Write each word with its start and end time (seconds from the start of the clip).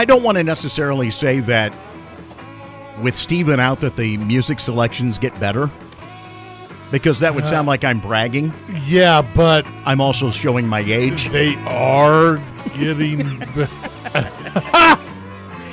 I 0.00 0.06
don't 0.06 0.22
want 0.22 0.38
to 0.38 0.42
necessarily 0.42 1.10
say 1.10 1.40
that 1.40 1.74
with 3.02 3.14
Steven 3.14 3.60
out 3.60 3.80
that 3.80 3.96
the 3.96 4.16
music 4.16 4.58
selections 4.58 5.18
get 5.18 5.38
better 5.38 5.70
because 6.90 7.18
that 7.18 7.34
would 7.34 7.46
sound 7.46 7.68
like 7.68 7.84
I'm 7.84 8.00
bragging. 8.00 8.54
Yeah, 8.86 9.20
but 9.20 9.66
I'm 9.84 10.00
also 10.00 10.30
showing 10.30 10.66
my 10.66 10.80
age. 10.80 11.28
they 11.28 11.54
are 11.66 12.38
getting. 12.78 13.42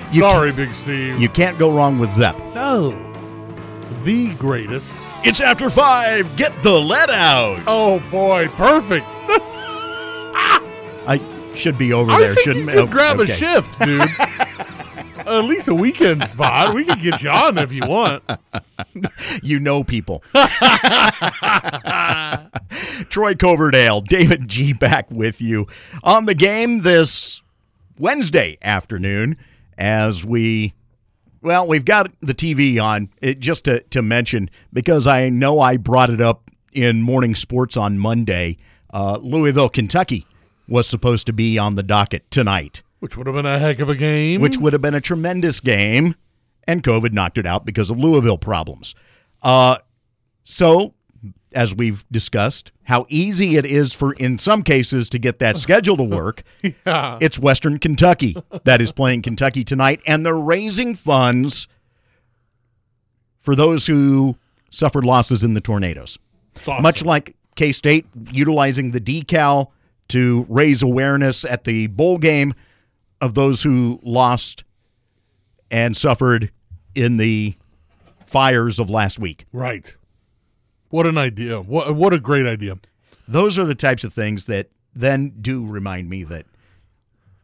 You 0.09 0.21
Sorry, 0.21 0.53
Big 0.53 0.73
Steve. 0.73 1.19
You 1.19 1.27
can't 1.27 1.59
go 1.59 1.69
wrong 1.69 1.99
with 1.99 2.09
Zepp. 2.11 2.37
no, 2.55 2.91
the 4.03 4.33
greatest. 4.35 4.97
It's 5.25 5.41
after 5.41 5.69
five. 5.69 6.33
Get 6.37 6.53
the 6.63 6.79
lead 6.79 7.09
out. 7.09 7.61
Oh 7.67 7.99
boy, 8.09 8.47
perfect. 8.55 9.05
Should 11.57 11.77
be 11.77 11.91
over 11.91 12.11
I 12.11 12.19
there, 12.19 12.35
think 12.35 12.43
shouldn't 12.45 12.65
you 12.69 12.81
could 12.81 12.91
grab 12.91 13.19
Okay. 13.19 13.31
a 13.31 13.35
shift, 13.35 13.79
dude. 13.79 14.01
At 15.27 15.43
least 15.43 15.67
a 15.67 15.75
weekend 15.75 16.23
spot. 16.23 16.73
We 16.73 16.85
could 16.85 17.01
get 17.01 17.21
you 17.21 17.29
on 17.29 17.57
if 17.57 17.73
you 17.73 17.85
want. 17.85 18.23
You 19.43 19.59
know 19.59 19.83
people. 19.83 20.23
Troy 23.09 23.35
Coverdale, 23.35 24.01
David 24.01 24.47
G 24.47 24.73
back 24.73 25.09
with 25.11 25.41
you 25.41 25.67
on 26.03 26.25
the 26.25 26.33
game 26.35 26.81
this 26.81 27.41
Wednesday 27.97 28.57
afternoon 28.61 29.37
as 29.77 30.23
we 30.25 30.73
well, 31.41 31.67
we've 31.67 31.85
got 31.85 32.11
the 32.21 32.33
TV 32.33 32.81
on 32.81 33.09
it, 33.21 33.39
just 33.39 33.65
to, 33.65 33.81
to 33.81 34.01
mention 34.01 34.49
because 34.73 35.07
I 35.07 35.29
know 35.29 35.59
I 35.59 35.77
brought 35.77 36.09
it 36.09 36.19
up 36.21 36.49
in 36.73 37.01
morning 37.01 37.35
sports 37.35 37.77
on 37.77 37.97
Monday. 37.99 38.57
Uh, 38.93 39.17
Louisville, 39.21 39.69
Kentucky 39.69 40.25
was 40.67 40.87
supposed 40.87 41.25
to 41.27 41.33
be 41.33 41.57
on 41.57 41.75
the 41.75 41.83
docket 41.83 42.29
tonight. 42.31 42.83
Which 42.99 43.15
would 43.17 43.27
have 43.27 43.35
been 43.35 43.45
a 43.45 43.59
heck 43.59 43.79
of 43.79 43.89
a 43.89 43.95
game. 43.95 44.41
which 44.41 44.57
would 44.57 44.73
have 44.73 44.81
been 44.81 44.95
a 44.95 45.01
tremendous 45.01 45.59
game, 45.59 46.15
and 46.67 46.83
COVID 46.83 47.13
knocked 47.13 47.37
it 47.37 47.45
out 47.45 47.65
because 47.65 47.89
of 47.89 47.97
Louisville 47.99 48.37
problems. 48.39 48.95
Uh, 49.41 49.77
so, 50.43 50.93
as 51.53 51.75
we've 51.75 52.03
discussed, 52.11 52.71
how 52.85 53.05
easy 53.09 53.55
it 53.55 53.65
is 53.65 53.93
for, 53.93 54.13
in 54.13 54.39
some 54.39 54.63
cases, 54.63 55.09
to 55.09 55.19
get 55.19 55.39
that 55.39 55.57
schedule 55.57 55.95
to 55.97 56.03
work. 56.17 56.43
yeah. 56.85 57.17
It's 57.21 57.37
Western 57.37 57.77
Kentucky 57.77 58.35
that 58.63 58.81
is 58.81 58.91
playing 58.91 59.21
Kentucky 59.21 59.63
tonight, 59.63 60.01
and 60.07 60.25
they're 60.25 60.35
raising 60.35 60.95
funds 60.95 61.67
for 63.39 63.55
those 63.55 63.85
who 63.87 64.35
suffered 64.71 65.05
losses 65.05 65.43
in 65.43 65.53
the 65.53 65.61
tornadoes. 65.61 66.17
Awesome. 66.67 66.81
Much 66.81 67.03
like 67.03 67.35
K 67.55 67.71
State 67.71 68.05
utilizing 68.31 68.91
the 68.91 68.99
decal 68.99 69.67
to 70.09 70.45
raise 70.49 70.81
awareness 70.81 71.43
at 71.45 71.63
the 71.63 71.87
bowl 71.87 72.17
game 72.17 72.53
of 73.21 73.33
those 73.33 73.63
who 73.63 73.99
lost 74.03 74.63
and 75.69 75.97
suffered 75.97 76.51
in 76.95 77.17
the 77.17 77.55
fires 78.25 78.79
of 78.79 78.89
last 78.89 79.19
week. 79.19 79.45
right. 79.51 79.95
What 80.89 81.05
an 81.05 81.17
idea. 81.17 81.59
What 81.59 81.95
what 81.95 82.13
a 82.13 82.19
great 82.19 82.45
idea. 82.45 82.77
Those 83.27 83.59
are 83.59 83.65
the 83.65 83.75
types 83.75 84.05
of 84.05 84.13
things 84.13 84.45
that 84.45 84.69
then 84.95 85.33
do 85.41 85.65
remind 85.65 86.09
me 86.09 86.23
that 86.23 86.45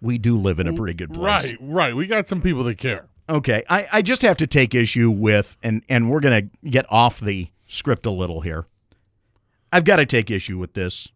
we 0.01 0.17
do 0.17 0.37
live 0.37 0.59
in 0.61 0.67
a 0.67 0.73
pretty 0.73 0.93
good 0.93 1.13
place. 1.13 1.51
Right, 1.51 1.57
right. 1.59 1.95
We 1.95 2.07
got 2.07 2.27
some 2.27 2.41
people 2.41 2.63
that 2.63 2.77
care. 2.77 3.07
Okay, 3.29 3.63
I, 3.69 3.87
I 3.91 4.01
just 4.01 4.21
have 4.21 4.37
to 4.37 4.47
take 4.47 4.73
issue 4.75 5.09
with, 5.09 5.55
and, 5.63 5.83
and 5.87 6.09
we're 6.09 6.19
going 6.19 6.49
to 6.49 6.69
get 6.69 6.85
off 6.89 7.19
the 7.19 7.47
script 7.67 8.05
a 8.05 8.11
little 8.11 8.41
here. 8.41 8.65
I've 9.71 9.85
got 9.85 9.95
to 9.97 10.05
take 10.05 10.29
issue 10.29 10.57
with 10.57 10.73
this. 10.73 11.07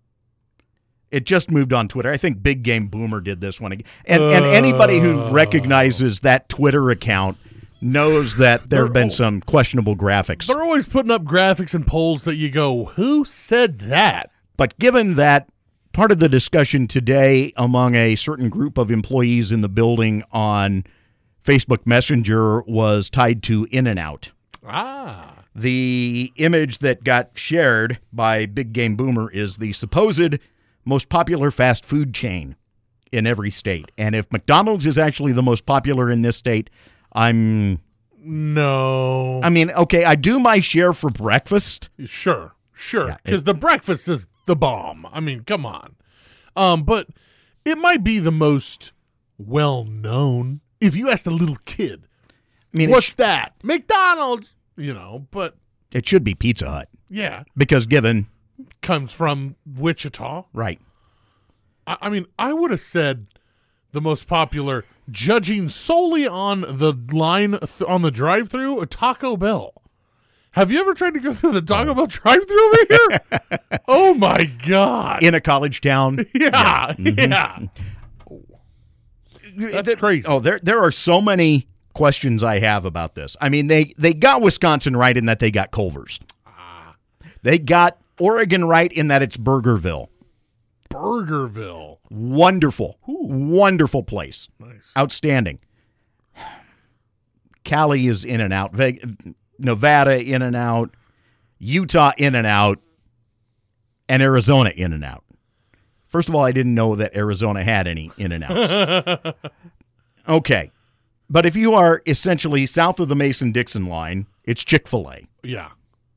It 1.12 1.26
just 1.26 1.50
moved 1.50 1.74
on 1.74 1.88
Twitter. 1.88 2.12
I 2.12 2.18
think 2.18 2.44
Big 2.44 2.64
Game 2.64 2.88
Boomer 2.88 3.22
did 3.22 3.40
this 3.40 3.62
one. 3.62 3.72
again. 3.72 3.86
And, 4.06 4.22
and 4.24 4.46
anybody 4.46 5.00
who 5.00 5.30
recognizes 5.30 6.20
that 6.22 6.50
Twitter 6.50 6.90
account 6.90 7.38
knows 7.80 8.38
that 8.38 8.70
there 8.70 8.84
have 8.84 8.94
been 8.94 9.12
some 9.12 9.42
questionable 9.42 9.96
graphics. 9.96 10.48
They're 10.48 10.62
always 10.62 10.88
putting 10.88 11.12
up 11.12 11.24
graphics 11.24 11.74
and 11.74 11.86
polls 11.86 12.24
that 12.24 12.36
you 12.36 12.50
go, 12.50 12.86
"Who 12.96 13.24
said 13.24 13.80
that?" 13.82 14.32
But 14.58 14.78
given 14.80 15.16
that 15.16 15.48
part 15.94 16.12
of 16.12 16.20
the 16.20 16.30
discussion 16.30 16.88
today 16.88 17.54
among 17.56 17.96
a 17.96 18.16
certain 18.16 18.50
group 18.50 18.78
of 18.78 18.92
employees 18.92 19.52
in 19.52 19.62
the 19.62 19.70
building 19.70 20.24
on 20.32 20.84
Facebook 21.44 21.86
Messenger 21.86 22.62
was 22.62 23.10
tied 23.10 23.42
to 23.44 23.68
In 23.72 23.88
and 23.88 23.98
Out. 23.98 24.32
Ah. 24.66 25.44
The 25.56 26.32
image 26.36 26.80
that 26.80 27.04
got 27.04 27.32
shared 27.34 27.98
by 28.14 28.46
Big 28.46 28.74
Game 28.74 28.96
Boomer 28.96 29.32
is 29.32 29.58
the 29.58 29.74
supposed 29.74 30.38
most 30.88 31.10
popular 31.10 31.52
fast 31.52 31.86
food 31.86 32.14
chain 32.14 32.56
in 33.12 33.28
every 33.28 33.52
state. 33.52 33.92
And 33.98 34.16
if 34.16 34.32
McDonald's 34.32 34.86
is 34.86 34.98
actually 34.98 35.34
the 35.34 35.44
most 35.44 35.66
popular 35.66 36.10
in 36.10 36.22
this 36.22 36.38
state, 36.38 36.70
I'm 37.14 37.80
No. 38.20 39.42
I 39.44 39.50
mean, 39.50 39.72
okay, 39.72 40.04
I 40.04 40.16
do 40.16 40.40
my 40.40 40.60
share 40.60 40.94
for 40.94 41.10
breakfast. 41.10 41.90
Sure, 42.06 42.56
sure. 42.74 43.10
Yeah, 43.10 43.18
Because 43.24 43.44
the 43.44 43.54
breakfast 43.54 44.08
is 44.08 44.28
the 44.46 44.56
bomb. 44.56 45.08
I 45.12 45.20
mean, 45.20 45.44
come 45.44 45.66
on. 45.66 45.96
Um, 46.56 46.84
but 46.84 47.08
it 47.66 47.78
might 47.78 48.04
be 48.04 48.20
the 48.20 48.32
most 48.32 48.94
well 49.38 49.84
known. 49.84 50.62
If 50.80 50.96
you 50.96 51.10
asked 51.10 51.28
a 51.28 51.32
little 51.32 51.58
kid, 51.66 52.08
I 52.74 52.78
mean, 52.78 52.90
what's 52.90 53.08
sh- 53.08 53.14
that? 53.14 53.54
McDonald's. 53.64 54.54
You 54.76 54.94
know, 54.94 55.28
but 55.32 55.56
it 55.92 56.08
should 56.08 56.24
be 56.24 56.36
Pizza 56.36 56.70
Hut 56.70 56.90
yeah, 57.10 57.44
because 57.56 57.88
given 57.88 58.28
comes 58.82 59.12
from 59.12 59.56
Wichita. 59.66 60.46
right. 60.54 60.80
I, 61.86 61.98
I 62.02 62.10
mean, 62.10 62.26
I 62.38 62.54
would 62.54 62.72
have 62.72 62.82
said 62.82 63.28
the 63.92 64.02
most 64.02 64.28
popular, 64.28 64.84
judging 65.10 65.70
solely 65.70 66.28
on 66.28 66.62
the 66.62 66.94
line 67.14 67.52
th- 67.60 67.82
on 67.88 68.02
the 68.02 68.12
drive-through, 68.12 68.86
Taco 68.88 69.38
Bell. 69.38 69.74
Have 70.52 70.72
you 70.72 70.80
ever 70.80 70.94
tried 70.94 71.14
to 71.14 71.20
go 71.20 71.34
through 71.34 71.52
the 71.54 71.62
Taco 71.62 71.94
Bell 71.94 72.08
drive-through 72.08 72.68
over 72.68 72.78
here? 72.90 73.40
oh 73.88 74.14
my 74.16 74.46
god! 74.68 75.24
In 75.24 75.34
a 75.36 75.42
college 75.42 75.82
town, 75.82 76.18
yeah, 76.34 76.94
yeah. 76.98 77.60
Mm-hmm. 79.50 79.72
That's 79.72 79.88
There- 79.88 79.96
crazy. 79.96 80.28
Oh, 80.28 80.40
there 80.40 80.60
there 80.62 80.80
are 80.82 80.92
so 80.92 81.22
many 81.22 81.68
questions 81.94 82.44
I 82.44 82.60
have 82.60 82.86
about 82.86 83.16
this. 83.16 83.36
I 83.42 83.50
mean, 83.50 83.68
they 83.68 83.94
they 83.98 84.14
got 84.14 84.42
Wisconsin 84.42 84.96
right 84.96 85.16
in 85.16 85.26
that 85.26 85.40
they 85.40 85.52
got 85.52 85.72
Culver's. 85.72 86.20
Ah. 86.46 86.96
They 87.44 87.58
got 87.58 87.98
Oregon 88.20 88.66
right 88.66 88.92
in 88.92 89.08
that 89.10 89.22
it's 89.22 89.38
Burgerville. 89.38 90.08
Burgerville. 90.90 91.98
Wonderful, 92.10 92.98
wonderful 93.08 94.04
place, 94.04 94.48
Nice. 94.60 94.92
outstanding. 94.98 95.60
Cali 97.64 98.08
is 98.08 98.24
in 98.24 98.40
and 98.40 98.54
out. 98.54 98.74
Nevada 99.60 100.22
in 100.24 100.42
and 100.42 100.56
out. 100.56 100.96
Utah 101.60 102.12
in 102.18 102.34
and 102.36 102.48
out. 102.48 102.80
And 104.08 104.22
Arizona 104.24 104.70
in 104.70 104.94
and 104.94 105.04
out. 105.04 105.26
First 106.06 106.30
of 106.30 106.36
all, 106.36 106.46
I 106.46 106.54
didn't 106.54 106.76
know 106.76 106.96
that 106.96 107.14
Arizona 107.16 107.64
had 107.64 107.88
any 107.88 108.10
in 108.18 108.32
and 108.32 108.46
outs. 108.46 109.38
okay. 110.30 110.72
But 111.30 111.46
if 111.46 111.58
you 111.58 111.74
are 111.74 112.02
essentially 112.08 112.66
south 112.66 113.02
of 113.02 113.10
the 113.10 113.16
Mason 113.16 113.52
Dixon 113.52 113.88
line, 113.88 114.28
it's 114.46 114.64
Chick 114.64 114.88
fil 114.88 115.12
A. 115.12 115.28
Yeah. 115.44 115.72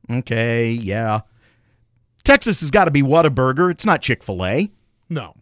Okay, 0.08 0.70
yeah. 0.70 1.22
Texas 2.24 2.60
has 2.60 2.70
got 2.70 2.84
to 2.84 2.90
be 2.90 3.02
Whataburger. 3.02 3.70
It's 3.70 3.84
not 3.86 4.02
Chick 4.02 4.22
fil 4.22 4.44
A. 4.44 4.70
No. 5.08 5.34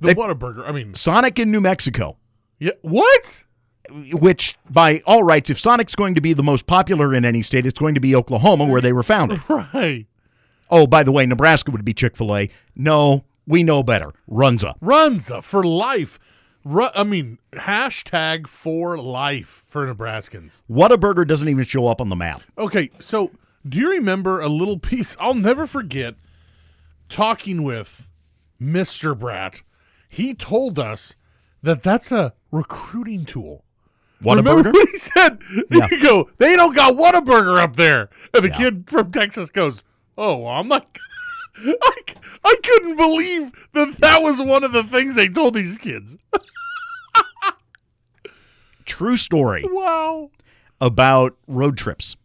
The 0.00 0.08
They- 0.08 0.14
Whataburger. 0.14 0.66
I 0.68 0.72
mean, 0.72 0.94
Sonic 0.94 1.38
in 1.38 1.50
New 1.50 1.60
Mexico, 1.60 2.16
yeah. 2.58 2.72
What? 2.82 3.44
which 4.12 4.56
by 4.70 5.02
all 5.06 5.22
rights, 5.22 5.50
if 5.50 5.60
Sonic's 5.60 5.94
going 5.94 6.14
to 6.14 6.20
be 6.20 6.32
the 6.32 6.42
most 6.42 6.66
popular 6.66 7.12
in 7.14 7.24
any 7.24 7.42
state, 7.42 7.66
it's 7.66 7.78
going 7.78 7.94
to 7.94 8.00
be 8.00 8.14
Oklahoma 8.14 8.64
where 8.64 8.80
they 8.80 8.92
were 8.92 9.02
founded. 9.02 9.40
Right. 9.48 10.06
Oh, 10.70 10.86
by 10.86 11.02
the 11.02 11.12
way, 11.12 11.26
Nebraska 11.26 11.70
would 11.70 11.84
be 11.84 11.92
Chick 11.92 12.16
fil 12.16 12.34
A. 12.34 12.48
No, 12.74 13.24
we 13.46 13.62
know 13.62 13.82
better. 13.82 14.12
Runza. 14.30 14.78
Runza 14.80 15.42
for 15.42 15.62
life. 15.64 16.18
Ru- 16.64 16.88
I 16.94 17.04
mean, 17.04 17.38
hashtag 17.52 18.46
for 18.46 18.96
life 18.96 19.64
for 19.66 19.92
Nebraskans. 19.92 20.62
Whataburger 20.70 21.26
doesn't 21.26 21.48
even 21.48 21.64
show 21.64 21.88
up 21.88 22.00
on 22.00 22.08
the 22.08 22.16
map. 22.16 22.40
Okay, 22.56 22.88
so 23.00 23.30
do 23.68 23.78
you 23.78 23.90
remember 23.90 24.40
a 24.40 24.48
little 24.48 24.78
piece? 24.78 25.16
I'll 25.20 25.34
never 25.34 25.66
forget 25.66 26.14
talking 27.08 27.62
with 27.62 28.08
Mr. 28.60 29.18
Bratt. 29.18 29.62
He 30.08 30.34
told 30.34 30.78
us 30.78 31.14
that 31.62 31.82
that's 31.82 32.10
a 32.12 32.34
recruiting 32.50 33.24
tool. 33.24 33.64
Remember 34.20 34.70
what 34.70 34.88
he 34.90 34.98
said? 34.98 35.38
Yeah. 35.70 35.88
You 35.90 36.02
go, 36.02 36.30
they 36.38 36.54
don't 36.56 36.74
got 36.76 36.94
Whataburger 36.94 37.58
up 37.60 37.76
there. 37.76 38.08
And 38.32 38.44
the 38.44 38.50
kid 38.50 38.84
from 38.88 39.10
Texas 39.10 39.50
goes, 39.50 39.82
oh, 40.16 40.38
well, 40.38 40.52
I'm 40.54 40.68
not. 40.68 40.96
I 42.44 42.56
couldn't 42.62 42.96
believe 42.96 43.52
that 43.74 43.96
that 43.98 44.22
was 44.22 44.40
one 44.40 44.64
of 44.64 44.72
the 44.72 44.84
things 44.84 45.16
they 45.16 45.28
told 45.28 45.54
these 45.54 45.76
kids. 45.76 46.16
True 48.84 49.16
story. 49.16 49.64
Wow. 49.66 50.30
about 50.80 51.36
road 51.46 51.76
trips. 51.76 52.16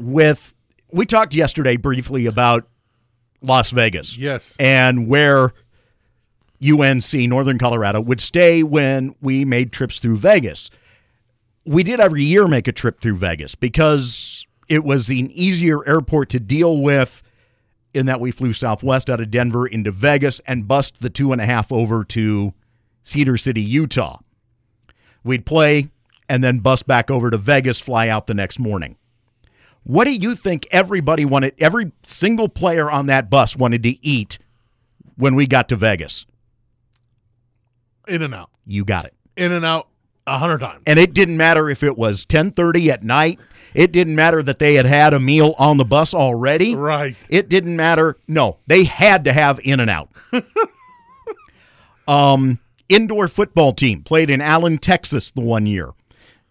With 0.00 0.54
we 0.92 1.06
talked 1.06 1.34
yesterday 1.34 1.76
briefly 1.76 2.26
about 2.26 2.66
Las 3.42 3.70
Vegas 3.70 4.16
Yes. 4.16 4.56
and 4.58 5.06
where 5.08 5.52
UNC, 6.62 7.14
Northern 7.14 7.58
Colorado, 7.58 8.00
would 8.00 8.20
stay 8.20 8.62
when 8.62 9.14
we 9.20 9.44
made 9.44 9.72
trips 9.72 9.98
through 9.98 10.16
Vegas. 10.18 10.70
We 11.64 11.82
did 11.82 12.00
every 12.00 12.22
year 12.24 12.48
make 12.48 12.66
a 12.66 12.72
trip 12.72 13.00
through 13.00 13.16
Vegas 13.16 13.54
because 13.54 14.46
it 14.68 14.84
was 14.84 15.08
an 15.08 15.30
easier 15.32 15.86
airport 15.88 16.28
to 16.30 16.40
deal 16.40 16.78
with 16.78 17.22
in 17.92 18.06
that 18.06 18.20
we 18.20 18.30
flew 18.30 18.52
southwest 18.52 19.10
out 19.10 19.20
of 19.20 19.30
Denver 19.30 19.66
into 19.66 19.90
Vegas 19.90 20.40
and 20.46 20.66
bust 20.68 21.00
the 21.00 21.10
two 21.10 21.32
and 21.32 21.40
a 21.40 21.46
half 21.46 21.70
over 21.72 22.04
to 22.04 22.52
Cedar 23.02 23.36
City, 23.36 23.62
Utah. 23.62 24.18
We'd 25.24 25.44
play 25.46 25.90
and 26.28 26.42
then 26.44 26.60
bus 26.60 26.82
back 26.82 27.10
over 27.10 27.30
to 27.30 27.36
Vegas, 27.38 27.80
fly 27.80 28.08
out 28.08 28.26
the 28.26 28.34
next 28.34 28.58
morning. 28.58 28.96
What 29.84 30.04
do 30.04 30.12
you 30.12 30.34
think 30.34 30.68
everybody 30.70 31.24
wanted, 31.24 31.54
every 31.58 31.92
single 32.02 32.48
player 32.48 32.90
on 32.90 33.06
that 33.06 33.30
bus 33.30 33.56
wanted 33.56 33.82
to 33.84 34.06
eat 34.06 34.38
when 35.16 35.34
we 35.34 35.46
got 35.46 35.68
to 35.70 35.76
Vegas? 35.76 36.26
In 38.06 38.22
and 38.22 38.34
out. 38.34 38.50
You 38.66 38.84
got 38.84 39.06
it. 39.06 39.14
In 39.36 39.52
and 39.52 39.64
out 39.64 39.88
a 40.26 40.38
hundred 40.38 40.58
times. 40.58 40.82
And 40.86 40.98
it 40.98 41.14
didn't 41.14 41.36
matter 41.36 41.68
if 41.68 41.82
it 41.82 41.96
was 41.96 42.24
10:30 42.24 42.90
at 42.90 43.02
night. 43.02 43.40
It 43.74 43.92
didn't 43.92 44.16
matter 44.16 44.42
that 44.42 44.58
they 44.58 44.74
had 44.74 44.86
had 44.86 45.14
a 45.14 45.20
meal 45.20 45.54
on 45.58 45.76
the 45.76 45.84
bus 45.84 46.12
already. 46.12 46.74
Right. 46.74 47.16
It 47.28 47.48
didn't 47.48 47.76
matter. 47.76 48.16
No, 48.26 48.58
they 48.66 48.84
had 48.84 49.24
to 49.24 49.32
have 49.32 49.60
in 49.62 49.80
and 49.80 49.90
out. 49.90 50.10
um, 52.08 52.58
indoor 52.88 53.28
football 53.28 53.72
team 53.72 54.02
played 54.02 54.28
in 54.28 54.40
Allen, 54.40 54.78
Texas, 54.78 55.30
the 55.30 55.40
one 55.40 55.66
year. 55.66 55.90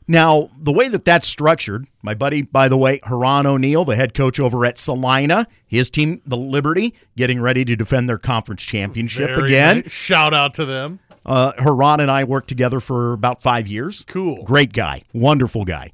Now, 0.09 0.49
the 0.57 0.71
way 0.71 0.87
that 0.87 1.05
that's 1.05 1.27
structured, 1.27 1.85
my 2.01 2.15
buddy, 2.15 2.41
by 2.41 2.67
the 2.67 2.75
way, 2.75 2.99
Heron 3.03 3.45
O'Neal, 3.45 3.85
the 3.85 3.95
head 3.95 4.15
coach 4.15 4.39
over 4.39 4.65
at 4.65 4.79
Salina, 4.79 5.45
his 5.67 5.91
team, 5.91 6.23
the 6.25 6.35
Liberty, 6.35 6.95
getting 7.15 7.39
ready 7.39 7.63
to 7.65 7.75
defend 7.75 8.09
their 8.09 8.17
conference 8.17 8.63
championship 8.63 9.29
Very 9.29 9.49
again. 9.49 9.81
nice. 9.81 9.91
Shout 9.91 10.33
out 10.33 10.55
to 10.55 10.65
them. 10.65 10.99
Uh, 11.23 11.51
Heron 11.59 11.99
and 11.99 12.09
I 12.09 12.23
worked 12.23 12.47
together 12.47 12.79
for 12.79 13.13
about 13.13 13.43
five 13.43 13.67
years. 13.67 14.03
Cool. 14.07 14.43
Great 14.45 14.73
guy, 14.73 15.03
wonderful 15.13 15.63
guy. 15.63 15.91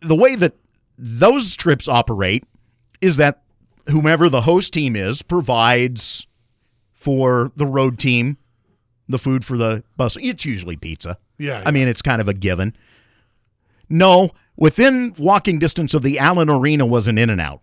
The 0.00 0.16
way 0.16 0.34
that 0.34 0.54
those 0.96 1.54
trips 1.54 1.86
operate 1.86 2.44
is 3.02 3.16
that 3.16 3.42
whomever 3.90 4.30
the 4.30 4.40
host 4.40 4.72
team 4.72 4.96
is 4.96 5.20
provides 5.20 6.26
for 6.94 7.52
the 7.56 7.66
road 7.66 7.98
team 7.98 8.38
the 9.06 9.18
food 9.18 9.44
for 9.44 9.58
the 9.58 9.84
bus. 9.98 10.16
It's 10.18 10.46
usually 10.46 10.76
pizza. 10.76 11.18
Yeah. 11.42 11.62
I 11.66 11.70
mean, 11.70 11.88
it's 11.88 12.02
kind 12.02 12.20
of 12.20 12.28
a 12.28 12.34
given. 12.34 12.74
No, 13.88 14.30
within 14.56 15.14
walking 15.18 15.58
distance 15.58 15.92
of 15.94 16.02
the 16.02 16.18
Allen 16.18 16.48
Arena 16.48 16.86
was 16.86 17.06
an 17.08 17.18
In 17.18 17.30
and 17.30 17.40
Out. 17.40 17.60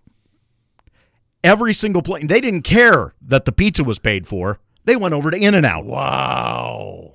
Every 1.44 1.74
single 1.74 2.02
plane, 2.02 2.28
they 2.28 2.42
didn't 2.42 2.64
care 2.64 3.14
that 3.22 3.46
the 3.46 3.52
pizza 3.52 3.84
was 3.84 3.98
paid 4.00 4.28
for. 4.28 4.60
They 4.86 4.96
went 4.96 5.14
over 5.14 5.31
to 5.31 5.38
In 5.38 5.54
and 5.56 5.66
Out. 5.66 5.86
wow. 5.86 7.14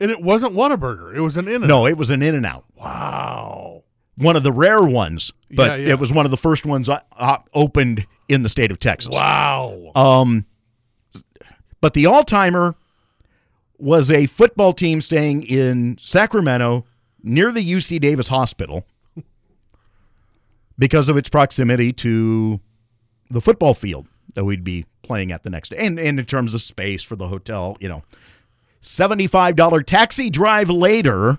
And 0.00 0.10
it 0.10 0.20
wasn't 0.20 0.54
Whataburger. 0.54 1.14
It 1.14 1.20
was 1.20 1.36
an 1.36 1.46
in 1.48 1.56
and 1.62 1.68
No, 1.68 1.86
it 1.86 1.96
was 1.96 2.10
an 2.10 2.20
In 2.22 2.34
and 2.34 2.44
Out. 2.44 2.64
Wow. 2.76 3.84
One 4.16 4.36
of 4.36 4.42
the 4.42 4.52
rare 4.52 4.82
ones, 4.82 5.32
but 5.50 5.70
Yeah, 5.70 5.76
yeah. 5.86 5.88
it 5.90 5.98
was 6.00 6.12
one 6.12 6.24
of 6.24 6.30
the 6.30 6.36
first 6.36 6.64
ones 6.66 6.88
uh, 6.88 7.00
uh, 7.16 7.38
opened 7.54 8.06
in 8.28 8.42
the 8.42 8.48
state 8.48 8.70
of 8.70 8.78
Texas. 8.80 9.12
Wow. 9.12 9.90
Um, 9.94 10.46
but 11.80 11.94
the 11.94 12.06
all 12.06 12.24
timer 12.24 12.74
was 13.78 14.10
a 14.10 14.26
football 14.26 14.72
team 14.72 15.00
staying 15.00 15.42
in 15.42 15.98
Sacramento 16.00 16.84
near 17.22 17.50
the 17.50 17.72
UC 17.72 18.00
Davis 18.00 18.28
Hospital 18.28 18.84
because 20.78 21.08
of 21.08 21.16
its 21.16 21.28
proximity 21.28 21.92
to 21.92 22.60
the 23.30 23.40
football 23.40 23.74
field 23.74 24.06
that 24.34 24.44
we'd 24.44 24.64
be 24.64 24.86
playing 25.02 25.32
at 25.32 25.42
the 25.42 25.50
next 25.50 25.70
day. 25.70 25.76
And, 25.78 25.98
and 25.98 26.18
in 26.18 26.26
terms 26.26 26.54
of 26.54 26.62
space 26.62 27.02
for 27.02 27.16
the 27.16 27.28
hotel, 27.28 27.76
you 27.80 27.88
know, 27.88 28.02
$75 28.82 29.86
taxi 29.86 30.30
drive 30.30 30.68
later, 30.68 31.38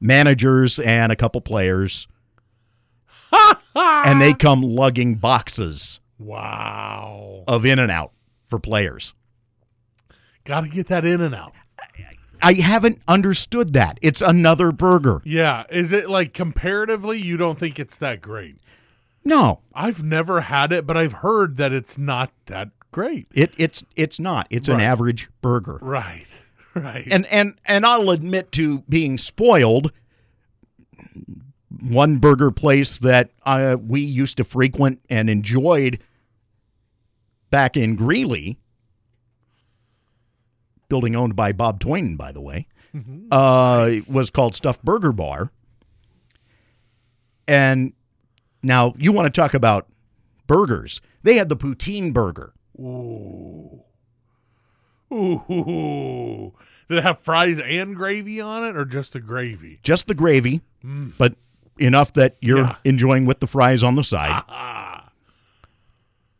managers 0.00 0.78
and 0.78 1.10
a 1.10 1.16
couple 1.16 1.40
players. 1.40 2.06
and 3.74 4.20
they 4.20 4.32
come 4.32 4.62
lugging 4.62 5.16
boxes 5.16 6.00
wow. 6.18 7.44
of 7.46 7.66
In 7.66 7.78
and 7.78 7.90
Out 7.90 8.12
for 8.46 8.58
players. 8.58 9.12
Got 10.44 10.62
to 10.62 10.68
get 10.68 10.86
that 10.88 11.04
in 11.04 11.20
and 11.20 11.34
out. 11.34 11.52
I 12.40 12.54
haven't 12.54 13.00
understood 13.08 13.72
that. 13.72 13.98
It's 14.00 14.20
another 14.20 14.70
burger. 14.72 15.20
Yeah. 15.24 15.64
Is 15.70 15.92
it 15.92 16.08
like 16.08 16.32
comparatively, 16.32 17.18
you 17.18 17.36
don't 17.36 17.58
think 17.58 17.78
it's 17.78 17.98
that 17.98 18.20
great? 18.20 18.56
No, 19.24 19.60
I've 19.74 20.02
never 20.02 20.42
had 20.42 20.72
it, 20.72 20.86
but 20.86 20.96
I've 20.96 21.14
heard 21.14 21.56
that 21.56 21.72
it's 21.72 21.98
not 21.98 22.30
that 22.46 22.70
great. 22.92 23.26
it, 23.34 23.52
it's 23.58 23.84
it's 23.96 24.18
not. 24.18 24.46
It's 24.48 24.68
an 24.68 24.80
average 24.80 25.28
burger. 25.42 25.78
Right. 25.82 26.26
Right. 26.74 27.08
And 27.10 27.26
and 27.26 27.58
and 27.64 27.84
I'll 27.84 28.10
admit 28.10 28.52
to 28.52 28.80
being 28.88 29.18
spoiled. 29.18 29.90
One 31.80 32.18
burger 32.18 32.52
place 32.52 32.98
that 32.98 33.30
uh, 33.44 33.76
we 33.84 34.00
used 34.00 34.36
to 34.36 34.44
frequent 34.44 35.00
and 35.10 35.28
enjoyed 35.28 35.98
back 37.50 37.76
in 37.76 37.96
Greeley, 37.96 38.58
building 40.88 41.14
owned 41.16 41.36
by 41.36 41.52
Bob 41.52 41.80
Toyne, 41.80 42.16
by 42.16 42.32
the 42.32 42.40
way, 42.40 42.66
mm-hmm. 42.94 43.26
uh, 43.30 43.90
was 44.12 44.30
called 44.30 44.54
Stuffed 44.54 44.84
Burger 44.84 45.12
Bar. 45.12 45.50
And 47.46 47.92
now 48.62 48.94
you 48.98 49.12
want 49.12 49.32
to 49.32 49.40
talk 49.40 49.54
about 49.54 49.88
burgers? 50.46 51.00
They 51.22 51.36
had 51.36 51.48
the 51.48 51.56
poutine 51.56 52.12
burger. 52.12 52.52
Ooh. 52.78 53.82
Ooh. 55.12 56.52
Did 56.88 56.98
it 56.98 57.04
have 57.04 57.20
fries 57.20 57.58
and 57.58 57.96
gravy 57.96 58.40
on 58.40 58.64
it 58.64 58.76
or 58.76 58.84
just 58.84 59.12
the 59.14 59.20
gravy? 59.20 59.80
just 59.82 60.06
the 60.06 60.14
gravy, 60.14 60.60
mm. 60.84 61.12
but 61.18 61.34
enough 61.78 62.12
that 62.14 62.36
you're 62.40 62.58
Yeah. 62.60 62.76
enjoying 62.84 63.24
with 63.26 63.40
the 63.40 63.46
fries 63.46 63.82
on 63.82 63.94
the 63.96 64.04
side. 64.04 64.42
Ah. 64.48 65.10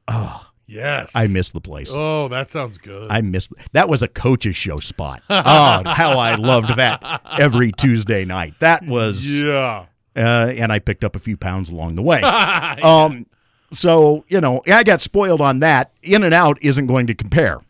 Ah. 0.08 0.47
Yes. 0.68 1.16
I 1.16 1.26
miss 1.28 1.50
the 1.50 1.62
place. 1.62 1.88
Oh, 1.90 2.28
that 2.28 2.50
sounds 2.50 2.76
good. 2.76 3.10
I 3.10 3.22
miss 3.22 3.48
that 3.72 3.88
was 3.88 4.02
a 4.02 4.08
coach's 4.08 4.54
show 4.54 4.76
spot. 4.76 5.22
oh, 5.30 5.82
how 5.86 6.18
I 6.18 6.34
loved 6.34 6.76
that 6.76 7.22
every 7.38 7.72
Tuesday 7.72 8.26
night. 8.26 8.52
That 8.60 8.86
was, 8.86 9.26
yeah. 9.26 9.86
uh, 10.14 10.52
and 10.54 10.70
I 10.70 10.78
picked 10.78 11.04
up 11.04 11.16
a 11.16 11.18
few 11.18 11.38
pounds 11.38 11.70
along 11.70 11.96
the 11.96 12.02
way. 12.02 12.20
um, 12.82 13.26
so 13.72 14.26
you 14.28 14.42
know, 14.42 14.62
I 14.70 14.84
got 14.84 15.00
spoiled 15.00 15.40
on 15.40 15.60
that. 15.60 15.92
In 16.02 16.22
and 16.22 16.34
Out 16.34 16.58
isn't 16.60 16.86
going 16.86 17.06
to 17.06 17.14
compare 17.14 17.62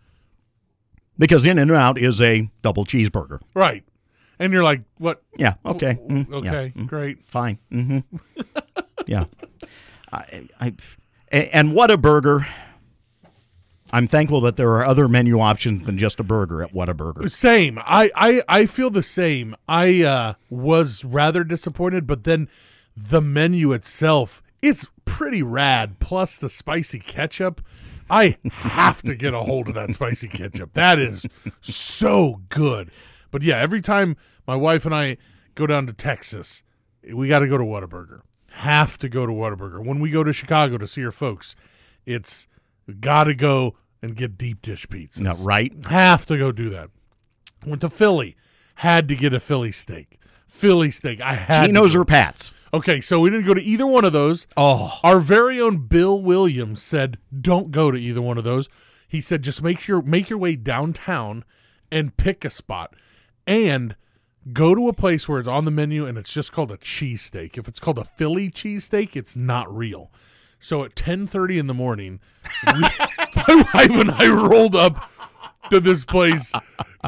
because 1.19 1.47
In 1.47 1.59
and 1.61 1.71
Out 1.71 1.99
is 1.99 2.21
a 2.21 2.51
double 2.63 2.85
cheeseburger. 2.85 3.41
Right. 3.55 3.85
And 4.41 4.53
you're 4.53 4.65
like, 4.65 4.83
what? 4.99 5.23
Yeah. 5.37 5.55
Okay. 5.65 5.99
mm, 6.09 6.29
yeah, 6.31 6.37
Okay, 6.37 6.73
mm, 6.77 6.87
great. 6.87 7.19
fine. 7.27 7.59
hmm 7.71 7.99
yeah. 9.07 9.25
I, 10.13 10.49
I, 10.61 10.75
and 11.33 11.75
what 11.75 11.91
a 11.91 11.97
burger. 11.97 12.47
I'm 13.91 14.07
thankful 14.07 14.41
that 14.43 14.57
there 14.57 14.71
are 14.73 14.85
other 14.85 15.09
menu 15.09 15.41
options 15.41 15.85
than 15.85 15.99
just 15.99 16.21
a 16.21 16.23
burger 16.23 16.63
at 16.63 16.75
Whataburger. 16.75 17.31
Same. 17.31 17.79
I, 17.79 18.11
I, 18.15 18.43
I 18.49 18.67
feel 18.67 18.91
the 18.91 19.03
same. 19.03 19.57
I 19.67 20.03
uh, 20.03 20.35
was 20.51 21.05
rather 21.05 21.45
disappointed, 21.45 22.07
but 22.07 22.25
then 22.25 22.49
the 22.97 23.21
menu 23.21 23.73
itself 23.73 24.43
is 24.61 24.89
pretty 25.05 25.43
rad. 25.43 25.99
Plus 26.01 26.37
the 26.37 26.49
spicy 26.49 26.99
ketchup. 26.99 27.63
I 28.11 28.39
have 28.51 29.03
to 29.03 29.15
get 29.15 29.35
a 29.35 29.43
hold 29.43 29.69
of 29.69 29.75
that 29.75 29.93
spicy 29.93 30.29
ketchup. 30.29 30.73
That 30.73 30.99
is 30.99 31.27
so 31.61 32.43
good. 32.49 32.91
But 33.31 33.43
yeah, 33.43 33.59
every 33.59 33.83
time 33.83 34.17
my 34.47 34.57
wife 34.57 34.87
and 34.87 34.95
I 34.95 35.19
go 35.55 35.67
down 35.67 35.87
to 35.87 35.93
Texas, 35.93 36.63
we 37.13 37.29
got 37.29 37.41
to 37.41 37.49
go 37.49 37.59
to 37.59 37.65
Whataburger. 37.65 38.21
Have 38.53 38.99
to 38.99 39.09
go 39.09 39.27
to 39.27 39.33
Whataburger. 39.33 39.85
When 39.85 40.01
we 40.01 40.11
go 40.11 40.25
to 40.25 40.33
Chicago 40.33 40.79
to 40.79 40.87
see 40.87 41.05
our 41.05 41.11
folks, 41.11 41.55
it's 42.07 42.47
got 42.95 43.25
to 43.25 43.35
go 43.35 43.77
and 44.03 44.17
get 44.17 44.39
deep 44.39 44.63
dish 44.63 44.87
pizzas. 44.87 45.21
No, 45.21 45.35
right? 45.45 45.73
Have 45.87 46.27
to 46.27 46.39
go 46.39 46.53
do 46.53 46.69
that. 46.71 46.91
Went 47.67 47.81
to 47.83 47.91
Philly. 47.91 48.37
Had 48.77 49.09
to 49.09 49.17
get 49.17 49.35
a 49.35 49.41
Philly 49.41 49.73
steak. 49.73 50.19
Philly 50.47 50.91
steak. 50.91 51.21
I 51.21 51.35
had 51.35 51.67
Geno's 51.67 51.95
or 51.95 52.05
Pat's? 52.05 52.53
Okay, 52.73 53.01
so 53.01 53.21
we 53.21 53.31
didn't 53.31 53.47
go 53.47 53.55
to 53.55 53.63
either 53.63 53.87
one 53.87 54.05
of 54.05 54.13
those. 54.13 54.47
Oh, 54.57 54.99
Our 55.03 55.21
very 55.21 55.61
own 55.61 55.87
Bill 55.87 56.21
Williams 56.21 56.83
said, 56.83 57.19
"Don't 57.39 57.71
go 57.71 57.91
to 57.91 57.99
either 57.99 58.23
one 58.23 58.39
of 58.39 58.45
those." 58.45 58.69
He 59.09 59.21
said, 59.21 59.43
"Just 59.43 59.63
make 59.63 59.81
sure 59.81 60.03
make 60.03 60.29
your 60.31 60.39
way 60.39 60.55
downtown 60.57 61.45
and 61.91 62.17
pick 62.17 62.45
a 62.45 62.51
spot, 62.51 62.95
and 63.47 63.97
go 64.53 64.75
to 64.75 64.89
a 64.89 64.93
place 64.93 65.29
where 65.29 65.39
it's 65.39 65.49
on 65.49 65.65
the 65.65 65.71
menu 65.71 66.07
and 66.07 66.17
it's 66.19 66.33
just 66.33 66.53
called 66.53 66.71
a 66.71 66.77
cheesesteak. 66.77 67.59
If 67.59 67.69
it's 67.69 67.81
called 67.81 67.99
a 67.99 68.05
Philly 68.05 68.51
cheesesteak, 68.51 69.17
it's 69.17 69.35
not 69.35 69.75
real." 69.75 70.11
So 70.61 70.85
at 70.85 70.97
ten 70.97 71.27
thirty 71.27 71.59
in 71.59 71.67
the 71.67 71.75
morning, 71.75 72.21
we, 72.67 72.81
my 73.37 73.65
wife 73.75 73.91
and 73.91 74.11
I 74.11 74.29
rolled 74.29 74.75
up 74.77 75.11
to 75.71 75.81
this 75.81 76.05
place 76.05 76.53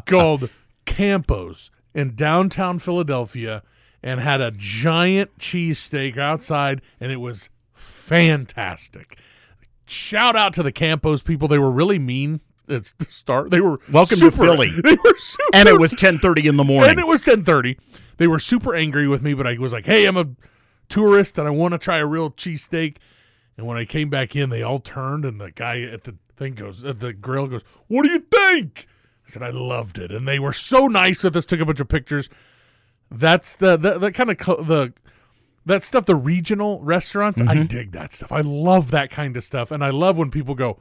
called 0.07 0.51
Campos 0.87 1.71
in 1.95 2.15
downtown 2.15 2.79
Philadelphia 2.79 3.63
and 4.03 4.21
had 4.21 4.41
a 4.41 4.51
giant 4.57 5.37
cheesesteak 5.39 6.17
outside, 6.17 6.81
and 7.01 7.11
it 7.13 7.19
was 7.19 7.49
fantastic. 7.73 9.19
Shout 9.87 10.37
out 10.37 10.55
to 10.55 10.63
the 10.63 10.73
Campos 10.73 11.23
people. 11.23 11.49
They 11.49 11.59
were 11.59 11.71
really 11.71 11.99
mean 11.99 12.41
It's 12.69 12.93
the 12.93 13.05
start. 13.07 13.51
They 13.51 13.61
were 13.61 13.81
Welcome 13.93 14.21
to 14.21 14.31
Philly. 14.31 14.71
They 14.83 14.97
were 15.05 15.17
super, 15.17 15.49
and 15.53 15.69
it 15.69 15.79
was 15.81 15.93
10:30 15.95 16.45
in 16.49 16.57
the 16.57 16.65
morning. 16.65 16.91
and 16.91 16.99
it 17.01 17.07
was 17.09 17.23
ten 17.25 17.45
thirty. 17.45 17.77
They 18.17 18.27
were 18.29 18.39
super 18.39 18.75
angry 18.75 19.09
with 19.09 19.23
me, 19.23 19.35
but 19.35 19.47
I 19.47 19.57
was 19.59 19.73
like, 19.73 19.87
"Hey, 19.87 20.07
I'm 20.07 20.17
a 20.17 20.27
tourist 20.89 21.39
and 21.39 21.49
I 21.49 21.51
want 21.51 21.73
to 21.73 21.79
try 21.79 21.99
a 21.99 22.07
real 22.07 22.31
cheesesteak." 22.31 22.99
And 23.61 23.69
when 23.69 23.77
I 23.77 23.85
came 23.85 24.09
back 24.09 24.35
in, 24.35 24.49
they 24.49 24.63
all 24.63 24.79
turned, 24.79 25.27
and 25.27 25.39
the 25.39 25.51
guy 25.51 25.83
at 25.83 26.05
the 26.05 26.17
thing 26.35 26.55
goes, 26.55 26.83
at 26.83 27.01
the 27.01 27.13
grill 27.13 27.47
goes, 27.47 27.61
"What 27.89 28.05
do 28.05 28.09
you 28.09 28.21
think?" 28.21 28.87
I 29.27 29.31
said, 29.31 29.43
"I 29.43 29.51
loved 29.51 29.99
it," 29.99 30.11
and 30.11 30.27
they 30.27 30.39
were 30.39 30.55
so 30.55 30.87
nice 30.87 31.23
with 31.23 31.37
us. 31.37 31.45
Took 31.45 31.61
a 31.61 31.67
bunch 31.67 31.79
of 31.79 31.87
pictures. 31.87 32.31
That's 33.11 33.55
the 33.55 33.77
the, 33.77 33.99
the 33.99 34.13
kind 34.13 34.31
of 34.31 34.39
co- 34.39 34.63
the 34.63 34.95
that 35.67 35.85
stuff. 35.85 36.07
The 36.07 36.17
regional 36.17 36.81
restaurants, 36.83 37.39
I 37.39 37.45
mm-hmm. 37.45 37.67
dig 37.67 37.93
that 37.93 38.15
stuff. 38.15 38.33
I 38.33 38.41
love 38.41 38.93
that 38.93 39.11
kind 39.11 39.37
of 39.37 39.45
stuff, 39.45 39.71
and 39.71 39.85
I 39.85 39.91
love 39.91 40.17
when 40.17 40.31
people 40.31 40.55
go. 40.55 40.79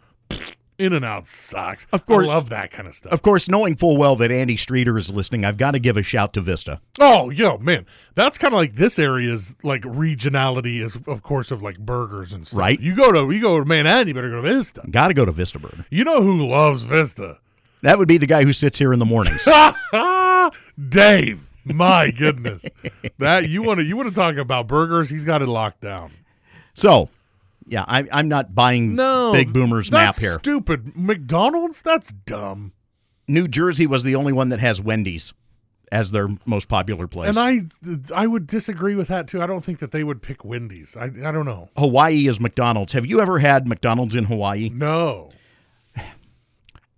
In 0.79 0.93
and 0.93 1.03
out 1.03 1.27
sucks. 1.27 1.86
Of 1.91 2.05
course. 2.05 2.24
I 2.24 2.27
love 2.27 2.50
that 2.50 2.71
kind 2.71 2.88
of 2.88 2.95
stuff. 2.95 3.12
of 3.12 3.21
course, 3.21 3.50
knowing 3.50 3.75
full 3.75 3.98
well 3.98 4.15
that 4.15 4.31
Andy 4.31 4.55
Streeter 4.55 4.98
is 4.98 5.09
listening, 5.09 5.43
I've 5.43 5.57
got 5.57 5.71
to 5.71 5.79
give 5.79 5.98
a 5.98 6.01
shout 6.01 6.31
to 6.33 6.41
Vista. 6.41 6.79
Oh, 7.01 7.29
yo, 7.29 7.57
man, 7.57 7.86
that's 8.15 8.38
kind 8.38 8.53
of 8.53 8.57
like 8.57 8.75
this 8.75 8.98
area's 8.98 9.53
like 9.62 9.81
regionality 9.81 10.79
is, 10.81 10.95
of 11.05 11.21
course, 11.21 11.51
of 11.51 11.62
like 11.62 11.77
burgers 11.79 12.31
and 12.31 12.48
stuff. 12.48 12.57
Right. 12.57 12.79
You 12.79 12.95
go 12.95 13.12
to 13.12 13.29
you 13.36 13.41
go 13.41 13.59
to 13.59 13.65
Manhattan, 13.65 14.07
you 14.07 14.13
better 14.13 14.29
go 14.29 14.38
to 14.38 14.41
Vista. 14.41 14.81
Got 14.89 15.09
to 15.09 15.13
go 15.13 15.25
to 15.25 15.33
Vista 15.33 15.59
Burger. 15.59 15.86
You 15.89 16.05
know 16.05 16.21
who 16.24 16.48
loves 16.48 16.83
Vista? 16.83 17.39
That 17.81 17.98
would 18.00 18.07
be 18.07 18.17
the 18.17 18.25
guy 18.27 18.43
who 18.43 18.53
sits 18.53 18.77
here 18.79 18.93
in 18.93 19.00
the 19.00 19.05
mornings. 19.05 19.45
Dave. 20.89 21.45
My 21.65 22.09
goodness, 22.09 22.65
that 23.19 23.50
you 23.50 23.62
want 23.62 23.79
to 23.79 23.86
you 23.86 23.95
want 23.98 24.09
to 24.09 24.15
talk 24.15 24.38
about 24.38 24.67
burgers? 24.67 25.09
He's 25.09 25.25
got 25.25 25.41
it 25.41 25.48
locked 25.48 25.81
down. 25.81 26.13
so, 26.74 27.09
yeah, 27.70 27.86
I, 27.88 28.06
I'm 28.12 28.28
not 28.28 28.54
buying 28.56 28.96
No, 28.96 29.32
Big 29.32 29.54
Boomer's 29.54 29.92
map 29.92 30.16
here. 30.16 30.34
Stupid 30.34 30.96
McDonald's. 30.96 31.82
That's 31.82 32.12
dumb. 32.12 32.74
New 33.28 33.48
Jersey 33.48 33.86
was 33.86 34.04
the 34.04 34.16
only 34.16 34.34
one 34.34 34.50
that 34.50 34.60
has 34.60 34.82
Wendy's 34.82 35.34
as 35.92 36.12
their 36.12 36.28
most 36.46 36.68
popular 36.68 37.08
place. 37.08 37.30
And 37.30 37.40
I 37.40 37.62
I 38.14 38.28
would 38.28 38.48
disagree 38.48 38.96
with 38.96 39.08
that 39.08 39.28
too. 39.28 39.42
I 39.42 39.46
don't 39.48 39.64
think 39.64 39.80
that 39.80 39.92
they 39.92 40.04
would 40.04 40.22
pick 40.22 40.44
Wendy's. 40.44 40.96
I 40.98 41.06
I 41.06 41.32
don't 41.32 41.46
know. 41.46 41.70
Hawaii 41.78 42.28
is 42.28 42.40
McDonald's. 42.40 42.94
Have 42.94 43.06
you 43.06 43.22
ever 43.22 43.40
had 43.40 43.68
McDonald's 43.68 44.16
in 44.16 44.26
Hawaii? 44.26 44.70
No. 44.70 45.32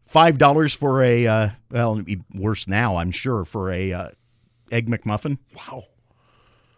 Five 0.06 0.38
dollars 0.38 0.74
for 0.74 1.04
a 1.04 1.26
uh, 1.28 1.50
well, 1.70 1.94
it'd 1.94 2.06
be 2.06 2.22
worse 2.34 2.68
now, 2.68 2.98
I'm 2.98 3.12
sure, 3.12 3.46
for 3.46 3.72
a 3.72 3.94
uh, 3.94 4.10
egg 4.72 4.90
McMuffin. 4.90 5.38
Wow. 5.56 5.84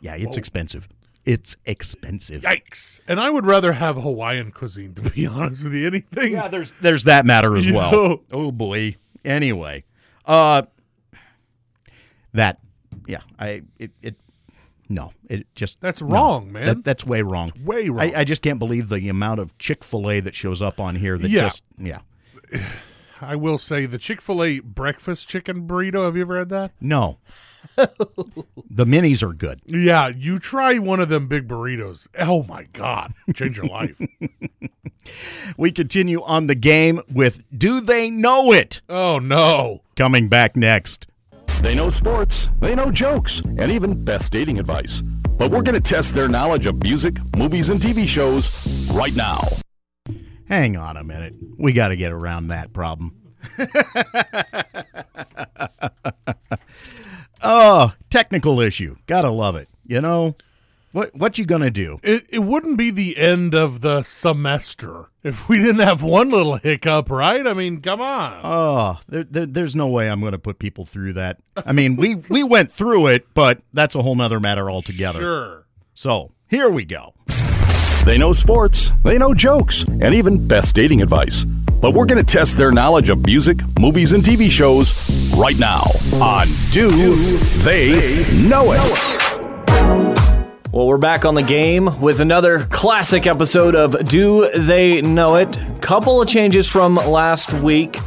Yeah, 0.01 0.15
it's 0.15 0.37
expensive. 0.37 0.87
It's 1.25 1.55
expensive. 1.65 2.41
Yikes. 2.41 2.99
And 3.07 3.19
I 3.19 3.29
would 3.29 3.45
rather 3.45 3.73
have 3.73 3.95
Hawaiian 3.95 4.51
cuisine, 4.51 4.93
to 4.95 5.01
be 5.09 5.25
honest 5.27 5.63
with 5.63 5.73
you. 5.73 5.87
Anything. 5.87 6.33
Yeah, 6.33 6.47
there's 6.49 6.73
there's 6.81 7.05
that 7.05 7.25
matter 7.25 7.55
as 7.55 7.65
You 7.65 7.75
well. 7.75 7.91
know. 7.91 8.21
Oh 8.31 8.51
boy. 8.51 8.97
Anyway, 9.23 9.85
uh, 10.25 10.63
that 12.33 12.59
yeah, 13.07 13.21
I 13.39 13.61
it 13.79 13.91
it 14.01 14.15
no, 14.89 15.11
it 15.29 15.47
just 15.55 15.79
That's 15.79 16.01
no. 16.01 16.07
wrong, 16.09 16.51
man. 16.51 16.65
That, 16.65 16.83
that's 16.83 17.05
way 17.05 17.21
wrong. 17.21 17.51
way 17.63 17.87
wrong. 17.89 18.13
I, 18.13 18.19
I 18.19 18.23
just 18.25 18.41
can't 18.41 18.59
believe 18.59 18.89
the 18.89 19.07
amount 19.07 19.39
of 19.39 19.57
Chick 19.57 19.83
Fil 19.83 20.09
A 20.11 20.19
that 20.19 20.35
shows 20.35 20.61
up 20.61 20.79
on 20.79 20.95
here. 20.95 21.17
That 21.17 21.31
Yeah. 21.31 21.43
just 21.43 21.63
yeah. 21.77 21.99
I 23.23 23.35
will 23.35 23.57
say 23.57 23.85
the 23.85 23.97
Chick 23.97 24.21
fil 24.21 24.43
A 24.43 24.59
breakfast 24.59 25.27
chicken 25.27 25.67
burrito. 25.67 26.05
Have 26.05 26.15
you 26.15 26.23
ever 26.23 26.39
had 26.39 26.49
that? 26.49 26.71
No. 26.81 27.17
the 27.75 28.85
minis 28.85 29.23
are 29.23 29.33
good. 29.33 29.61
Yeah, 29.65 30.09
you 30.09 30.39
try 30.39 30.77
one 30.77 30.99
of 30.99 31.09
them 31.09 31.27
big 31.27 31.47
burritos. 31.47 32.07
Oh 32.19 32.43
my 32.43 32.65
God. 32.73 33.13
Change 33.33 33.57
your 33.57 33.67
life. 33.67 33.99
We 35.57 35.71
continue 35.71 36.21
on 36.23 36.47
the 36.47 36.55
game 36.55 37.01
with 37.11 37.43
Do 37.55 37.81
They 37.81 38.09
Know 38.09 38.53
It? 38.53 38.81
Oh 38.87 39.19
no. 39.19 39.81
Coming 39.97 40.29
back 40.29 40.55
next. 40.55 41.07
They 41.61 41.75
know 41.75 41.89
sports, 41.89 42.49
they 42.59 42.75
know 42.75 42.91
jokes, 42.91 43.41
and 43.41 43.71
even 43.71 44.03
best 44.03 44.31
dating 44.31 44.59
advice. 44.59 45.01
But 45.37 45.51
we're 45.51 45.61
going 45.61 45.75
to 45.75 45.81
test 45.81 46.13
their 46.13 46.27
knowledge 46.27 46.65
of 46.65 46.81
music, 46.83 47.15
movies, 47.35 47.69
and 47.69 47.79
TV 47.79 48.07
shows 48.07 48.49
right 48.93 49.15
now. 49.15 49.41
Hang 50.53 50.77
on 50.77 50.97
a 50.97 51.03
minute. 51.03 51.33
We 51.57 51.73
got 51.73 51.87
to 51.87 51.95
get 51.95 52.11
around 52.11 52.49
that 52.49 52.73
problem. 52.73 53.15
oh, 57.41 57.91
technical 58.11 58.61
issue. 58.61 58.95
Gotta 59.07 59.31
love 59.31 59.55
it. 59.55 59.67
You 59.87 59.99
know 59.99 60.35
what? 60.91 61.15
What 61.15 61.39
you 61.39 61.45
gonna 61.45 61.71
do? 61.71 61.99
It, 62.03 62.27
it 62.29 62.43
wouldn't 62.43 62.77
be 62.77 62.91
the 62.91 63.17
end 63.17 63.55
of 63.55 63.81
the 63.81 64.03
semester 64.03 65.09
if 65.23 65.49
we 65.49 65.57
didn't 65.57 65.79
have 65.79 66.03
one 66.03 66.29
little 66.29 66.57
hiccup, 66.57 67.09
right? 67.09 67.47
I 67.47 67.55
mean, 67.55 67.81
come 67.81 67.99
on. 67.99 68.41
Oh, 68.43 68.99
there, 69.07 69.23
there, 69.23 69.47
there's 69.47 69.75
no 69.75 69.87
way 69.87 70.07
I'm 70.07 70.21
gonna 70.21 70.37
put 70.37 70.59
people 70.59 70.85
through 70.85 71.13
that. 71.13 71.39
I 71.65 71.71
mean, 71.71 71.95
we 71.95 72.13
we 72.29 72.43
went 72.43 72.71
through 72.71 73.07
it, 73.07 73.25
but 73.33 73.63
that's 73.73 73.95
a 73.95 74.03
whole 74.03 74.13
nother 74.13 74.39
matter 74.39 74.69
altogether. 74.69 75.19
sure. 75.19 75.65
So 75.95 76.29
here 76.47 76.69
we 76.69 76.85
go. 76.85 77.15
They 78.05 78.17
know 78.17 78.33
sports, 78.33 78.91
they 79.05 79.17
know 79.17 79.33
jokes, 79.33 79.83
and 79.83 80.13
even 80.13 80.45
best 80.45 80.75
dating 80.75 81.01
advice. 81.01 81.45
But 81.45 81.93
we're 81.93 82.05
going 82.05 82.23
to 82.23 82.29
test 82.29 82.57
their 82.57 82.69
knowledge 82.69 83.07
of 83.07 83.25
music, 83.25 83.59
movies, 83.79 84.11
and 84.11 84.21
TV 84.21 84.51
shows 84.51 84.93
right 85.37 85.57
now 85.57 85.83
on 86.21 86.47
Do 86.73 86.89
They 87.63 88.25
Know 88.49 88.73
It? 88.73 90.59
Well, 90.73 90.87
we're 90.87 90.97
back 90.97 91.23
on 91.23 91.35
the 91.35 91.43
game 91.43 92.01
with 92.01 92.19
another 92.19 92.65
classic 92.71 93.25
episode 93.25 93.73
of 93.73 93.97
Do 94.03 94.49
They 94.49 95.01
Know 95.01 95.35
It? 95.35 95.57
Couple 95.79 96.21
of 96.21 96.27
changes 96.27 96.67
from 96.67 96.95
last 96.95 97.53
week. 97.53 97.99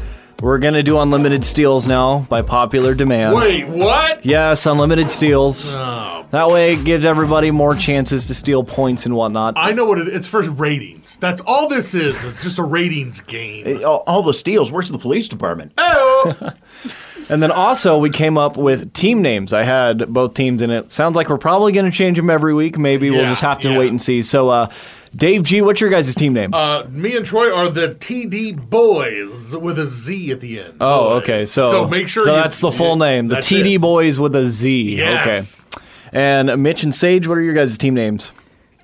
We're 0.42 0.58
going 0.58 0.74
to 0.74 0.82
do 0.82 0.98
unlimited 0.98 1.44
steals 1.44 1.86
now 1.86 2.26
by 2.28 2.42
popular 2.42 2.94
demand. 2.94 3.34
Wait, 3.34 3.66
what? 3.66 4.24
Yes, 4.24 4.66
unlimited 4.66 5.08
steals. 5.08 5.72
Oh, 5.72 6.26
That 6.30 6.48
way 6.48 6.74
it 6.74 6.84
gives 6.84 7.06
everybody 7.06 7.50
more 7.50 7.74
chances 7.74 8.26
to 8.26 8.34
steal 8.34 8.62
points 8.62 9.06
and 9.06 9.14
whatnot. 9.16 9.54
I 9.56 9.72
know 9.72 9.86
what 9.86 9.98
it, 9.98 10.08
it's 10.08 10.28
for 10.28 10.42
ratings. 10.42 11.16
That's 11.16 11.40
all 11.46 11.68
this 11.68 11.94
is. 11.94 12.22
It's 12.22 12.42
just 12.42 12.58
a 12.58 12.62
ratings 12.62 13.20
game. 13.20 13.82
all, 13.82 14.04
all 14.06 14.22
the 14.22 14.34
steals. 14.34 14.70
Where's 14.70 14.90
the 14.90 14.98
police 14.98 15.26
department? 15.26 15.72
Oh. 15.78 16.52
and 17.30 17.42
then 17.42 17.50
also 17.50 17.98
we 17.98 18.10
came 18.10 18.36
up 18.36 18.58
with 18.58 18.92
team 18.92 19.22
names. 19.22 19.54
I 19.54 19.62
had 19.62 20.12
both 20.12 20.34
teams 20.34 20.60
in 20.60 20.70
it. 20.70 20.92
Sounds 20.92 21.16
like 21.16 21.30
we're 21.30 21.38
probably 21.38 21.72
going 21.72 21.90
to 21.90 21.96
change 21.96 22.18
them 22.18 22.28
every 22.28 22.52
week. 22.52 22.76
Maybe 22.76 23.10
we'll 23.10 23.24
just 23.24 23.42
have 23.42 23.60
to 23.60 23.70
yeah. 23.70 23.78
wait 23.78 23.88
and 23.88 24.02
see. 24.02 24.20
So, 24.20 24.50
uh, 24.50 24.70
Dave 25.16 25.44
G, 25.44 25.62
what's 25.62 25.80
your 25.80 25.88
guys' 25.88 26.14
team 26.14 26.34
name? 26.34 26.52
Uh, 26.52 26.84
me 26.90 27.16
and 27.16 27.24
Troy 27.24 27.50
are 27.54 27.70
the 27.70 27.94
TD 27.94 28.68
Boys 28.68 29.56
with 29.56 29.78
a 29.78 29.86
Z 29.86 30.30
at 30.32 30.40
the 30.40 30.60
end. 30.60 30.76
oh, 30.80 31.08
Boys. 31.14 31.22
okay. 31.22 31.44
So, 31.46 31.70
so 31.70 31.88
make 31.88 32.06
sure. 32.08 32.24
So 32.24 32.34
you- 32.36 32.42
that's 32.42 32.60
the 32.60 32.70
full 32.70 32.98
yeah, 32.98 33.06
name. 33.06 33.28
The 33.28 33.36
TD 33.36 33.76
it. 33.76 33.80
Boys 33.80 34.20
with 34.20 34.36
a 34.36 34.44
Z. 34.46 34.96
Yes. 34.96 35.66
Okay. 35.74 35.84
And 36.12 36.62
Mitch 36.62 36.82
and 36.84 36.94
Sage, 36.94 37.26
what 37.26 37.38
are 37.38 37.42
your 37.42 37.54
guys' 37.54 37.78
team 37.78 37.94
names? 37.94 38.32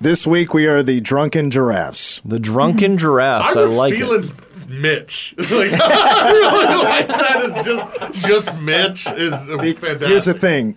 This 0.01 0.25
week 0.25 0.53
we 0.53 0.65
are 0.65 0.81
the 0.81 0.99
Drunken 1.01 1.51
Giraffes. 1.51 2.19
The 2.25 2.39
Drunken 2.39 2.97
Giraffes. 2.97 3.55
I 3.55 3.59
I, 3.59 3.63
was 3.63 3.75
like 3.75 3.93
it. 3.93 3.97
feeling 3.99 4.31
Mitch. 4.67 5.35
like, 5.37 5.49
I 5.51 6.31
really 6.31 6.83
like 6.83 7.07
that. 7.07 7.57
Is 7.57 7.65
just 7.65 8.27
just 8.27 8.61
Mitch 8.61 9.07
is 9.07 9.47
a 9.47 9.57
fantastic. 9.57 10.07
Here's 10.07 10.25
the 10.25 10.33
thing. 10.33 10.75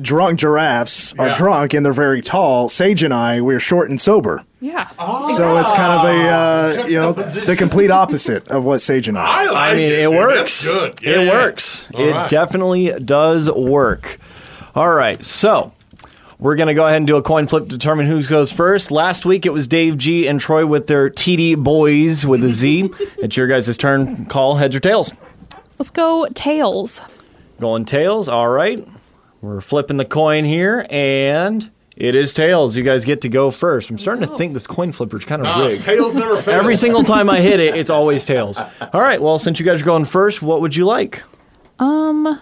Drunk 0.00 0.38
giraffes 0.40 1.14
are 1.18 1.28
Yeah. 1.28 1.34
drunk 1.34 1.74
and 1.74 1.84
they're 1.84 1.92
very 1.92 2.20
tall. 2.22 2.68
Sage 2.68 3.02
and 3.02 3.12
I, 3.14 3.40
we're 3.40 3.60
short 3.60 3.90
and 3.90 4.00
sober. 4.00 4.44
Yeah. 4.60 4.82
So 5.36 5.56
it's 5.58 5.70
kind 5.72 5.92
of 5.92 6.04
a, 6.04 6.28
uh, 6.28 6.86
you 6.88 6.96
know, 6.98 7.12
the 7.12 7.54
complete 7.56 7.90
opposite 7.90 8.48
of 8.48 8.64
what 8.64 8.80
Sage 8.80 9.08
and 9.08 9.16
I. 9.18 9.24
I, 9.24 9.44
like 9.46 9.70
I 9.72 9.74
mean, 9.74 9.92
it, 9.92 10.02
dude. 10.02 10.14
works. 10.14 10.62
That's 10.62 10.64
good. 11.00 11.04
It 11.04 11.24
Yeah. 11.26 11.30
works. 11.32 11.86
All 11.94 12.00
it 12.00 12.10
right. 12.12 12.28
definitely 12.28 12.92
does 13.04 13.50
work. 13.50 14.18
All 14.74 14.92
right, 14.92 15.24
so 15.24 15.72
we're 16.38 16.54
gonna 16.56 16.74
go 16.74 16.86
ahead 16.86 16.98
and 16.98 17.06
do 17.06 17.16
a 17.16 17.22
coin 17.22 17.46
flip 17.46 17.64
to 17.64 17.68
determine 17.70 18.06
who 18.06 18.22
goes 18.24 18.50
first. 18.52 18.90
Last 18.90 19.24
week 19.26 19.46
it 19.46 19.52
was 19.52 19.66
Dave 19.66 19.96
G 19.98 20.26
and 20.26 20.40
Troy 20.40 20.66
with 20.66 20.86
their 20.86 21.08
TD 21.10 21.54
boys 21.56 22.26
with 22.26 22.44
a 22.44 22.50
Z. 22.50 22.90
it's 23.18 23.36
your 23.36 23.46
guys' 23.46 23.76
turn. 23.76 24.26
Call 24.26 24.56
heads 24.56 24.74
or 24.76 24.80
tails. 24.80 25.12
Let's 25.78 25.90
go 25.90 26.26
tails. 26.34 27.02
Going 27.60 27.84
tails. 27.84 28.28
All 28.28 28.48
right. 28.48 28.86
We're 29.40 29.60
flipping 29.60 29.96
the 29.98 30.04
coin 30.04 30.44
here, 30.44 30.86
and 30.90 31.70
it 31.96 32.14
is 32.14 32.34
tails. 32.34 32.76
You 32.76 32.82
guys 32.82 33.04
get 33.04 33.20
to 33.22 33.28
go 33.28 33.50
first. 33.50 33.88
I'm 33.90 33.98
starting 33.98 34.28
to 34.28 34.36
think 34.36 34.52
this 34.54 34.66
coin 34.66 34.90
flipper 34.92 35.16
is 35.18 35.24
kind 35.24 35.42
of 35.42 35.48
Ah, 35.48 35.64
rigged. 35.66 35.82
tails 35.82 36.16
never 36.16 36.36
fail. 36.42 36.54
Every 36.58 36.76
single 36.76 37.04
time 37.04 37.30
I 37.30 37.40
hit 37.40 37.60
it, 37.60 37.76
it's 37.76 37.90
always 37.90 38.24
tails. 38.24 38.60
All 38.92 39.00
right. 39.00 39.20
Well, 39.22 39.38
since 39.38 39.60
you 39.60 39.64
guys 39.66 39.82
are 39.82 39.84
going 39.84 40.04
first, 40.06 40.42
what 40.42 40.60
would 40.60 40.74
you 40.76 40.84
like? 40.86 41.22
Um, 41.78 42.40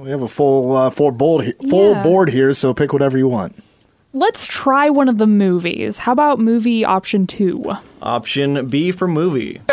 We 0.00 0.10
have 0.10 0.22
a 0.22 0.28
full 0.28 0.76
uh, 0.76 0.90
full 0.90 1.12
board 1.12 1.44
he- 1.44 1.68
full 1.70 1.92
Yeah. 1.92 2.02
board 2.02 2.30
here, 2.30 2.52
so 2.54 2.74
pick 2.74 2.92
whatever 2.92 3.16
you 3.16 3.28
want. 3.28 3.54
let's 4.12 4.46
try 4.46 4.90
one 4.90 5.08
of 5.08 5.18
the 5.18 5.26
movies. 5.28 5.98
How 5.98 6.12
about 6.12 6.38
movie 6.40 6.84
option 6.84 7.26
two? 7.26 7.72
Option 8.02 8.66
B 8.66 8.90
for 8.90 9.06
movie. 9.06 9.60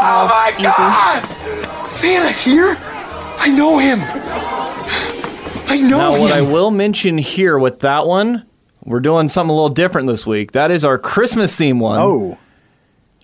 Oh 0.00 0.26
my 0.28 0.54
God! 0.62 1.88
Santa 1.90 2.30
here? 2.32 2.76
I 3.38 3.48
know 3.50 3.78
him. 3.78 3.98
I 5.68 5.80
know 5.80 5.98
Now, 5.98 6.14
him. 6.14 6.20
what 6.20 6.32
I 6.32 6.40
will 6.42 6.70
mention 6.70 7.18
here 7.18 7.58
with 7.58 7.80
that 7.80 8.06
one, 8.06 8.46
we're 8.84 9.00
doing 9.00 9.28
something 9.28 9.50
a 9.50 9.54
little 9.54 9.68
different 9.68 10.06
this 10.08 10.26
week. 10.26 10.52
That 10.52 10.70
is 10.70 10.84
our 10.84 10.98
Christmas 10.98 11.54
theme 11.56 11.78
one. 11.80 11.98
Oh, 12.00 12.38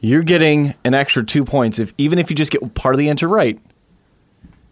You're 0.00 0.22
getting 0.22 0.74
an 0.84 0.94
extra 0.94 1.24
two 1.24 1.44
points 1.44 1.78
if 1.78 1.92
even 1.98 2.18
if 2.18 2.30
you 2.30 2.36
just 2.36 2.52
get 2.52 2.74
part 2.74 2.94
of 2.94 2.98
the 2.98 3.08
answer 3.08 3.28
right. 3.28 3.58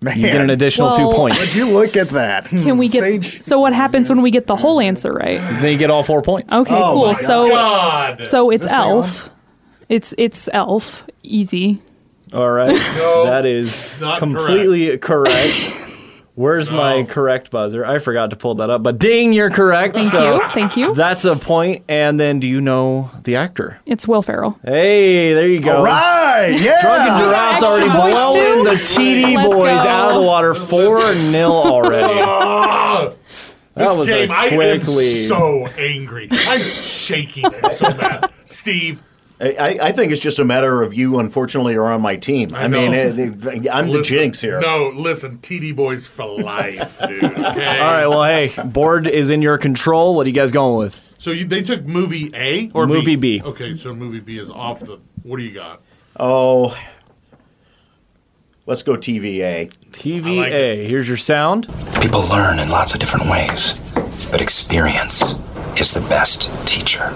Man, 0.02 0.16
You 0.18 0.26
get 0.26 0.40
an 0.40 0.50
additional 0.50 0.92
two 0.92 1.10
points. 1.12 1.38
Would 1.38 1.54
you 1.54 1.70
look 1.70 1.96
at 1.96 2.08
that? 2.08 2.48
Hmm. 2.48 2.62
Can 2.64 2.76
we 2.78 2.88
get? 2.88 2.98
Sage? 3.00 3.40
So 3.40 3.60
what 3.60 3.72
happens 3.72 4.10
when 4.10 4.20
we 4.20 4.32
get 4.32 4.48
the 4.48 4.56
whole 4.56 4.80
answer 4.80 5.12
right? 5.12 5.38
Then 5.60 5.72
you 5.72 5.78
get 5.78 5.90
all 5.90 6.02
four 6.02 6.22
points. 6.22 6.52
Okay, 6.52 6.74
Oh 6.74 6.92
cool. 6.94 7.06
my 7.06 7.12
So 7.12 7.48
God. 7.48 8.24
so 8.24 8.50
it's 8.50 8.66
Elf. 8.66 9.30
It's 9.88 10.12
it's 10.18 10.48
Elf. 10.52 11.06
Easy. 11.22 11.80
All 12.34 12.50
right. 12.50 12.66
No, 12.96 13.26
that 13.26 13.46
is 13.46 14.00
not 14.00 14.18
completely 14.18 14.98
correct. 14.98 15.88
Where's 16.34 16.70
my 16.70 16.94
oh. 16.94 17.04
correct 17.04 17.50
buzzer? 17.50 17.84
I 17.84 17.98
forgot 17.98 18.30
to 18.30 18.36
pull 18.36 18.54
that 18.54 18.70
up, 18.70 18.82
but 18.82 18.98
ding, 18.98 19.34
you're 19.34 19.50
correct. 19.50 19.96
Thank 19.96 20.10
so 20.12 20.36
you. 20.36 20.48
Thank 20.48 20.76
you. 20.78 20.94
That's 20.94 21.26
a 21.26 21.36
point. 21.36 21.84
And 21.90 22.18
then, 22.18 22.40
do 22.40 22.48
you 22.48 22.62
know 22.62 23.10
the 23.24 23.36
actor? 23.36 23.80
It's 23.84 24.08
Will 24.08 24.22
Ferrell. 24.22 24.58
Hey, 24.64 25.34
there 25.34 25.46
you 25.46 25.60
go. 25.60 25.76
All 25.76 25.84
right, 25.84 26.58
yeah. 26.58 26.80
Drunken 26.80 27.18
Giraffe's 27.18 27.62
Extra 27.62 27.68
already 27.68 27.90
points, 27.90 28.34
blowing 28.34 28.64
the 28.64 28.70
TD 28.70 29.36
Let's 29.36 29.48
boys 29.54 29.82
go. 29.84 29.88
out 29.88 30.12
of 30.12 30.22
the 30.22 30.26
water, 30.26 30.54
four 30.54 31.12
0 31.12 31.50
already. 31.50 32.14
That 32.14 33.16
this 33.74 33.96
was 33.96 34.08
game, 34.08 34.30
a 34.30 34.34
I 34.34 34.48
quick 34.48 34.82
am 34.82 34.94
lead. 34.96 35.26
so 35.28 35.66
angry. 35.78 36.28
I'm 36.30 36.60
shaking. 36.60 37.44
I'm 37.44 37.74
so 37.74 37.88
mad. 37.94 38.32
Steve, 38.46 39.02
I, 39.42 39.48
I- 39.58 39.78
I 39.88 39.92
think 39.92 40.12
it's 40.12 40.20
just 40.20 40.38
a 40.38 40.44
matter 40.44 40.82
of 40.82 40.94
you, 40.94 41.18
unfortunately, 41.18 41.74
are 41.74 41.86
on 41.92 42.00
my 42.00 42.16
team. 42.16 42.54
I, 42.54 42.64
I 42.64 42.68
mean, 42.68 42.92
know. 42.92 42.98
eh, 42.98 43.56
eh, 43.66 43.68
I'm 43.72 43.86
the 43.88 43.92
listen- 43.98 44.14
jinx 44.14 44.40
here. 44.40 44.60
No, 44.60 44.92
listen, 44.94 45.38
TD 45.38 45.74
boys 45.74 46.06
for 46.06 46.24
life, 46.26 46.98
dude. 47.06 47.24
Okay. 47.52 47.78
All 47.78 47.92
right, 47.92 48.06
well, 48.06 48.24
hey, 48.24 48.52
board 48.64 49.06
is 49.08 49.30
in 49.30 49.42
your 49.42 49.58
control. 49.58 50.14
What 50.14 50.26
are 50.26 50.28
you 50.28 50.34
guys 50.34 50.52
going 50.52 50.78
with? 50.78 51.00
So 51.18 51.30
you, 51.30 51.44
they 51.44 51.62
took 51.62 51.84
movie 51.84 52.30
A 52.34 52.70
or 52.74 52.86
Movie 52.86 53.16
B. 53.16 53.42
Okay, 53.44 53.76
so 53.76 53.94
movie 53.94 54.20
B 54.20 54.38
is 54.38 54.48
off 54.50 54.80
the. 54.80 54.98
What 55.24 55.36
do 55.38 55.42
you 55.44 55.52
got? 55.54 55.80
Oh, 56.18 56.76
let's 58.66 58.82
go 58.82 58.92
TVA. 58.96 59.72
TVA. 59.90 60.36
like 60.36 60.52
it. 60.52 60.86
Here's 60.88 61.06
your 61.08 61.16
sound. 61.16 61.68
People 62.00 62.22
learn 62.28 62.58
in 62.58 62.68
lots 62.68 62.94
of 62.94 63.00
different 63.00 63.30
ways, 63.30 63.74
but 64.30 64.40
experience 64.40 65.22
is 65.80 65.92
the 65.92 66.00
best 66.08 66.50
teacher. 66.66 67.12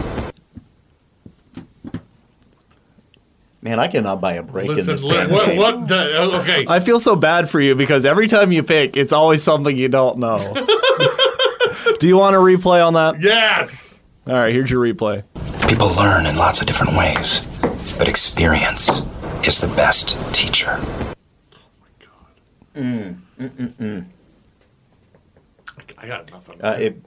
Man, 3.66 3.80
I 3.80 3.88
cannot 3.88 4.20
buy 4.20 4.35
a 4.35 4.44
break 4.44 4.70
in 4.70 4.87
this 4.87 5.02
li- 5.02 5.16
damn 5.16 5.28
what? 5.28 5.46
game. 5.46 5.56
What? 5.56 5.88
The, 5.88 6.20
okay. 6.40 6.66
I 6.68 6.78
feel 6.78 7.00
so 7.00 7.16
bad 7.16 7.50
for 7.50 7.61
you 7.61 7.75
because 7.75 8.06
every 8.06 8.28
time 8.28 8.52
you 8.52 8.62
pick, 8.62 8.96
it's 8.96 9.12
always 9.12 9.42
something 9.42 9.76
you 9.76 9.88
don't 9.88 10.18
know. 10.18 10.38
Do 11.99 12.06
you 12.06 12.16
want 12.16 12.35
to 12.35 12.38
replay 12.38 12.87
on 12.87 12.92
that? 12.92 13.20
yes. 13.20 14.00
All 14.25 14.35
right, 14.35 14.52
here's 14.54 14.70
your 14.70 14.80
replay. 14.80 15.25
People 15.68 15.88
learn 15.96 16.26
in 16.26 16.37
lots 16.37 16.61
of 16.61 16.68
different 16.68 16.96
ways, 16.96 17.40
but 17.99 18.06
experience 18.06 18.88
is 19.44 19.58
the 19.58 19.66
best 19.75 20.16
teacher. 20.32 20.78
Oh 20.78 21.14
my 21.80 21.88
god. 21.99 22.76
Mm. 22.76 23.20
Mm-mm-mm. 23.40 24.04
I 25.99 26.06
got 26.06 26.30
nothing. 26.30 26.62
Uh, 26.62 26.78
it, 26.80 27.02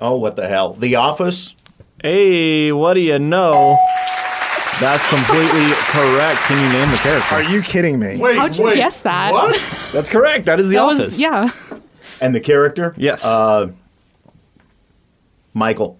oh, 0.00 0.16
what 0.16 0.34
the 0.34 0.48
hell? 0.48 0.72
The 0.74 0.96
Office? 0.96 1.54
Hey, 2.02 2.72
what 2.72 2.94
do 2.94 3.00
you 3.00 3.20
know? 3.20 3.78
That's 4.80 5.08
completely 5.08 5.70
correct. 5.92 6.40
Can 6.42 6.60
you 6.60 6.78
name 6.78 6.90
the 6.90 6.96
character? 6.98 7.34
Are 7.36 7.42
you 7.42 7.62
kidding 7.62 7.98
me? 7.98 8.16
wait, 8.16 8.36
How'd 8.36 8.56
you 8.56 8.64
wait, 8.64 8.74
guess 8.74 9.02
that? 9.02 9.32
What? 9.32 9.54
That's 9.92 10.10
correct. 10.10 10.46
That 10.46 10.58
is 10.60 10.68
the 10.68 10.74
That 10.76 10.82
office. 10.82 10.98
was 10.98 11.20
yeah. 11.20 11.50
And 12.20 12.34
the 12.34 12.40
character? 12.40 12.94
Yes. 12.98 13.24
Uh, 13.24 13.68
Michael. 15.52 15.98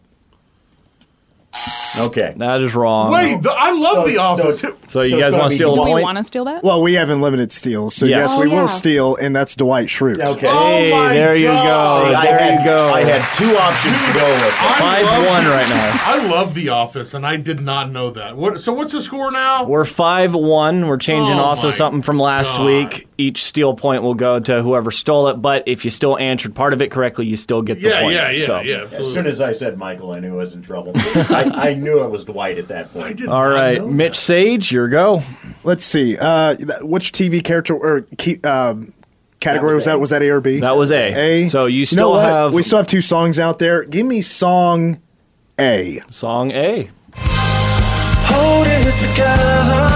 Okay. 1.98 2.34
That 2.36 2.60
is 2.60 2.74
wrong. 2.74 3.12
Wait, 3.12 3.42
the, 3.42 3.50
I 3.52 3.70
love 3.72 4.06
The 4.06 4.18
Office. 4.18 4.60
So 4.60 4.68
you 4.68 5.10
So 5.10 5.16
it's 5.16 5.20
guys 5.20 5.34
want 5.36 5.48
to 5.50 5.54
steal 5.54 5.74
Do 5.74 5.80
a 5.80 5.84
we 5.84 5.90
point? 5.92 6.02
want 6.04 6.18
to 6.18 6.24
steal 6.24 6.44
that? 6.46 6.62
Well, 6.62 6.82
we 6.82 6.94
have 6.94 7.10
unlimited 7.10 7.52
steals, 7.52 7.94
so 7.94 8.06
Yes. 8.06 8.28
yes, 8.30 8.38
Oh, 8.38 8.42
we 8.44 8.50
yeah. 8.50 8.60
will 8.60 8.68
steal, 8.68 9.16
and 9.16 9.34
that's 9.34 9.54
Dwight 9.54 9.88
Schrute. 9.88 10.18
Okay. 10.18 10.46
Oh 10.48 10.52
hey, 10.66 10.92
Oh 10.92 10.96
my 10.96 11.12
there 11.14 11.36
you 11.36 11.46
go. 11.46 11.52
See, 12.08 12.14
I 12.14 12.24
there 12.26 12.38
had, 12.38 12.58
you 12.60 12.64
go. 12.64 12.88
I 12.88 13.00
had 13.02 13.36
two 13.36 13.56
options 13.56 13.94
to 14.06 14.12
go 14.18 14.26
with. 14.28 14.54
I 14.58 14.78
Five 14.78 15.04
love 15.04 15.26
one 15.26 15.46
right 15.46 15.68
now. 15.68 16.00
I 16.04 16.26
love 16.28 16.54
The 16.54 16.68
Office, 16.70 17.14
and 17.14 17.26
I 17.26 17.36
did 17.36 17.60
not 17.60 17.90
know 17.90 18.10
that. 18.10 18.36
What? 18.36 18.60
So 18.60 18.72
what's 18.72 18.92
the 18.92 19.00
score 19.00 19.30
now? 19.30 19.64
We're 19.64 19.84
five 19.84 20.34
one. 20.34 20.86
We're 20.86 20.96
changing 20.98 21.38
Oh 21.38 21.44
also 21.44 21.68
my 21.68 21.72
something 21.74 22.02
from 22.02 22.18
last 22.18 22.54
God. 22.56 22.66
week. 22.66 23.08
Each 23.16 23.44
steal 23.44 23.74
point 23.74 24.02
will 24.02 24.14
go 24.14 24.40
to 24.40 24.60
whoever 24.62 24.90
stole 24.90 25.28
it, 25.28 25.34
but 25.34 25.62
if 25.66 25.84
you 25.84 25.90
still 25.92 26.18
answered 26.18 26.54
part 26.54 26.72
of 26.72 26.82
it 26.82 26.90
correctly, 26.90 27.26
you 27.26 27.36
still 27.36 27.62
get 27.62 27.74
the 27.74 27.88
yeah, 27.88 28.00
point. 28.00 28.14
yeah, 28.14 28.30
yeah, 28.30 28.46
So- 28.46 28.60
yeah. 28.60 28.88
As 28.90 29.12
soon 29.12 29.26
as 29.26 29.40
I 29.40 29.52
said 29.52 29.78
Michael, 29.78 30.12
I 30.12 30.18
knew 30.18 30.32
I 30.34 30.36
was 30.38 30.52
in 30.54 30.62
trouble. 30.62 30.92
I, 30.96 31.70
I 31.70 31.74
knew 31.74 32.02
it 32.04 32.10
was 32.10 32.24
Dwight 32.24 32.58
at 32.58 32.68
that 32.68 32.86
I 32.86 32.88
point. 32.88 33.16
did 33.18 33.28
All 33.28 33.48
not 33.48 33.54
right, 33.54 33.78
know 33.78 33.86
Mitch 33.86 34.14
that. 34.14 34.16
Sage, 34.20 34.72
your 34.72 34.88
go. 34.88 35.22
Let's 35.62 35.84
see. 35.84 36.16
Uh, 36.18 36.56
th- 36.56 36.68
which 36.82 37.12
TV 37.12 37.42
character 37.44 37.74
or 37.76 38.02
key, 38.18 38.40
um 38.42 38.92
category 39.40 39.74
was 39.74 39.84
That 39.84 39.92
that? 39.92 39.96
was 40.00 40.10
Was 40.10 40.10
that 40.10 40.22
A 40.22 40.28
or 40.30 40.40
B? 40.40 40.58
That 40.60 40.76
was 40.76 40.90
A. 40.90 41.12
A. 41.44 41.48
So 41.50 41.66
you 41.66 41.80
know 41.82 41.84
still 41.84 42.10
what? 42.12 42.24
have 42.24 42.52
We 42.54 42.62
still 42.62 42.78
have 42.78 42.86
two 42.86 43.00
songs 43.02 43.38
out 43.38 43.58
there. 43.58 43.84
Give 43.84 44.06
me 44.06 44.22
song 44.22 45.00
A. 45.60 46.00
song 46.10 46.50
A. 46.50 46.90
Hold 47.16 48.66
it 48.66 48.98
together, 48.98 49.93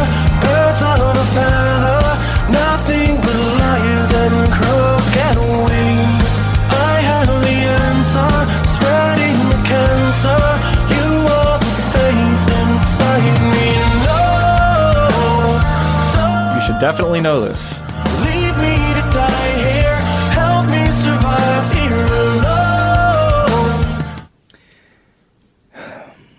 should 16.79 16.81
definitely 16.81 17.21
know 17.21 17.41
this. 17.41 17.81
leave 18.25 18.57
me 18.57 18.77
to 18.95 19.03
die 19.12 19.53
here. 19.57 19.97
Help 20.35 20.67
me 20.67 20.91
survive 20.93 21.75
here 21.75 22.07
alone. 22.07 23.81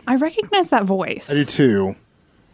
I 0.07 0.15
recognize 0.15 0.69
that 0.69 0.85
voice. 0.85 1.29
I 1.29 1.33
do 1.35 1.43
too. 1.45 1.95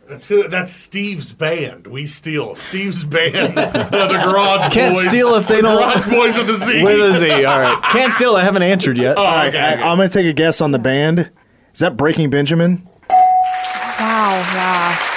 That's, 0.08 0.28
that's 0.28 0.72
Steve's 0.72 1.34
band. 1.34 1.88
We 1.88 2.06
steal 2.06 2.56
Steve's 2.56 3.04
band. 3.04 3.34
the 3.58 4.22
Garage 4.24 4.72
Can't 4.72 4.94
Boys. 4.94 5.06
steal 5.08 5.34
if 5.36 5.48
they 5.48 5.58
the 5.58 5.62
don't- 5.64 5.78
Garage 5.78 6.08
Boys 6.08 6.38
of 6.38 6.46
the 6.48 6.56
Z. 6.56 6.84
With 6.84 7.16
a 7.16 7.18
Z. 7.20 7.32
All 7.46 7.60
right. 7.60 7.84
Can't 7.92 8.12
steal. 8.14 8.36
I 8.36 8.44
haven't 8.44 8.62
answered 8.64 8.98
yet. 8.98 9.18
Oh, 9.18 9.24
I, 9.24 9.48
okay, 9.48 9.60
I, 9.60 9.74
okay. 9.74 9.82
I'm 9.84 9.98
going 9.98 10.08
to 10.10 10.14
take 10.14 10.28
a 10.28 10.34
guess 10.34 10.62
on 10.62 10.72
the 10.72 10.80
band. 10.80 11.32
Is 11.74 11.80
that 11.80 11.98
Breaking 11.98 12.30
Benjamin? 12.30 12.88
Wow, 13.10 14.44
yeah. 14.54 15.15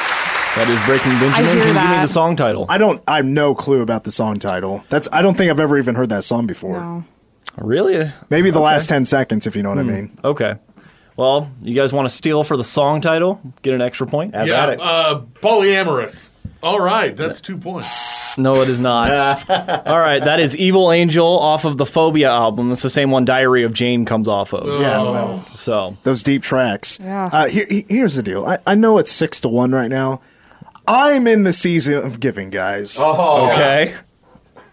That 0.59 0.69
is 0.69 0.87
Breaking 0.87 1.13
Benjamin. 1.21 1.33
I 1.35 1.43
hear 1.43 1.49
Can 1.51 1.57
you 1.59 1.65
give 1.65 1.67
me 1.69 1.73
that. 1.75 2.03
the 2.07 2.13
song 2.13 2.35
title? 2.35 2.67
I 2.69 2.79
don't. 2.79 3.01
I 3.07 3.17
have 3.17 3.25
no 3.25 3.55
clue 3.55 3.81
about 3.81 4.03
the 4.05 4.11
song 4.11 4.39
title. 4.41 4.83
That's. 4.89 5.09
I 5.13 5.23
don't 5.23 5.37
think 5.37 5.51
I've 5.53 5.61
ever 5.61 5.79
even 5.79 5.95
heard 5.95 6.09
that 6.09 6.25
song 6.25 6.47
before. 6.49 6.81
No. 6.81 7.05
Really? 7.59 8.11
Maybe 8.29 8.51
the 8.51 8.59
last 8.61 8.89
ten 8.89 9.05
seconds, 9.05 9.47
if 9.47 9.55
you 9.55 9.63
know 9.63 9.69
what 9.69 9.79
I 9.79 9.83
mean. 9.85 10.19
Okay. 10.25 10.57
Well, 11.17 11.51
you 11.63 11.75
guys 11.75 11.93
want 11.93 12.09
to 12.09 12.15
steal 12.15 12.43
for 12.45 12.57
the 12.57 12.65
song 12.65 13.01
title? 13.01 13.41
Get 13.63 13.75
an 13.75 13.81
extra 13.83 14.07
point? 14.07 14.35
Have 14.35 14.47
yeah, 14.49 14.63
at 14.65 14.69
it. 14.71 14.81
uh, 14.81 15.23
polyamorous. 15.41 16.29
All 16.63 16.81
right, 16.81 17.17
that's 17.17 17.41
two 17.41 17.57
points. 17.57 18.37
No, 18.37 18.63
it 18.63 18.69
is 18.69 18.79
not. 18.81 19.11
All 19.87 19.99
right, 19.99 20.23
that 20.25 20.39
is 20.41 20.57
Evil 20.57 20.91
Angel 20.93 21.27
off 21.27 21.65
of 21.65 21.77
the 21.77 21.87
Phobia 21.87 22.31
album. 22.31 22.71
It's 22.73 22.83
the 22.83 22.91
same 22.91 23.11
one 23.13 23.25
Diary 23.25 23.63
of 23.65 23.75
Jane 23.75 24.05
comes 24.05 24.27
off 24.29 24.53
of. 24.53 24.81
Yeah. 24.81 25.03
Well, 25.03 25.45
So, 25.55 25.97
those 26.05 26.23
deep 26.25 26.43
tracks. 26.43 26.99
Yeah. 27.01 27.31
Uh, 27.33 27.47
here, 27.49 27.67
he- 27.69 27.87
here's 27.89 28.15
the 28.17 28.23
deal. 28.23 28.45
I, 28.47 28.59
I 28.67 28.75
know 28.77 28.99
it's 28.99 29.11
six 29.11 29.41
to 29.41 29.49
one 29.49 29.73
right 29.73 29.91
now. 29.91 30.21
I'm 30.89 31.27
in 31.27 31.43
the 31.45 31.53
season 31.53 31.95
of 31.95 32.19
giving, 32.21 32.51
guys. 32.51 32.97
Oh, 32.99 33.51
okay. 33.51 33.95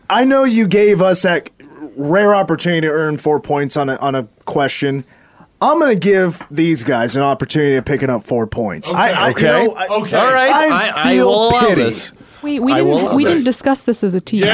I 0.10 0.24
know 0.24 0.44
you 0.44 0.68
gave 0.68 1.02
us 1.02 1.24
that 1.24 1.50
rare 1.98 2.34
opportunity 2.36 2.82
to 2.88 2.94
earn 2.94 3.18
four 3.18 3.40
points 3.40 3.76
on 3.76 3.90
a 3.90 3.96
on 3.98 4.16
a 4.16 4.24
question. 4.46 5.04
I'm 5.62 5.80
gonna 5.80 5.96
give 5.96 6.46
these 6.52 6.84
guys 6.84 7.16
an 7.16 7.24
opportunity 7.24 7.76
of 7.76 7.86
picking 7.86 8.10
up 8.10 8.24
four 8.24 8.46
points. 8.46 8.90
I, 8.90 9.10
I, 9.10 9.26
you 9.28 9.32
Okay. 9.34 9.46
know, 9.66 9.74
I- 9.74 9.88
Okay. 9.88 10.18
All 10.18 10.32
right. 10.34 10.52
I 10.52 10.68
I, 10.90 11.02
I 11.02 11.04
feel 11.16 11.28
will 11.28 11.50
allow 11.50 11.60
pity. 11.70 11.84
this. 11.84 12.12
Wait, 12.44 12.60
we 12.62 12.72
I 12.74 12.82
will 12.82 13.00
didn't 13.00 13.16
we 13.16 13.24
this. 13.26 13.34
didn't 13.38 13.46
discuss 13.46 13.84
this 13.84 14.04
as 14.04 14.14
a 14.16 14.22
team. 14.22 14.44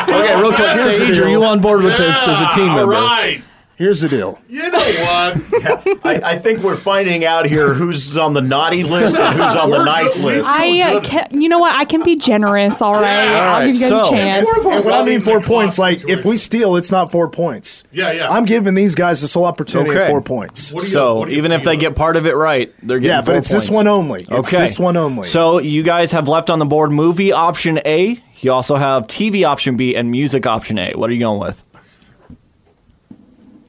Okay, 0.00 0.40
real 0.40 0.52
quick. 0.52 0.76
Sage, 0.76 1.18
are 1.18 1.28
you 1.28 1.44
on 1.44 1.60
board 1.60 1.82
with 1.82 1.96
this 1.96 2.16
as 2.26 2.40
a 2.40 2.48
team 2.54 2.68
member? 2.68 2.92
right. 2.92 3.42
Here's 3.80 4.02
the 4.02 4.10
deal. 4.10 4.38
You 4.46 4.70
know 4.70 4.78
what? 4.78 6.04
I, 6.04 6.20
I 6.22 6.38
think 6.38 6.58
we're 6.58 6.76
finding 6.76 7.24
out 7.24 7.46
here 7.46 7.72
who's 7.72 8.14
on 8.18 8.34
the 8.34 8.42
naughty 8.42 8.82
list 8.82 9.16
and 9.16 9.34
who's 9.34 9.56
on 9.56 9.70
the 9.70 9.82
nice 9.82 10.18
list. 10.18 10.46
I 10.46 10.82
uh, 10.82 11.00
can, 11.00 11.40
you 11.40 11.48
know 11.48 11.58
what? 11.60 11.74
I 11.74 11.86
can 11.86 12.02
be 12.02 12.16
generous. 12.16 12.82
All 12.82 12.92
right, 12.92 13.24
Yeah. 13.26 13.56
I'll 13.56 13.64
give 13.66 13.76
you 13.76 13.80
guys 13.80 13.92
right, 13.92 14.04
a 14.04 14.10
chance. 14.10 14.48
It's 14.50 14.64
more 14.64 14.72
of 14.72 14.76
And 14.76 14.84
when 14.84 14.94
I 14.94 15.02
mean 15.02 15.22
four 15.22 15.40
points, 15.40 15.78
like 15.78 16.06
if 16.10 16.26
we 16.26 16.36
steal, 16.36 16.76
it's 16.76 16.90
not 16.90 17.10
four 17.10 17.30
points. 17.30 17.84
Yeah, 17.90 18.12
yeah. 18.12 18.28
I'm 18.30 18.44
giving 18.44 18.74
these 18.74 18.94
guys 18.94 19.22
this 19.22 19.32
whole 19.32 19.46
opportunity 19.46 19.92
Okay. 19.92 20.02
of 20.02 20.08
four 20.08 20.20
points. 20.20 20.74
You- 20.74 20.82
So 20.82 21.20
what 21.20 21.28
do 21.28 21.32
you 21.32 21.38
even 21.38 21.50
if 21.50 21.64
they 21.64 21.78
get 21.78 21.96
part 21.96 22.16
of 22.16 22.26
it 22.26 22.36
right, 22.36 22.74
they're 22.82 22.98
getting 22.98 23.14
Yeah, 23.16 23.20
but 23.22 23.28
four 23.28 23.36
it's 23.36 23.48
this 23.48 23.70
one 23.70 23.86
only. 23.86 24.20
It's 24.20 24.30
okay, 24.30 24.60
this 24.60 24.78
one 24.78 24.98
only. 24.98 25.26
So 25.26 25.58
you 25.58 25.82
guys 25.84 26.12
have 26.12 26.28
left 26.28 26.50
on 26.50 26.58
the 26.58 26.66
board 26.66 26.92
movie 26.92 27.32
option 27.32 27.80
A. 27.86 28.22
You 28.40 28.52
also 28.52 28.76
have 28.76 29.06
TV 29.06 29.46
option 29.46 29.78
B 29.78 29.96
and 29.96 30.10
music 30.10 30.46
option 30.46 30.78
A. 30.78 30.92
What 30.92 31.08
are 31.08 31.14
you 31.14 31.20
going 31.20 31.40
with? 31.40 31.64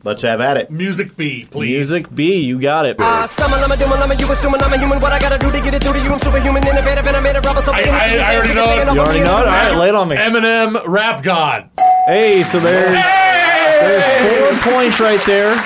Let's 0.04 0.24
have 0.24 0.42
at 0.42 0.58
it. 0.58 0.72
Music 0.72 1.16
B, 1.16 1.46
please. 1.50 1.70
Music 1.90 2.14
B, 2.16 2.38
you 2.40 2.60
got 2.60 2.86
it. 2.88 2.96
Uh, 3.00 3.28
summon, 3.28 3.60
I'm 3.60 3.72
a 3.72 3.78
doom, 3.78 3.94
I'm 3.94 4.10
a 4.10 4.16
you 4.16 4.32
assuming 4.32 4.62
I'm 4.64 4.74
a 4.74 4.78
human. 4.80 5.00
What 5.00 5.12
I 5.12 5.20
gotta 5.20 5.38
do 5.38 5.52
to 5.52 5.62
get 5.62 5.76
it 5.76 5.84
through 5.84 5.94
to 5.94 6.00
you? 6.04 6.12
I'm 6.12 6.18
superhuman, 6.20 6.66
innovative, 6.68 7.06
and 7.06 7.16
I 7.18 7.20
made 7.20 7.36
a 7.36 7.42
rubber. 7.42 7.62
So 7.62 7.72
I- 7.72 7.82
I- 7.82 8.18
I 8.18 8.36
already 8.38 8.54
know 8.56 8.64
it. 8.92 8.94
You 8.96 9.00
already 9.00 9.20
know 9.22 9.38
it? 9.38 9.46
All 9.46 9.52
right, 9.52 9.76
lay 9.76 9.90
it 9.90 9.96
on 9.96 10.08
me. 10.08 10.16
Eminem, 10.16 10.82
Rap 10.88 11.22
God. 11.22 11.70
Hey, 12.08 12.42
so 12.42 12.60
there's, 12.60 12.92
there's 13.80 14.64
four 14.64 14.72
points 14.74 15.00
right 15.00 15.22
there. 15.26 15.64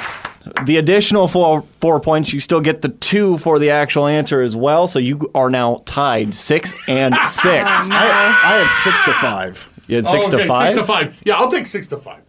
The 0.66 0.78
additional 0.78 1.28
four 1.28 1.64
four 1.80 2.00
points, 2.00 2.32
you 2.34 2.40
still 2.40 2.62
get 2.62 2.82
the 2.82 2.90
two 2.90 3.38
for 3.40 3.58
the 3.58 3.72
actual 3.72 4.06
answer 4.06 4.42
as 4.42 4.56
well. 4.56 4.86
So 4.86 5.00
you 5.00 5.32
are 5.34 5.50
now 5.50 5.82
tied 5.86 6.36
six 6.36 6.76
and 6.88 7.16
six. 7.26 7.70
I, 7.70 8.40
I 8.44 8.58
have 8.60 8.72
six 8.72 9.02
to 9.06 9.14
five. 9.14 9.70
You 9.88 9.96
had 9.98 10.06
six 10.06 10.26
Oh, 10.26 10.28
okay, 10.28 10.38
to 10.44 10.48
five. 10.48 10.74
Six 10.74 10.82
to 10.82 10.88
five. 10.88 11.22
Yeah, 11.26 11.36
I'll 11.38 11.50
take 11.50 11.68
six 11.68 11.88
to 11.88 11.98
five. 11.98 12.22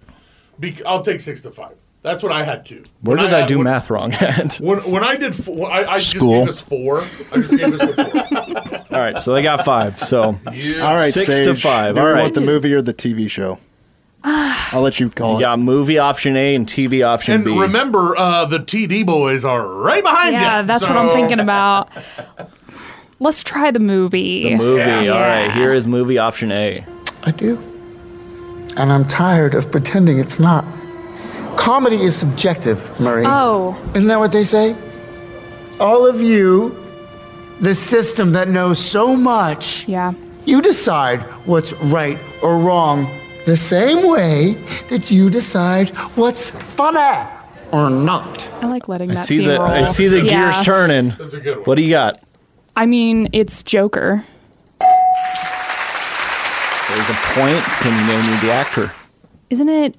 Be- 0.58 0.82
I'll 0.86 1.02
take 1.02 1.20
six 1.20 1.40
to 1.42 1.50
five. 1.50 1.74
That's 2.06 2.22
what 2.22 2.30
I 2.30 2.44
had 2.44 2.64
to. 2.66 2.84
Where 3.00 3.16
When 3.16 3.24
did 3.24 3.34
I, 3.34 3.40
had- 3.40 3.48
do 3.48 3.56
when, 3.58 3.64
math 3.64 3.90
wrong 3.90 4.12
at? 4.12 4.54
When, 4.60 4.78
when 4.88 5.02
I 5.02 5.16
did, 5.16 5.34
four, 5.34 5.68
I, 5.68 5.94
I 5.94 5.98
School. 5.98 6.46
just 6.46 6.68
gave 6.68 6.78
us 6.78 6.80
four. 6.84 7.00
I 7.32 7.36
just 7.42 7.50
gave 7.56 7.74
us 7.74 7.80
the 7.80 8.76
four. 8.86 8.96
All 8.96 9.04
right, 9.04 9.18
so 9.20 9.32
they 9.34 9.42
got 9.42 9.64
five. 9.64 9.98
So 10.04 10.38
Yeah. 10.52 10.82
All 10.86 10.94
right, 10.94 11.12
Six 11.12 11.26
Sage, 11.26 11.44
to 11.46 11.54
five. 11.56 11.96
Do 11.96 12.00
All 12.02 12.14
want 12.14 12.34
the 12.34 12.40
movie 12.40 12.72
or 12.74 12.80
the 12.80 12.94
TV 12.94 13.28
show? 13.28 13.58
I'll 14.22 14.82
let 14.82 15.00
you 15.00 15.10
call 15.10 15.32
you 15.32 15.38
it. 15.38 15.40
got 15.40 15.58
movie 15.58 15.98
option 15.98 16.36
A 16.36 16.54
and 16.54 16.64
TV 16.64 17.04
option 17.04 17.34
And 17.34 17.44
B. 17.44 17.58
remember, 17.58 18.16
uh, 18.16 18.44
the 18.44 18.58
TD 18.60 19.04
boys 19.04 19.44
are 19.44 19.66
right 19.66 20.04
behind 20.04 20.36
you. 20.36 20.42
Yeah, 20.42 20.62
that's 20.62 20.82
what 20.88 20.96
I'm 20.96 21.08
thinking 21.08 21.40
about. 21.40 21.88
Let's 23.18 23.42
try 23.42 23.72
the 23.72 23.80
movie. 23.80 24.44
the 24.50 24.54
movie. 24.56 24.78
Yeah. 24.78 25.08
All 25.12 25.20
right, 25.20 25.50
here 25.50 25.72
is 25.72 25.88
movie 25.88 26.18
option 26.18 26.52
A. 26.52 26.84
I 27.24 27.32
do. 27.32 27.56
And 28.76 28.92
I'm 28.92 29.08
tired 29.08 29.56
of 29.56 29.72
pretending 29.72 30.18
it's 30.20 30.38
not. 30.38 30.64
Comedy 31.56 32.02
is 32.02 32.14
subjective, 32.16 32.88
Marie. 33.00 33.24
Oh, 33.26 33.76
Isn't 33.94 34.08
that 34.08 34.18
what 34.18 34.32
they 34.32 34.44
say? 34.44 34.76
All 35.80 36.06
of 36.06 36.20
you, 36.20 36.76
the 37.60 37.74
system 37.74 38.32
that 38.32 38.48
knows 38.48 38.78
so 38.78 39.16
much, 39.16 39.88
yeah. 39.88 40.12
you 40.44 40.62
decide 40.62 41.20
what's 41.46 41.72
right 41.84 42.18
or 42.42 42.58
wrong 42.58 43.06
the 43.46 43.56
same 43.56 44.06
way 44.08 44.52
that 44.90 45.10
you 45.10 45.30
decide 45.30 45.88
what's 46.16 46.50
funny 46.50 47.26
or 47.72 47.90
not. 47.90 48.46
I 48.62 48.66
like 48.66 48.88
letting 48.88 49.10
I 49.10 49.14
that 49.14 49.26
see 49.26 49.44
the 49.44 49.58
roll. 49.58 49.62
I 49.62 49.84
see 49.84 50.08
the 50.08 50.22
Yeah. 50.24 50.52
gears 50.52 50.64
turning. 50.64 51.14
That's 51.18 51.34
a 51.34 51.40
good 51.40 51.56
one. 51.58 51.64
What 51.64 51.74
do 51.76 51.82
you 51.82 51.90
got? 51.90 52.18
I 52.76 52.86
mean, 52.86 53.28
it's 53.32 53.62
Joker. 53.62 54.24
There's 56.88 57.10
a 57.10 57.18
point. 57.34 57.62
Can 57.80 57.92
you 57.98 58.06
name 58.06 58.30
me 58.30 58.36
the 58.46 58.52
actor? 58.52 58.92
Isn't 59.50 59.68
it? 59.68 59.94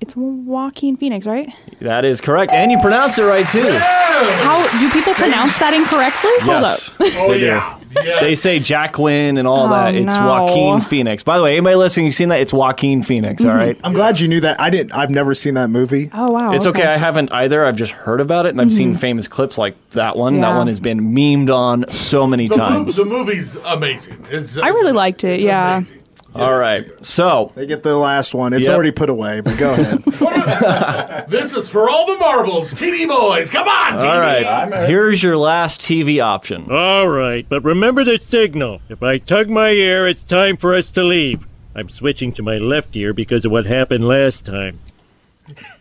It's 0.00 0.14
Joaquin 0.14 0.96
Phoenix, 0.96 1.26
right? 1.26 1.48
That 1.80 2.04
is 2.04 2.20
correct, 2.20 2.52
and 2.52 2.70
you 2.70 2.78
pronounce 2.80 3.18
it 3.18 3.24
right 3.24 3.48
too. 3.48 3.78
How 3.78 4.66
do 4.78 4.90
people 4.90 5.14
pronounce 5.14 5.58
that 5.58 5.72
incorrectly? 5.74 6.30
Yes, 6.46 6.88
Hold 6.90 7.10
up. 7.10 7.16
Oh, 7.18 7.30
they 7.32 7.38
do. 7.40 7.46
yeah. 7.46 7.78
Yes. 7.94 8.20
They 8.20 8.34
say 8.34 8.58
Jack 8.58 8.98
Wynn 8.98 9.38
and 9.38 9.48
all 9.48 9.66
Oh, 9.66 9.70
that. 9.70 9.94
It's 9.94 10.14
no. 10.14 10.26
Joaquin 10.26 10.80
Phoenix. 10.82 11.22
By 11.22 11.38
the 11.38 11.44
way, 11.44 11.52
anybody 11.52 11.76
listening, 11.76 12.06
you've 12.06 12.14
seen 12.14 12.28
that? 12.28 12.40
It's 12.40 12.52
Joaquin 12.52 13.02
Phoenix. 13.02 13.42
all 13.44 13.50
mm-hmm. 13.50 13.58
right. 13.58 13.80
I'm 13.84 13.94
glad 13.94 14.20
you 14.20 14.28
knew 14.28 14.40
that. 14.40 14.60
I 14.60 14.68
didn't. 14.68 14.92
I've 14.92 15.10
never 15.10 15.32
seen 15.34 15.54
that 15.54 15.68
movie. 15.70 16.10
Oh 16.12 16.30
wow. 16.30 16.52
It's 16.52 16.66
okay. 16.66 16.84
I 16.86 16.98
haven't 16.98 17.32
either. 17.32 17.64
I've 17.64 17.76
just 17.76 17.92
heard 17.92 18.20
about 18.20 18.44
it, 18.44 18.50
and 18.50 18.60
I've 18.60 18.72
seen 18.72 18.90
mm-hmm. 18.90 18.98
famous 18.98 19.28
clips 19.28 19.56
like 19.56 19.76
that 19.90 20.16
one. 20.16 20.40
That 20.40 20.56
one 20.56 20.66
has 20.66 20.80
been 20.80 21.14
memed 21.14 21.54
on 21.54 21.88
so 21.90 22.26
many 22.26 22.48
The, 22.48 22.56
mov- 22.56 22.58
times. 22.58 22.96
the 22.96 23.04
movie's 23.06 23.56
amazing. 23.56 24.26
It's, 24.30 24.58
I 24.58 24.68
really 24.68 24.92
liked 24.92 25.24
it. 25.24 25.34
it's 25.34 25.42
Yeah. 25.42 25.76
amazing. 25.78 26.02
All 26.40 26.56
right. 26.56 26.86
So 27.04 27.52
They 27.54 27.66
get 27.66 27.82
the 27.82 27.96
last 27.96 28.34
one. 28.34 28.52
It's 28.52 28.66
Yep. 28.68 28.74
already 28.74 28.90
put 28.92 29.08
away, 29.10 29.40
but 29.40 29.56
go 29.58 29.72
ahead. 29.72 30.02
This 31.28 31.52
is 31.54 31.68
for 31.68 31.90
all 31.90 32.06
the 32.06 32.16
marbles, 32.18 32.72
TV 32.72 33.06
boys. 33.08 33.50
Come 33.50 33.66
on, 33.66 34.00
TD. 34.00 34.04
All 34.06 34.20
right. 34.20 34.88
Here's 34.88 35.20
your 35.22 35.36
last 35.36 35.80
TV 35.80 36.22
option. 36.22 36.70
All 36.70 37.08
right, 37.08 37.44
but 37.48 37.64
remember 37.64 38.04
the 38.04 38.18
signal. 38.18 38.80
If 38.88 39.02
I 39.02 39.18
tug 39.18 39.50
my 39.50 39.70
ear, 39.70 40.06
it's 40.06 40.22
time 40.22 40.56
for 40.56 40.72
us 40.74 40.88
to 40.90 41.02
leave. 41.02 41.44
I'm 41.74 41.88
switching 41.88 42.32
to 42.34 42.42
my 42.42 42.58
left 42.58 42.94
ear 42.96 43.12
because 43.12 43.44
of 43.44 43.50
what 43.50 43.66
happened 43.66 44.06
last 44.06 44.46
time. 44.46 44.78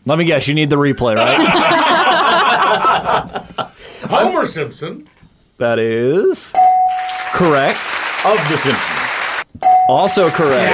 Let 0.05 0.17
me 0.17 0.25
guess. 0.25 0.47
You 0.47 0.53
need 0.55 0.69
the 0.71 0.75
replay, 0.77 1.15
right? 1.15 1.39
Homer 4.09 4.45
Simpson. 4.47 5.07
that 5.57 5.79
is 5.79 6.51
correct. 7.33 7.77
Of 8.25 8.37
the 8.49 8.57
Simpsons. 8.57 8.94
Also 9.87 10.29
correct. 10.29 10.73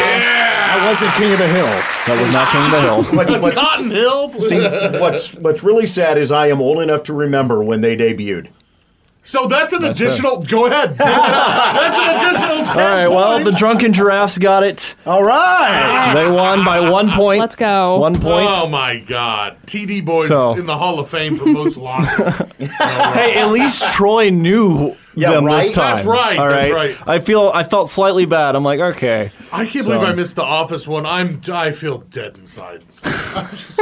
I 0.74 0.88
wasn't 0.88 1.12
King 1.16 1.34
of 1.34 1.40
the 1.40 1.48
Hill. 1.48 1.66
That 1.66 2.18
was 2.22 2.32
not 2.32 2.48
King 2.52 2.64
of 2.66 2.72
the 2.72 2.82
Hill. 2.82 3.02
But, 3.18 3.28
That's 3.28 3.44
but 3.44 3.54
Cotton 3.54 3.92
Hill. 3.92 4.32
see, 4.40 4.60
what's 5.00 5.34
what's 5.36 5.64
really 5.64 5.86
sad 5.88 6.18
is 6.18 6.32
I 6.32 6.48
am 6.48 6.62
old 6.62 6.82
enough 6.82 7.04
to 7.04 7.14
remember 7.14 7.62
when 7.62 7.82
they 7.82 7.98
debuted. 7.98 8.48
So 9.24 9.46
that's 9.48 9.72
an 9.72 9.84
additional. 9.84 10.40
Go 10.44 10.66
ahead. 10.66 10.96
that's 10.98 11.98
an 11.98 12.16
additional. 12.16 12.66
10 12.74 12.80
All 12.80 12.90
right. 12.90 13.08
Well, 13.08 13.44
the 13.44 13.52
drunken 13.52 13.94
giraffes 13.94 14.38
got 14.40 14.64
it. 14.64 14.96
All 15.06 15.24
right. 15.24 16.14
They 16.16 16.30
won 16.30 16.66
by 16.66 16.90
one 16.90 17.12
point. 17.12 17.40
Let's 17.40 17.56
go. 17.56 18.00
One 18.00 18.14
point. 18.16 18.48
Oh 18.50 18.68
my 18.68 19.00
God, 19.00 19.58
TD 19.68 20.04
boys 20.04 20.28
So- 20.28 20.56
in 20.56 20.66
the 20.66 20.78
Hall 20.78 21.00
of 21.00 21.08
Fame 21.10 21.36
for 21.38 21.46
most 21.48 21.78
lockers. 21.78 22.34
Hey, 22.58 23.36
at 23.40 23.50
least 23.52 23.84
Troy 23.94 24.30
knew 24.32 24.96
Yeah, 25.16 25.32
them 25.32 25.46
this 25.46 25.72
time. 25.72 25.98
That's 25.98 26.08
right, 26.08 26.40
All 26.40 26.48
that's 26.48 26.72
right. 26.72 26.96
right. 26.98 27.08
I 27.08 27.20
feel 27.20 27.52
I 27.54 27.64
felt 27.64 27.90
slightly 27.90 28.26
bad. 28.26 28.56
I'm 28.56 28.64
like, 28.64 28.80
okay. 28.80 29.30
I 29.52 29.66
can't 29.68 29.86
So- 29.86 29.92
believe 29.92 30.08
I 30.10 30.14
missed 30.14 30.36
the 30.36 30.44
Office 30.44 30.88
one. 30.88 31.06
I'm. 31.06 31.40
I 31.52 31.72
feel 31.72 32.00
dead 32.00 32.38
inside. 32.38 32.84
I'm 33.04 33.50
just. 33.52 33.80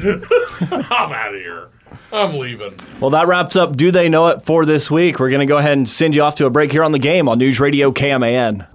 I'm 0.00 1.12
out 1.12 1.34
of 1.34 1.40
here. 1.40 1.68
I'm 2.12 2.36
leaving. 2.36 2.74
Well, 2.98 3.10
that 3.10 3.26
wraps 3.28 3.56
up 3.56 3.76
Do 3.76 3.90
They 3.90 4.08
Know 4.08 4.28
It 4.28 4.44
for 4.44 4.64
this 4.64 4.90
week. 4.90 5.20
We're 5.20 5.30
going 5.30 5.40
to 5.40 5.46
go 5.46 5.58
ahead 5.58 5.76
and 5.76 5.88
send 5.88 6.14
you 6.14 6.22
off 6.22 6.34
to 6.36 6.46
a 6.46 6.50
break 6.50 6.72
here 6.72 6.82
on 6.82 6.92
the 6.92 6.98
game 6.98 7.28
on 7.28 7.38
News 7.38 7.60
Radio 7.60 7.92
KMAN. 7.92 8.66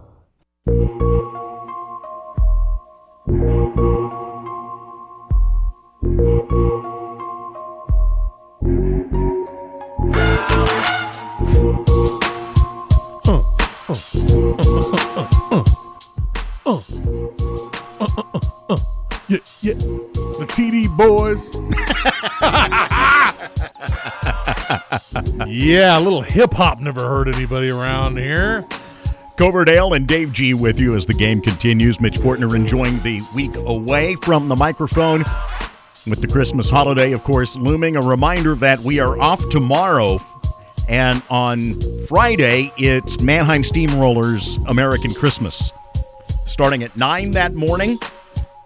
Yeah, 19.27 19.39
yeah. 19.61 19.73
The 19.73 20.45
TD 20.47 20.95
boys. 20.95 21.49
Yeah, 25.55 25.97
a 25.97 26.01
little 26.01 26.21
hip 26.21 26.53
hop 26.53 26.81
never 26.81 27.01
hurt 27.01 27.33
anybody 27.33 27.69
around 27.69 28.17
here. 28.17 28.65
Coverdale 29.37 29.93
and 29.93 30.05
Dave 30.05 30.33
G 30.33 30.53
with 30.53 30.79
you 30.79 30.95
as 30.95 31.05
the 31.05 31.13
game 31.13 31.41
continues. 31.41 32.01
Mitch 32.01 32.15
Fortner 32.15 32.53
enjoying 32.55 32.99
the 33.03 33.21
week 33.33 33.55
away 33.55 34.15
from 34.15 34.49
the 34.49 34.55
microphone 34.55 35.23
with 36.07 36.21
the 36.21 36.27
Christmas 36.27 36.69
holiday, 36.69 37.13
of 37.13 37.23
course, 37.23 37.55
looming. 37.55 37.95
A 37.95 38.01
reminder 38.01 38.55
that 38.55 38.81
we 38.81 38.99
are 38.99 39.17
off 39.19 39.41
tomorrow. 39.49 40.19
And 40.89 41.23
on 41.29 41.79
Friday, 42.07 42.71
it's 42.77 43.19
Mannheim 43.21 43.63
Steamrollers 43.63 44.63
American 44.67 45.13
Christmas, 45.13 45.71
starting 46.45 46.83
at 46.83 46.95
9 46.97 47.31
that 47.31 47.55
morning. 47.55 47.97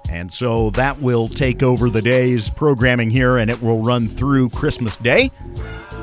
And 0.10 0.34
so 0.34 0.72
that 0.72 1.00
will 1.00 1.28
take 1.28 1.62
over 1.62 1.90
the 1.90 2.02
day's 2.02 2.50
programming 2.50 3.12
here, 3.12 3.38
and 3.38 3.52
it 3.52 3.62
will 3.62 3.84
run 3.84 4.08
through 4.08 4.50
Christmas 4.50 4.98
Day 4.98 5.30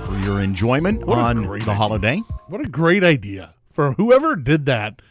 for 0.07 0.19
your 0.21 0.41
enjoyment 0.41 1.05
What 1.05 1.19
on 1.19 1.43
the 1.43 1.51
idea. 1.51 1.75
holiday. 1.75 2.23
What 2.49 2.61
a 2.61 2.69
great 2.69 3.03
idea 3.03 3.55
for 3.73 3.93
whoever 3.93 4.37
did 4.37 4.67
that 4.67 5.03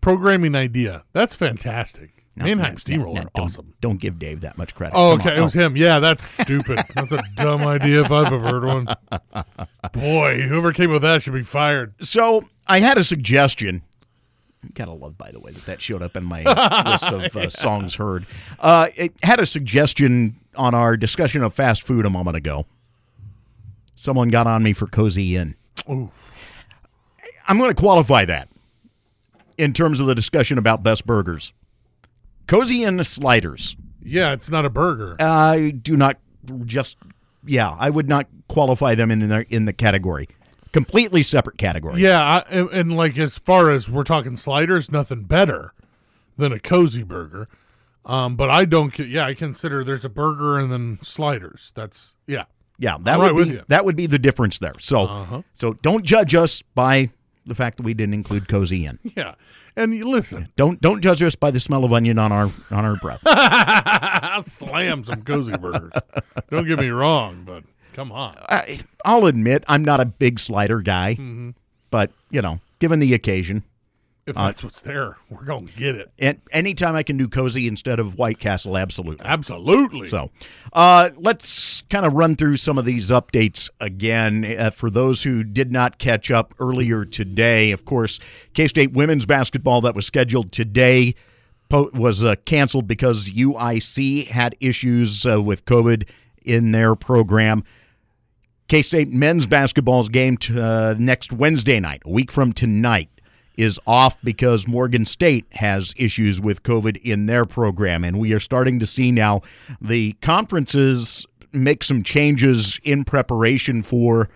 programming 0.00 0.54
idea. 0.54 1.04
That's 1.12 1.34
fantastic. 1.34 2.24
Mannheim 2.36 2.78
Steamroller, 2.78 3.16
Yeah, 3.20 3.24
don't, 3.34 3.44
awesome. 3.44 3.74
Don't 3.82 4.00
give 4.00 4.18
Dave 4.18 4.40
that 4.40 4.56
much 4.56 4.74
credit. 4.74 4.96
Oh, 4.96 5.18
Come 5.18 5.20
okay, 5.20 5.30
on. 5.32 5.38
it 5.38 5.42
was 5.42 5.52
him. 5.54 5.76
Yeah, 5.76 5.98
that's 6.00 6.24
stupid. 6.26 6.80
that's 6.94 7.12
a 7.12 7.22
dumb 7.36 7.66
idea 7.66 8.00
if 8.02 8.10
I've 8.10 8.32
ever 8.32 8.38
heard 8.40 8.64
one. 8.64 8.86
Boy, 9.92 10.40
whoever 10.42 10.72
came 10.72 10.90
with 10.90 11.02
that 11.02 11.22
should 11.22 11.34
be 11.34 11.42
fired. 11.42 11.92
So 12.00 12.42
I 12.66 12.80
had 12.80 12.96
a 12.96 13.04
suggestion. 13.04 13.82
Gotta 14.74 14.92
love, 14.92 15.18
by 15.18 15.32
the 15.32 15.40
way, 15.40 15.52
that 15.52 15.66
that 15.66 15.80
showed 15.82 16.02
up 16.02 16.16
in 16.16 16.24
my 16.24 16.42
list 16.90 17.04
of 17.04 17.36
uh, 17.36 17.50
songs 17.50 17.94
heard. 17.96 18.26
Uh, 18.58 18.88
it 18.94 19.12
had 19.22 19.40
a 19.40 19.46
suggestion 19.46 20.36
on 20.54 20.74
our 20.74 20.96
discussion 20.96 21.42
of 21.42 21.52
fast 21.52 21.82
food 21.82 22.06
a 22.06 22.10
moment 22.10 22.36
ago. 22.36 22.64
Someone 24.00 24.30
got 24.30 24.46
on 24.46 24.62
me 24.62 24.72
for 24.72 24.86
Cozy 24.86 25.36
Inn. 25.36 25.56
Ooh. 25.90 26.10
I'm 27.46 27.58
going 27.58 27.68
to 27.68 27.78
qualify 27.78 28.24
that 28.24 28.48
in 29.58 29.74
terms 29.74 30.00
of 30.00 30.06
the 30.06 30.14
discussion 30.14 30.56
about 30.56 30.82
best 30.82 31.04
burgers. 31.04 31.52
Cozy 32.46 32.82
Inn 32.82 33.04
sliders. 33.04 33.76
Yeah, 34.02 34.32
it's 34.32 34.48
not 34.48 34.64
a 34.64 34.70
burger. 34.70 35.16
I 35.20 35.72
do 35.82 35.98
not 35.98 36.16
just 36.64 36.96
yeah, 37.44 37.76
I 37.78 37.90
would 37.90 38.08
not 38.08 38.26
qualify 38.48 38.94
them 38.94 39.10
in 39.10 39.28
the 39.28 39.44
in 39.50 39.66
the 39.66 39.74
category. 39.74 40.30
Completely 40.72 41.22
separate 41.22 41.58
category. 41.58 42.00
Yeah, 42.00 42.22
I, 42.22 42.38
and, 42.48 42.70
and 42.70 42.96
like 42.96 43.18
as 43.18 43.36
far 43.36 43.70
as 43.70 43.90
we're 43.90 44.02
talking 44.02 44.38
sliders, 44.38 44.90
nothing 44.90 45.24
better 45.24 45.74
than 46.38 46.52
a 46.52 46.58
cozy 46.58 47.02
burger. 47.02 47.48
Um, 48.06 48.34
but 48.34 48.48
I 48.48 48.64
don't. 48.64 48.98
Yeah, 48.98 49.26
I 49.26 49.34
consider 49.34 49.84
there's 49.84 50.06
a 50.06 50.08
burger 50.08 50.58
and 50.58 50.72
then 50.72 51.00
sliders. 51.02 51.70
That's 51.74 52.14
yeah. 52.26 52.44
Yeah, 52.80 52.96
that 53.04 53.20
I'm 53.20 53.34
would 53.34 53.46
right 53.48 53.58
be 53.58 53.64
that 53.68 53.84
would 53.84 53.94
be 53.96 54.06
the 54.06 54.18
difference 54.18 54.58
there. 54.58 54.74
So 54.80 55.00
Uh-huh. 55.02 55.42
so 55.54 55.74
don't 55.82 56.04
judge 56.04 56.34
us 56.34 56.62
by 56.74 57.10
the 57.46 57.54
fact 57.54 57.76
that 57.76 57.82
we 57.84 57.94
didn't 57.94 58.14
include 58.14 58.48
Cozy 58.48 58.86
Inn. 58.86 58.98
Yeah, 59.16 59.34
and 59.76 60.02
listen, 60.04 60.48
Don't 60.56 60.80
don't 60.80 61.00
judge 61.02 61.22
us 61.22 61.34
by 61.34 61.50
the 61.50 61.60
smell 61.60 61.84
of 61.84 61.92
onion 61.92 62.18
on 62.18 62.32
our 62.32 62.50
on 62.70 62.84
our 62.84 62.96
breath. 62.96 63.20
I 63.26 64.40
slam 64.44 65.04
some 65.04 65.22
cozy 65.22 65.56
burgers. 65.56 65.92
Don't 66.50 66.66
get 66.66 66.78
me 66.78 66.88
wrong, 66.88 67.42
but 67.44 67.64
come 67.92 68.10
on. 68.12 68.34
I, 68.48 68.80
I'll 69.04 69.26
admit 69.26 69.64
I'm 69.68 69.84
not 69.84 70.00
a 70.00 70.04
big 70.06 70.40
slider 70.40 70.80
guy, 70.80 71.16
Mhm. 71.16 71.54
but 71.90 72.10
you 72.30 72.40
know, 72.42 72.60
given 72.78 72.98
the 73.00 73.12
occasion, 73.14 73.62
If 74.30 74.38
Uh, 74.38 74.46
that's 74.46 74.64
what's 74.64 74.80
there, 74.80 75.16
we're 75.28 75.44
gonna 75.44 75.66
get 75.76 75.94
it. 75.96 76.10
and 76.18 76.40
anytime 76.52 76.94
I 76.94 77.02
can 77.02 77.16
do 77.16 77.28
cozy 77.28 77.66
instead 77.68 77.98
of 77.98 78.16
White 78.16 78.38
Castle, 78.38 78.76
absolutely. 78.78 79.26
Absolutely. 79.26 80.06
So, 80.08 80.30
uh, 80.72 81.10
let's 81.16 81.82
kind 81.90 82.06
of 82.06 82.12
run 82.14 82.36
through 82.36 82.56
some 82.56 82.78
of 82.78 82.84
these 82.84 83.10
updates 83.10 83.68
again. 83.80 84.44
Uh, 84.58 84.70
for 84.70 84.88
those 84.90 85.24
who 85.24 85.42
did 85.44 85.70
not 85.72 85.98
catch 85.98 86.30
up 86.30 86.54
earlier 86.58 87.04
today, 87.04 87.70
of 87.72 87.84
course, 87.84 88.20
K 88.54 88.66
State 88.68 88.92
women's 88.92 89.26
basketball 89.26 89.80
that 89.82 89.94
was 89.94 90.06
scheduled 90.06 90.52
today 90.52 91.14
po- 91.68 91.90
was 91.92 92.22
uh, 92.24 92.36
canceled 92.44 92.86
because 92.86 93.28
UIC 93.30 94.28
had 94.28 94.54
issues 94.60 95.26
uh, 95.26 95.42
with 95.42 95.64
COVID 95.64 96.08
in 96.44 96.72
their 96.72 96.94
program. 96.94 97.64
K 98.68 98.82
State 98.82 99.08
men's 99.08 99.46
basketball's 99.46 100.08
game 100.08 100.36
t- 100.36 100.58
uh, 100.58 100.94
next 100.98 101.32
Wednesday 101.32 101.80
night, 101.80 102.02
a 102.04 102.10
week 102.10 102.30
from 102.30 102.52
tonight, 102.52 103.08
is 103.56 103.78
off 103.86 104.16
because 104.22 104.66
Morgan 104.66 105.04
State 105.04 105.46
has 105.52 105.92
issues 105.96 106.40
with 106.40 106.62
COVID 106.62 107.00
in 107.02 107.26
their 107.26 107.44
program. 107.44 108.04
And 108.04 108.18
we 108.18 108.32
are 108.32 108.40
starting 108.40 108.78
to 108.80 108.86
see 108.86 109.10
now 109.10 109.42
the 109.80 110.12
conferences 110.22 111.26
make 111.52 111.82
some 111.82 112.02
changes 112.02 112.78
in 112.84 113.04
preparation 113.04 113.82
for 113.82 114.28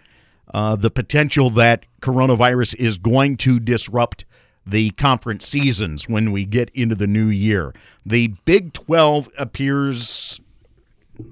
uh, 0.53 0.77
the 0.77 0.91
potential 0.91 1.51
that 1.51 1.85
coronavirus 2.01 2.75
is 2.77 2.99
going 2.99 3.37
to 3.39 3.59
disrupt 3.59 4.25
the 4.67 4.91
conference 4.91 5.47
seasons 5.47 6.09
when 6.09 6.33
we 6.33 6.45
get 6.45 6.71
into 6.75 6.95
the 6.95 7.07
new 7.07 7.27
year. 7.27 7.75
The 8.07 8.29
Big 8.45 8.73
12 8.73 9.31
appears 9.39 10.41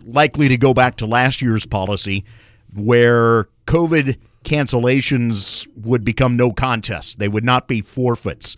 likely 0.04 0.48
to 0.48 0.56
go 0.56 0.74
back 0.74 0.96
to 0.96 1.06
last 1.06 1.42
year's 1.42 1.66
policy 1.66 2.24
where 2.74 3.48
COVID 3.66 4.16
cancellations 4.44 5.66
would 5.76 6.04
become 6.04 6.36
no 6.36 6.52
contest. 6.52 7.18
They 7.18 7.28
would 7.28 7.44
not 7.44 7.68
be 7.68 7.80
forfeits. 7.80 8.56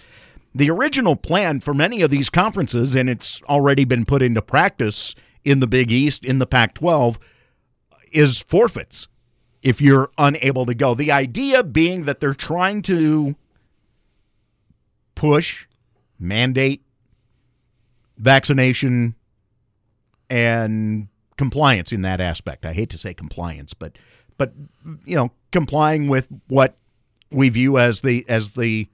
The 0.54 0.70
original 0.70 1.16
plan 1.16 1.60
for 1.60 1.74
many 1.74 2.00
of 2.02 2.10
these 2.10 2.30
conferences, 2.30 2.94
and 2.94 3.10
it's 3.10 3.42
already 3.48 3.84
been 3.84 4.04
put 4.04 4.22
into 4.22 4.40
practice 4.40 5.14
in 5.44 5.60
the 5.60 5.66
Big 5.66 5.90
East, 5.90 6.24
in 6.24 6.38
the 6.38 6.46
Pac 6.46 6.74
12, 6.74 7.18
is 8.12 8.38
forfeits 8.40 9.08
if 9.62 9.80
you're 9.80 10.10
unable 10.18 10.66
to 10.66 10.74
go. 10.74 10.94
The 10.94 11.10
idea 11.10 11.64
being 11.64 12.04
that 12.04 12.20
they're 12.20 12.34
trying 12.34 12.82
to 12.82 13.34
push, 15.14 15.66
mandate 16.18 16.82
vaccination 18.18 19.14
and 20.30 21.08
compliance 21.36 21.92
in 21.92 22.02
that 22.02 22.20
aspect. 22.20 22.64
I 22.64 22.72
hate 22.72 22.90
to 22.90 22.98
say 22.98 23.14
compliance, 23.14 23.74
but 23.74 23.98
but 24.36 24.52
you 25.04 25.16
know, 25.16 25.30
complying 25.54 26.08
with 26.08 26.28
what 26.48 26.76
we 27.30 27.48
view 27.48 27.78
as 27.78 28.00
the 28.02 28.26
as 28.28 28.52
the 28.52 28.86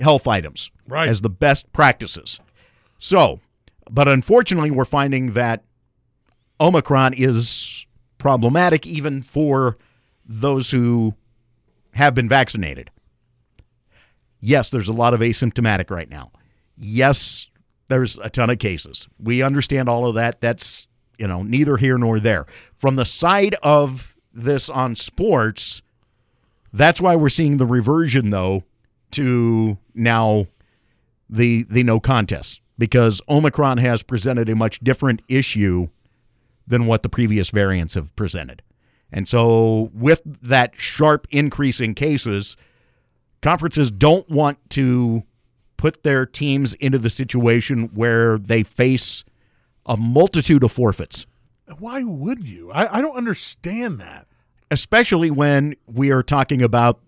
health 0.00 0.26
items, 0.26 0.70
Right. 0.86 1.08
as 1.08 1.22
the 1.22 1.30
best 1.30 1.72
practices. 1.72 2.38
So, 2.98 3.40
but 3.90 4.08
unfortunately, 4.08 4.70
we're 4.70 4.84
finding 4.84 5.32
that 5.32 5.62
Omicron 6.60 7.14
is 7.14 7.86
problematic 8.18 8.86
even 8.86 9.22
for 9.22 9.78
those 10.26 10.70
who 10.70 11.14
have 11.92 12.14
been 12.14 12.28
vaccinated. 12.28 12.90
Yes, 14.40 14.68
there's 14.70 14.88
a 14.88 14.92
lot 14.92 15.14
of 15.14 15.20
asymptomatic 15.20 15.90
right 15.90 16.08
now. 16.10 16.30
Yes, 16.76 17.48
there's 17.88 18.18
a 18.18 18.28
ton 18.30 18.50
of 18.50 18.58
cases. 18.58 19.08
We 19.18 19.42
understand 19.42 19.88
all 19.88 20.06
of 20.06 20.14
that. 20.16 20.40
That's, 20.40 20.86
you 21.18 21.26
know, 21.26 21.42
neither 21.42 21.76
here 21.76 21.96
nor 21.98 22.18
there. 22.20 22.46
From 22.74 22.96
the 22.96 23.04
side 23.04 23.56
of 23.62 24.13
this 24.34 24.68
on 24.68 24.96
sports, 24.96 25.82
that's 26.72 27.00
why 27.00 27.16
we're 27.16 27.28
seeing 27.28 27.56
the 27.56 27.66
reversion 27.66 28.30
though 28.30 28.64
to 29.12 29.78
now 29.94 30.46
the 31.30 31.62
the 31.64 31.82
no 31.82 32.00
contest 32.00 32.60
because 32.78 33.20
Omicron 33.28 33.78
has 33.78 34.02
presented 34.02 34.48
a 34.48 34.56
much 34.56 34.80
different 34.80 35.22
issue 35.28 35.88
than 36.66 36.86
what 36.86 37.02
the 37.02 37.08
previous 37.08 37.50
variants 37.50 37.94
have 37.94 38.14
presented. 38.16 38.62
And 39.12 39.28
so 39.28 39.90
with 39.94 40.22
that 40.24 40.72
sharp 40.76 41.28
increase 41.30 41.80
in 41.80 41.94
cases, 41.94 42.56
conferences 43.42 43.90
don't 43.90 44.28
want 44.28 44.58
to 44.70 45.22
put 45.76 46.02
their 46.02 46.26
teams 46.26 46.74
into 46.74 46.98
the 46.98 47.10
situation 47.10 47.90
where 47.94 48.38
they 48.38 48.62
face 48.62 49.22
a 49.86 49.96
multitude 49.96 50.64
of 50.64 50.72
forfeits, 50.72 51.26
Why 51.78 52.02
would 52.04 52.46
you? 52.48 52.70
I, 52.72 52.98
I 52.98 53.00
don't 53.00 53.16
understand 53.16 53.98
that. 54.00 54.26
especially 54.70 55.30
when 55.30 55.74
we 55.86 56.10
are 56.10 56.22
talking 56.22 56.62
about 56.62 57.00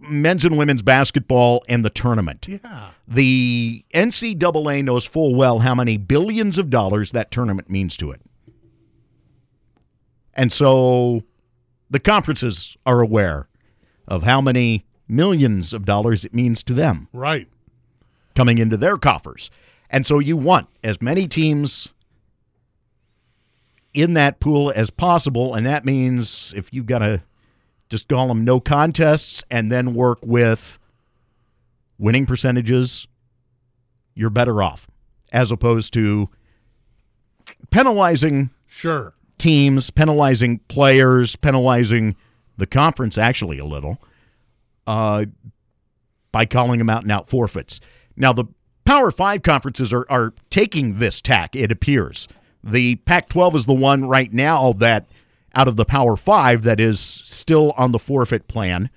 men's 0.00 0.44
and 0.44 0.56
women's 0.56 0.82
basketball 0.82 1.64
and 1.68 1.84
the 1.84 1.90
tournament. 1.90 2.46
Yeah. 2.48 2.90
The 3.08 3.84
NCAA 3.94 4.84
knows 4.84 5.04
full 5.04 5.34
well 5.34 5.60
how 5.60 5.74
many 5.74 5.96
billions 5.96 6.58
of 6.58 6.70
dollars 6.70 7.12
that 7.12 7.30
tournament 7.30 7.68
means 7.70 7.96
to 7.98 8.10
it. 8.12 8.20
And 10.34 10.52
so 10.52 11.22
the 11.90 11.98
conferences 12.00 12.76
are 12.84 13.00
aware 13.00 13.48
of 14.06 14.22
how 14.22 14.40
many 14.40 14.84
millions 15.08 15.72
of 15.72 15.84
dollars 15.84 16.24
it 16.24 16.34
means 16.34 16.62
to 16.64 16.74
them 16.74 17.08
Right. 17.12 17.48
coming 18.34 18.58
into 18.58 18.76
their 18.76 18.96
coffers. 18.96 19.50
And 19.88 20.04
so 20.06 20.18
you 20.18 20.36
want 20.36 20.68
as 20.84 21.00
many 21.00 21.26
teams 21.28 21.88
in 23.96 24.14
that 24.14 24.38
pool 24.40 24.72
as 24.76 24.90
possible. 24.90 25.54
And 25.54 25.66
that 25.66 25.84
means 25.84 26.52
if 26.56 26.72
you've 26.72 26.86
got 26.86 26.98
to 27.00 27.22
just 27.88 28.08
call 28.08 28.28
them 28.28 28.44
no 28.44 28.60
contests 28.60 29.42
and 29.50 29.72
then 29.72 29.94
work 29.94 30.18
with 30.22 30.78
winning 31.98 32.26
percentages, 32.26 33.08
you're 34.14 34.30
better 34.30 34.62
off 34.62 34.86
as 35.32 35.50
opposed 35.50 35.92
to 35.94 36.28
penalizing 37.70 38.50
Sure. 38.66 39.14
teams, 39.38 39.90
penalizing 39.90 40.58
players, 40.68 41.36
penalizing 41.36 42.16
the 42.58 42.66
conference 42.66 43.16
actually 43.16 43.58
a 43.58 43.64
little 43.64 43.98
uh, 44.86 45.24
by 46.32 46.44
calling 46.44 46.78
them 46.78 46.90
out 46.90 47.02
and 47.02 47.10
out 47.12 47.28
forfeits. 47.28 47.80
Now, 48.16 48.32
the 48.32 48.44
Power 48.84 49.10
Five 49.10 49.42
conferences 49.42 49.92
are, 49.92 50.06
are 50.08 50.32
taking 50.50 50.98
this 50.98 51.20
tack, 51.20 51.56
it 51.56 51.72
appears. 51.72 52.28
The 52.66 52.96
Pac 52.96 53.28
12 53.28 53.54
is 53.54 53.66
the 53.66 53.72
one 53.72 54.06
right 54.06 54.32
now 54.32 54.72
that, 54.74 55.06
out 55.54 55.68
of 55.68 55.76
the 55.76 55.84
Power 55.84 56.16
Five, 56.16 56.64
that 56.64 56.80
is 56.80 56.98
still 56.98 57.72
on 57.76 57.92
the 57.92 57.98
forfeit 57.98 58.48
plan. 58.48 58.90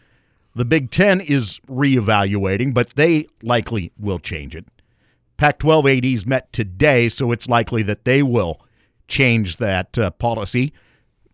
The 0.55 0.65
Big 0.65 0.89
Ten 0.89 1.21
is 1.21 1.59
reevaluating, 1.69 2.73
but 2.73 2.89
they 2.95 3.27
likely 3.43 3.91
will 3.99 4.17
change 4.17 4.55
it. 4.55 4.65
Pac 5.37 5.59
12 5.59 5.87
ADs 5.87 6.25
met 6.25 6.51
today, 6.51 7.09
so 7.09 7.31
it's 7.31 7.47
likely 7.47 7.83
that 7.83 8.05
they 8.05 8.23
will 8.23 8.59
change 9.07 9.57
that 9.57 9.97
uh, 9.99 10.09
policy. 10.11 10.73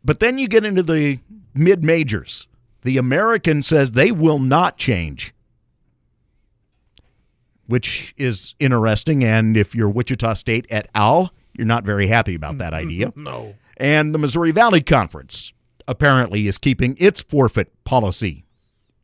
But 0.03 0.19
then 0.19 0.37
you 0.37 0.49
get 0.49 0.65
into 0.65 0.83
the 0.83 1.19
mid 1.53 1.83
majors. 1.83 2.47
The 2.83 2.97
American 2.97 3.63
says 3.63 3.91
they 3.91 4.11
will 4.11 4.37
not 4.39 4.77
change, 4.77 5.33
which 7.65 8.13
is 8.17 8.55
interesting. 8.59 9.23
And 9.23 9.55
if 9.55 9.73
you're 9.73 9.89
Wichita 9.89 10.35
State 10.35 10.67
et 10.69 10.87
al., 10.93 11.31
you're 11.57 11.67
not 11.67 11.83
very 11.83 12.07
happy 12.07 12.35
about 12.35 12.57
that 12.57 12.73
idea. 12.83 13.11
No. 13.15 13.55
And 13.77 14.13
the 14.13 14.19
Missouri 14.19 14.51
Valley 14.51 14.81
Conference 14.81 15.53
apparently 15.87 16.47
is 16.47 16.57
keeping 16.57 16.95
its 16.99 17.21
forfeit 17.21 17.71
policy 17.83 18.45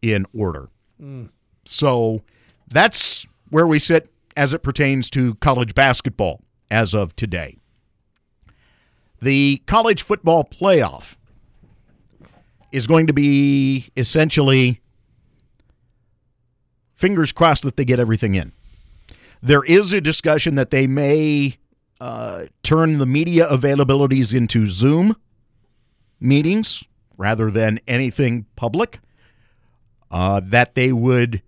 in 0.01 0.25
order. 0.33 0.69
Mm. 1.01 1.29
So 1.65 2.21
that's 2.69 3.25
where 3.49 3.67
we 3.67 3.79
sit 3.79 4.11
as 4.35 4.53
it 4.53 4.63
pertains 4.63 5.09
to 5.11 5.35
college 5.35 5.75
basketball 5.75 6.41
as 6.69 6.93
of 6.93 7.15
today. 7.15 7.57
The 9.21 9.61
college 9.67 10.01
football 10.01 10.43
playoff 10.43 11.15
is 12.71 12.87
going 12.87 13.07
to 13.07 13.13
be 13.13 13.91
essentially 13.95 14.81
fingers 16.95 17.31
crossed 17.31 17.63
that 17.63 17.75
they 17.75 17.85
get 17.85 17.99
everything 17.99 18.35
in. 18.35 18.53
There 19.43 19.63
is 19.63 19.91
a 19.91 20.01
discussion 20.01 20.55
that 20.55 20.69
they 20.69 20.87
may 20.87 21.57
uh, 22.01 22.45
turn 22.63 22.97
the 22.97 23.05
media 23.05 23.47
availabilities 23.47 24.33
into 24.33 24.65
Zoom 24.65 25.15
meetings 26.19 26.83
rather 27.15 27.51
than 27.51 27.79
anything 27.87 28.47
public. 28.55 28.99
Uh, 30.09 30.41
that 30.43 30.73
they 30.75 30.91
would 30.91 31.41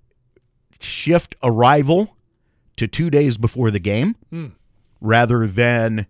shift 0.80 1.36
arrival 1.44 2.16
to 2.78 2.88
two 2.88 3.10
days 3.10 3.38
before 3.38 3.72
the 3.72 3.80
game 3.80 4.16
Hmm. 4.30 4.48
rather 5.02 5.48
than 5.48 6.06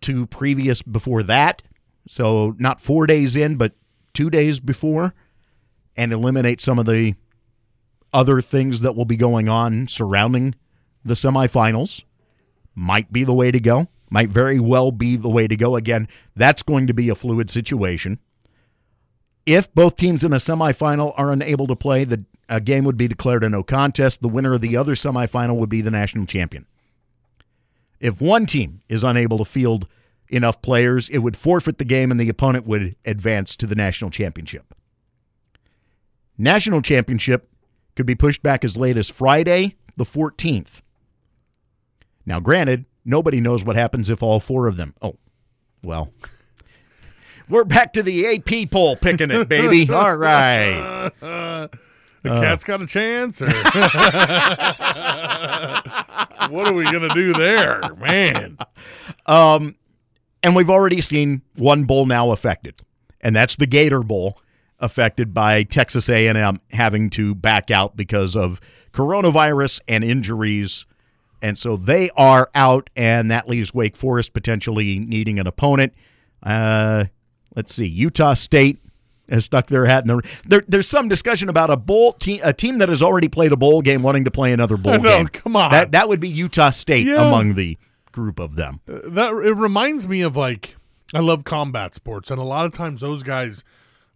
two 0.00 0.26
previous 0.26 0.82
before 0.82 1.22
that. 1.24 1.62
So 2.08 2.56
not 2.58 2.80
four 2.80 3.06
days 3.06 3.36
in, 3.36 3.56
but 3.56 3.74
two 4.14 4.30
days 4.30 4.58
before, 4.60 5.14
and 5.96 6.12
eliminate 6.12 6.60
some 6.60 6.78
of 6.78 6.86
the 6.86 7.14
other 8.12 8.40
things 8.40 8.80
that 8.80 8.96
will 8.96 9.04
be 9.04 9.16
going 9.16 9.48
on 9.48 9.86
surrounding 9.88 10.54
the 11.04 11.14
semifinals. 11.14 12.02
Might 12.80 13.12
be 13.12 13.24
the 13.24 13.34
way 13.34 13.50
to 13.50 13.60
go. 13.60 13.88
Might 14.08 14.30
very 14.30 14.58
well 14.58 14.90
be 14.90 15.14
the 15.14 15.28
way 15.28 15.46
to 15.46 15.54
go. 15.54 15.76
Again, 15.76 16.08
that's 16.34 16.62
going 16.62 16.86
to 16.86 16.94
be 16.94 17.10
a 17.10 17.14
fluid 17.14 17.50
situation. 17.50 18.18
If 19.44 19.70
both 19.74 19.96
teams 19.96 20.24
in 20.24 20.32
a 20.32 20.36
semifinal 20.36 21.12
are 21.18 21.30
unable 21.30 21.66
to 21.66 21.76
play, 21.76 22.04
the 22.04 22.24
a 22.48 22.58
game 22.58 22.84
would 22.84 22.96
be 22.96 23.06
declared 23.06 23.44
a 23.44 23.50
no 23.50 23.62
contest. 23.62 24.22
The 24.22 24.28
winner 24.28 24.54
of 24.54 24.62
the 24.62 24.78
other 24.78 24.94
semifinal 24.94 25.56
would 25.56 25.68
be 25.68 25.82
the 25.82 25.90
national 25.90 26.24
champion. 26.24 26.64
If 28.00 28.22
one 28.22 28.46
team 28.46 28.80
is 28.88 29.04
unable 29.04 29.36
to 29.36 29.44
field 29.44 29.86
enough 30.30 30.62
players, 30.62 31.10
it 31.10 31.18
would 31.18 31.36
forfeit 31.36 31.76
the 31.76 31.84
game 31.84 32.10
and 32.10 32.18
the 32.18 32.30
opponent 32.30 32.66
would 32.66 32.96
advance 33.04 33.56
to 33.56 33.66
the 33.66 33.74
national 33.74 34.10
championship. 34.10 34.74
National 36.38 36.80
championship 36.80 37.50
could 37.94 38.06
be 38.06 38.14
pushed 38.14 38.42
back 38.42 38.64
as 38.64 38.74
late 38.74 38.96
as 38.96 39.10
Friday, 39.10 39.76
the 39.98 40.04
14th. 40.04 40.80
Now, 42.30 42.38
granted, 42.38 42.84
nobody 43.04 43.40
knows 43.40 43.64
what 43.64 43.74
happens 43.74 44.08
if 44.08 44.22
all 44.22 44.38
four 44.38 44.68
of 44.68 44.76
them. 44.76 44.94
Oh, 45.02 45.16
well. 45.82 46.12
We're 47.48 47.64
back 47.64 47.92
to 47.94 48.04
the 48.04 48.24
AP 48.36 48.70
poll 48.70 48.94
picking 48.94 49.32
it, 49.32 49.48
baby. 49.48 49.90
All 49.92 50.14
right. 50.14 51.10
the 51.20 51.68
Uh. 52.32 52.40
cat's 52.40 52.62
got 52.62 52.80
a 52.82 52.86
chance, 52.86 53.42
or 53.42 53.46
what 56.50 56.68
are 56.68 56.72
we 56.72 56.84
gonna 56.84 57.12
do 57.14 57.32
there, 57.32 57.80
man? 57.96 58.56
Um, 59.26 59.74
and 60.44 60.54
we've 60.54 60.70
already 60.70 61.00
seen 61.00 61.42
one 61.56 61.82
bowl 61.82 62.06
now 62.06 62.30
affected, 62.30 62.76
and 63.20 63.34
that's 63.34 63.56
the 63.56 63.66
Gator 63.66 64.04
Bowl, 64.04 64.38
affected 64.78 65.34
by 65.34 65.64
Texas 65.64 66.08
A&M 66.08 66.60
having 66.70 67.10
to 67.10 67.34
back 67.34 67.72
out 67.72 67.96
because 67.96 68.36
of 68.36 68.60
coronavirus 68.92 69.80
and 69.88 70.04
injuries, 70.04 70.86
and 71.42 71.58
so 71.58 71.76
they 71.76 72.10
are 72.16 72.50
out, 72.54 72.90
and 72.96 73.30
that 73.30 73.48
leaves 73.48 73.72
Wake 73.74 73.96
Forest 73.96 74.32
potentially 74.32 74.98
needing 74.98 75.38
an 75.38 75.46
opponent. 75.46 75.92
Uh, 76.42 77.04
let's 77.56 77.74
see, 77.74 77.86
Utah 77.86 78.34
State 78.34 78.78
has 79.28 79.44
stuck 79.44 79.68
their 79.68 79.86
hat 79.86 80.04
in 80.04 80.08
the. 80.08 80.22
There, 80.46 80.62
there's 80.66 80.88
some 80.88 81.08
discussion 81.08 81.48
about 81.48 81.70
a 81.70 81.76
bowl 81.76 82.12
team, 82.14 82.40
a 82.42 82.52
team 82.52 82.78
that 82.78 82.88
has 82.88 83.02
already 83.02 83.28
played 83.28 83.52
a 83.52 83.56
bowl 83.56 83.80
game, 83.82 84.02
wanting 84.02 84.24
to 84.24 84.30
play 84.30 84.52
another 84.52 84.76
bowl 84.76 84.92
know, 84.98 85.00
game. 85.00 85.28
come 85.28 85.56
on. 85.56 85.70
that 85.70 85.92
that 85.92 86.08
would 86.08 86.20
be 86.20 86.28
Utah 86.28 86.70
State 86.70 87.06
Yeah. 87.06 87.26
among 87.26 87.54
the 87.54 87.78
group 88.12 88.38
of 88.40 88.56
them. 88.56 88.80
that 88.86 89.30
it 89.32 89.52
reminds 89.54 90.08
me 90.08 90.20
of 90.22 90.36
like 90.36 90.76
I 91.14 91.20
love 91.20 91.44
combat 91.44 91.94
sports, 91.94 92.30
and 92.30 92.40
a 92.40 92.44
lot 92.44 92.66
of 92.66 92.72
times 92.72 93.00
those 93.00 93.22
guys 93.22 93.62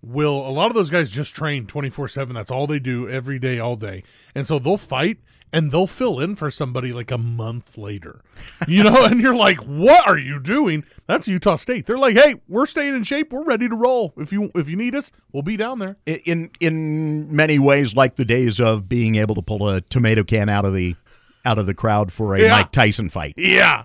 will. 0.03 0.47
A 0.47 0.51
lot 0.51 0.67
of 0.69 0.75
those 0.75 0.91
guys 0.91 1.11
just 1.11 1.35
train 1.35 1.67
twenty 1.67 1.91
four 1.91 2.09
seven. 2.09 2.35
That's 2.35 2.51
all 2.51 2.67
they 2.67 2.79
do 2.79 3.09
every 3.09 3.39
day, 3.39 3.59
all 3.59 3.77
day, 3.77 4.03
and 4.35 4.47
so 4.47 4.59
they'll 4.59 4.77
fight 4.79 5.19
and 5.55 5.71
they'll 5.71 5.87
fill 5.87 6.21
in 6.21 6.35
for 6.35 6.51
somebody 6.51 6.93
like 6.93 7.11
a 7.11 7.17
month 7.19 7.79
later, 7.79 8.21
you 8.69 8.83
know. 8.85 9.05
and 9.05 9.21
you're 9.21 9.35
like, 9.35 9.59
"What 9.61 10.07
are 10.07 10.19
you 10.19 10.40
doing?" 10.40 10.85
That's 11.07 11.27
Utah 11.29 11.57
State. 11.57 11.87
They're 11.87 11.97
like, 11.97 12.17
"Hey, 12.17 12.35
we're 12.49 12.67
staying 12.67 12.95
in 12.95 13.05
shape. 13.05 13.33
We're 13.33 13.45
ready 13.45 13.69
to 13.69 13.75
roll. 13.77 14.12
If 14.19 14.33
you 14.33 14.51
if 14.55 14.69
you 14.69 14.77
need 14.77 14.95
us, 14.95 15.12
we'll 15.33 15.43
be 15.43 15.57
down 15.57 15.79
there." 15.79 15.97
in 16.07 16.51
in 16.61 17.35
many 17.35 17.59
ways 17.59 17.95
like 17.95 18.17
the 18.17 18.25
days 18.25 18.61
of 18.61 18.88
being 18.88 19.14
able 19.14 19.35
to 19.37 19.43
pull 19.43 19.69
a 19.69 19.81
tomato 19.81 20.25
can 20.25 20.49
out 20.49 20.64
of 20.64 20.75
the 20.75 20.97
out 21.45 21.59
of 21.59 21.67
the 21.67 21.75
crowd 21.75 22.12
for 22.12 22.35
a 22.35 22.43
Yeah. 22.43 22.49
Mike 22.51 22.73
Tyson 22.73 23.09
fight, 23.11 23.35
Yeah. 23.37 23.85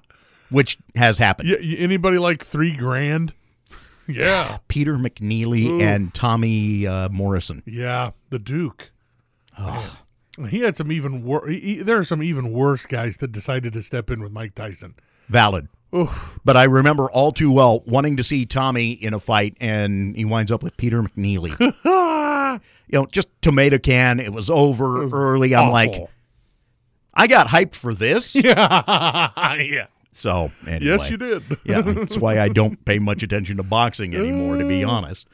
which 0.49 0.77
has 0.95 1.17
happened. 1.17 1.49
Y- 1.49 1.75
anybody 1.77 2.17
like 2.17 2.43
three 2.43 2.73
grand? 2.75 3.33
Yeah. 4.07 4.57
Peter 4.69 4.95
McNeeley 4.95 5.65
Oof. 5.67 5.81
and 5.81 6.11
Tommy 6.13 6.87
uh, 6.87 7.09
Morrison. 7.09 7.61
Yeah, 7.65 8.11
the 8.31 8.39
Duke. 8.39 8.91
Man. 9.57 9.83
He 10.47 10.59
had 10.59 10.77
some 10.77 10.91
even 10.91 11.23
worse. 11.23 11.55
There 11.81 11.97
are 11.97 12.05
some 12.05 12.23
even 12.23 12.51
worse 12.51 12.85
guys 12.85 13.17
that 13.17 13.31
decided 13.31 13.73
to 13.73 13.83
step 13.83 14.09
in 14.09 14.21
with 14.21 14.31
Mike 14.31 14.55
Tyson. 14.55 14.95
Valid. 15.27 15.67
Oof. 15.95 16.39
But 16.45 16.55
I 16.55 16.63
remember 16.65 17.09
all 17.09 17.31
too 17.31 17.51
well 17.51 17.81
wanting 17.85 18.17
to 18.17 18.23
see 18.23 18.45
Tommy 18.45 18.91
in 18.91 19.13
a 19.13 19.19
fight, 19.19 19.57
and 19.59 20.15
he 20.15 20.25
winds 20.25 20.51
up 20.51 20.61
with 20.61 20.77
Peter 20.77 21.01
McNeeley. 21.01 21.59
you 22.87 22.99
know, 22.99 23.05
just 23.07 23.27
tomato 23.41 23.77
can. 23.77 24.19
It 24.19 24.31
was 24.33 24.49
over 24.49 25.03
early. 25.03 25.55
I'm 25.55 25.71
like, 25.71 26.09
I 27.13 27.27
got 27.27 27.47
hyped 27.47 27.75
for 27.75 27.93
this. 27.93 28.35
yeah, 28.35 29.55
yeah. 29.55 29.87
So 30.11 30.51
anyway. 30.67 30.85
Yes, 30.85 31.09
you 31.09 31.17
did. 31.17 31.43
yeah, 31.65 31.81
that's 31.81 32.17
why 32.17 32.39
I 32.39 32.49
don't 32.49 32.83
pay 32.85 32.99
much 32.99 33.23
attention 33.23 33.57
to 33.57 33.63
boxing 33.63 34.15
anymore, 34.15 34.57
to 34.57 34.67
be 34.67 34.83
honest. 34.85 35.27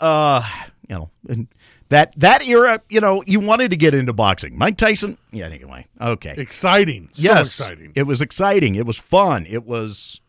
Uh, 0.00 0.46
you 0.88 0.96
know, 0.96 1.10
and 1.28 1.48
that 1.88 2.12
that 2.16 2.46
era, 2.46 2.80
you 2.88 3.00
know, 3.00 3.22
you 3.26 3.40
wanted 3.40 3.70
to 3.70 3.76
get 3.76 3.94
into 3.94 4.12
boxing. 4.12 4.56
Mike 4.56 4.76
Tyson, 4.76 5.18
yeah. 5.32 5.46
Anyway, 5.46 5.86
okay, 6.00 6.34
Exciting. 6.36 7.10
So 7.12 7.22
yes, 7.22 7.46
exciting. 7.46 7.92
It 7.94 8.04
was 8.04 8.20
exciting. 8.22 8.74
It 8.74 8.86
was 8.86 8.98
fun. 8.98 9.46
It 9.48 9.64
was, 9.64 10.20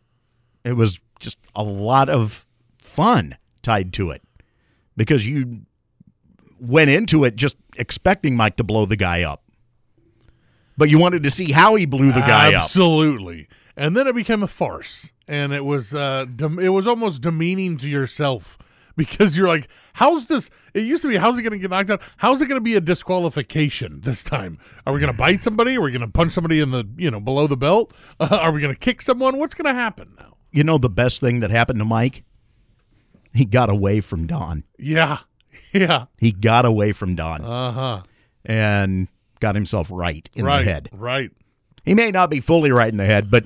it 0.64 0.74
was 0.74 1.00
just 1.20 1.38
a 1.56 1.64
lot 1.64 2.10
of 2.10 2.46
fun 2.78 3.38
tied 3.62 3.94
to 3.94 4.12
it 4.12 4.22
because 4.98 5.26
you 5.26 5.62
went 6.60 6.90
into 6.90 7.24
it 7.24 7.36
just 7.36 7.58
expecting 7.78 8.36
Mike 8.36 8.58
to 8.58 8.64
blow 8.64 8.86
the 8.86 8.96
guy 8.96 9.24
up, 9.24 9.44
but 10.78 10.90
you 10.90 11.00
wanted 11.00 11.24
to 11.24 11.30
see 11.30 11.52
how 11.52 11.76
he 11.76 11.86
blew 11.86 12.12
the 12.12 12.20
guy 12.22 12.54
up. 12.54 12.64
Absolutely. 12.64 13.48
And 13.78 13.96
then 13.96 14.08
it 14.08 14.16
became 14.16 14.42
a 14.42 14.48
farce, 14.48 15.12
and 15.28 15.52
it 15.52 15.66
was 15.66 15.94
uh, 15.94 16.26
dem- 16.34 16.60
it 16.60 16.70
was 16.70 16.88
almost 16.88 17.22
demeaning 17.22 17.76
to 17.78 17.90
yourself 17.90 18.58
because 18.98 19.38
you're 19.38 19.48
like, 19.48 19.68
how's 19.94 20.28
this? 20.28 20.50
It 20.74 20.82
used 20.82 21.02
to 21.02 21.10
be, 21.10 21.18
how's 21.18 21.38
it 21.38 21.42
going 21.42 21.52
to 21.54 21.58
get 21.60 21.70
knocked 21.70 21.90
out? 21.90 22.02
How's 22.18 22.42
it 22.42 22.48
going 22.48 22.58
to 22.58 22.64
be 22.64 22.76
a 22.76 22.82
disqualification 22.82 24.02
this 24.02 24.24
time? 24.24 24.58
Are 24.86 24.94
we 24.94 25.00
going 25.00 25.12
to 25.12 25.18
bite 25.18 25.44
somebody? 25.44 25.78
Are 25.78 25.82
we 25.82 25.92
going 25.92 26.02
to 26.02 26.08
punch 26.08 26.32
somebody 26.32 26.60
in 26.62 26.72
the 26.72 26.88
you 26.98 27.12
know 27.12 27.20
below 27.20 27.48
the 27.48 27.58
belt? 27.58 27.94
Uh, 28.20 28.28
are 28.42 28.52
we 28.52 28.62
going 28.62 28.74
to 28.74 28.80
kick 28.80 29.02
someone? 29.02 29.38
What's 29.38 29.56
going 29.56 29.66
to 29.66 29.80
happen 29.80 30.16
now? 30.18 30.38
You 30.52 30.64
know 30.64 30.78
the 30.78 30.90
best 30.90 31.20
thing 31.20 31.42
that 31.42 31.52
happened 31.52 31.80
to 31.80 31.86
Mike? 31.86 32.24
He 33.34 33.44
got 33.44 33.70
away 33.70 34.00
from 34.00 34.28
Don. 34.28 34.64
Yeah, 34.80 35.20
yeah, 35.74 36.06
He 36.18 36.32
got 36.32 36.66
away 36.66 36.94
from 36.94 37.16
Don 37.16 37.42
uh 37.44 37.72
huh. 37.72 38.04
and 38.46 39.10
got 39.42 39.56
himself 39.56 39.90
right 39.92 40.28
in 40.34 40.46
right, 40.46 40.64
the 40.64 40.72
head. 40.72 40.90
right. 40.94 41.32
He 41.84 41.94
may 41.94 42.10
not 42.12 42.30
be 42.30 42.40
fully 42.40 42.72
right 42.72 42.88
in 42.88 42.98
the 42.98 43.06
head, 43.06 43.30
but 43.30 43.46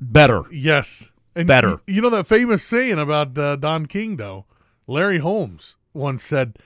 better. 0.00 0.42
Yes. 0.50 1.11
And 1.34 1.46
Better. 1.48 1.70
y- 1.70 1.76
You 1.86 2.00
know 2.02 2.10
that 2.10 2.26
famous 2.26 2.62
saying 2.62 2.98
about 2.98 3.36
uh, 3.38 3.56
Don 3.56 3.86
King, 3.86 4.16
though? 4.16 4.46
Larry 4.86 5.18
Holmes 5.18 5.76
once 5.94 6.22
said, 6.22 6.58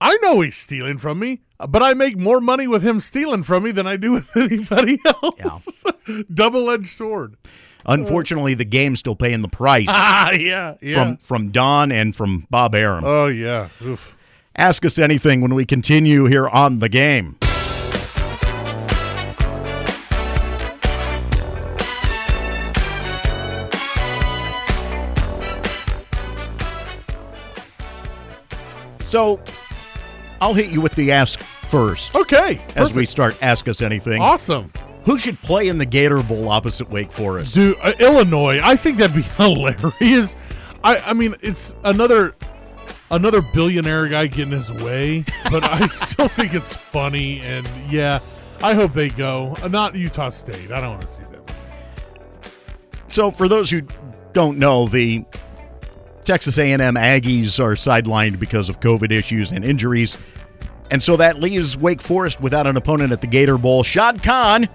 I 0.00 0.16
know 0.22 0.40
he's 0.40 0.56
stealing 0.56 0.98
from 0.98 1.18
me, 1.18 1.42
but 1.68 1.82
I 1.82 1.92
make 1.94 2.16
more 2.16 2.40
money 2.40 2.66
with 2.68 2.82
him 2.82 3.00
stealing 3.00 3.42
from 3.42 3.64
me 3.64 3.72
than 3.72 3.86
I 3.86 3.96
do 3.96 4.12
with 4.12 4.30
anybody 4.36 4.98
else. 5.04 5.84
Double 6.32 6.70
edged 6.70 6.88
sword. 6.88 7.36
Unfortunately, 7.86 8.54
the 8.54 8.64
game's 8.64 8.98
still 9.00 9.16
paying 9.16 9.40
the 9.42 9.48
price 9.48 9.86
Ah, 9.88 10.30
yeah, 10.32 10.74
yeah. 10.80 10.94
from 10.94 11.16
from 11.18 11.50
Don 11.50 11.90
and 11.90 12.14
from 12.14 12.46
Bob 12.50 12.74
Arum. 12.74 13.02
oh, 13.04 13.26
yeah. 13.26 13.68
Oof. 13.82 14.16
Ask 14.56 14.84
us 14.84 14.98
anything 14.98 15.40
when 15.40 15.54
we 15.54 15.64
continue 15.64 16.24
here 16.26 16.48
on 16.48 16.80
the 16.80 16.88
game. 16.88 17.36
So, 29.08 29.40
I'll 30.40 30.52
hit 30.54 30.66
you 30.66 30.82
with 30.82 30.94
the 30.94 31.12
ask 31.12 31.38
first 31.40 32.14
Okay. 32.14 32.60
as 32.76 32.92
we 32.92 33.06
start 33.06 33.36
Ask 33.42 33.66
Us 33.68 33.80
Anything. 33.80 34.20
Awesome. 34.20 34.70
Who 35.06 35.18
should 35.18 35.40
play 35.40 35.68
in 35.68 35.78
the 35.78 35.86
Gator 35.86 36.22
Bowl 36.22 36.50
opposite 36.50 36.90
Wake 36.90 37.10
Forest? 37.10 37.54
Dude, 37.54 37.76
uh, 37.82 37.94
Illinois, 37.98 38.60
I 38.62 38.76
think 38.76 38.98
that'd 38.98 39.16
be 39.16 39.22
hilarious. 39.36 40.36
I, 40.84 40.98
I 40.98 41.12
mean, 41.14 41.34
it's 41.40 41.74
another 41.84 42.34
another 43.10 43.40
billionaire 43.54 44.06
guy 44.08 44.26
getting 44.26 44.52
his 44.52 44.70
way, 44.70 45.24
but 45.50 45.64
I 45.64 45.86
still 45.86 46.28
think 46.28 46.52
it's 46.52 46.74
funny. 46.74 47.40
And 47.40 47.66
yeah, 47.90 48.20
I 48.62 48.74
hope 48.74 48.92
they 48.92 49.08
go. 49.08 49.56
Uh, 49.62 49.68
Not 49.68 49.94
Utah 49.94 50.28
State. 50.28 50.70
I 50.70 50.82
don't 50.82 50.90
want 50.90 51.00
to 51.02 51.08
see 51.08 51.22
them. 51.24 51.42
So, 53.08 53.30
for 53.30 53.48
those 53.48 53.70
who 53.70 53.82
don't 54.34 54.58
know, 54.58 54.86
the 54.86 55.24
Texas 56.28 56.58
A&M 56.58 56.78
Aggies 56.78 57.58
are 57.58 57.72
sidelined 57.72 58.38
because 58.38 58.68
of 58.68 58.80
COVID 58.80 59.10
issues 59.10 59.50
and 59.50 59.64
injuries, 59.64 60.18
and 60.90 61.02
so 61.02 61.16
that 61.16 61.40
leaves 61.40 61.74
Wake 61.78 62.02
Forest 62.02 62.38
without 62.42 62.66
an 62.66 62.76
opponent 62.76 63.12
at 63.12 63.22
the 63.22 63.26
Gator 63.26 63.56
Bowl. 63.56 63.82
Shad 63.82 64.22
Khan, 64.22 64.68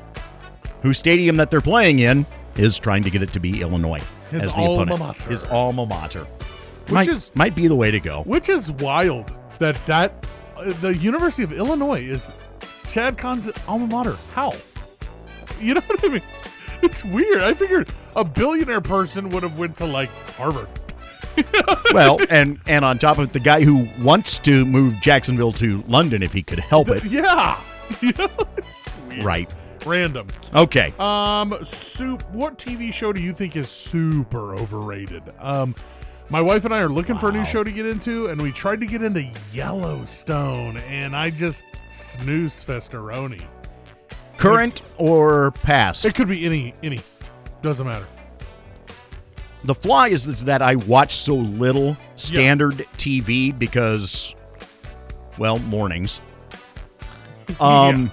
whose 0.82 0.98
stadium 0.98 1.38
that 1.38 1.52
they're 1.52 1.62
playing 1.62 2.00
in, 2.00 2.26
is 2.58 2.80
trying 2.80 3.04
to 3.04 3.12
get 3.12 3.22
it 3.22 3.32
to 3.34 3.40
be 3.40 3.62
Illinois 3.62 4.02
His 4.32 4.46
as 4.46 4.52
the 4.52 4.58
alma 4.58 4.82
opponent. 4.82 5.00
mater. 5.00 5.30
His 5.30 5.44
alma 5.44 5.86
mater, 5.86 6.24
Which 6.86 6.92
might, 6.92 7.08
is- 7.08 7.32
might 7.36 7.54
be 7.54 7.68
the 7.68 7.76
way 7.76 7.92
to 7.92 8.00
go. 8.00 8.24
Which 8.24 8.50
is 8.50 8.72
wild 8.72 9.32
that 9.60 9.76
that 9.86 10.26
uh, 10.58 10.74
the 10.82 10.98
University 10.98 11.44
of 11.44 11.54
Illinois 11.54 12.02
is 12.02 12.34
Shad 12.90 13.16
Khan's 13.20 13.52
alma 13.68 13.86
mater. 13.86 14.18
How? 14.34 14.56
You 15.62 15.76
know 15.76 15.82
what 15.86 16.04
I 16.04 16.08
mean? 16.08 16.22
It's 16.82 17.06
weird. 17.06 17.44
I 17.44 17.54
figured 17.54 17.90
a 18.16 18.26
billionaire 18.26 18.82
person 18.82 19.30
would 19.30 19.44
have 19.44 19.60
went 19.60 19.78
to 19.78 19.86
like 19.86 20.10
Harvard. 20.36 20.68
well, 21.94 22.20
and 22.30 22.60
and 22.68 22.86
on 22.86 23.00
top 23.00 23.18
of 23.18 23.30
it, 23.30 23.34
the 23.34 23.40
guy 23.40 23.64
who 23.64 23.88
wants 24.02 24.38
to 24.40 24.66
move 24.66 24.96
Jacksonville 25.02 25.54
to 25.54 25.84
London 25.88 26.24
if 26.24 26.34
he 26.34 26.44
could 26.44 26.60
help 26.60 26.90
it. 26.90 27.04
Yeah. 27.14 27.62
Right. 29.22 29.48
Random. 29.86 30.26
Okay. 30.56 30.92
Um, 30.98 31.64
soup. 31.64 32.24
What 32.32 32.58
TV 32.58 32.92
show 32.92 33.14
do 33.14 33.22
you 33.22 33.32
think 33.32 33.56
is 33.56 33.70
super 33.70 34.56
overrated? 34.56 35.22
Um, 35.40 35.76
my 36.30 36.42
wife 36.42 36.66
and 36.66 36.74
I 36.74 36.80
are 36.80 36.90
looking 36.90 37.20
for 37.20 37.30
a 37.30 37.32
new 37.32 37.46
show 37.46 37.64
to 37.64 37.72
get 37.72 37.86
into, 37.86 38.28
and 38.28 38.42
we 38.42 38.52
tried 38.52 38.80
to 38.80 38.88
get 38.88 39.04
into 39.04 39.24
Yellowstone, 39.52 40.78
and 40.78 41.16
I 41.16 41.30
just 41.30 41.64
snooze 41.92 42.66
festeroni. 42.66 43.44
Current 44.38 44.82
or 44.98 45.52
past? 45.52 46.06
It 46.06 46.16
could 46.16 46.28
be 46.28 46.46
any, 46.46 46.74
any. 46.82 47.02
Doesn't 47.62 47.86
matter. 47.86 48.08
The 49.66 49.76
flaw 49.76 50.06
is, 50.06 50.28
is 50.28 50.44
that 50.46 50.62
I 50.62 50.76
watch 50.76 51.16
so 51.18 51.36
little 51.36 51.96
standard 52.16 52.86
TV 52.98 53.58
because, 53.58 54.36
well, 55.38 55.60
mornings. 55.60 56.20
Um, 57.60 58.10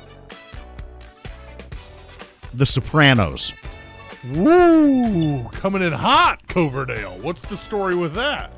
The 2.53 2.67
Sopranos. 2.67 3.53
Woo! 4.33 5.49
Coming 5.51 5.83
in 5.83 5.93
hot, 5.93 6.47
Coverdale. 6.49 7.17
What's 7.23 7.47
the 7.47 7.57
story 7.57 7.95
with 7.95 8.13
that? 8.15 8.53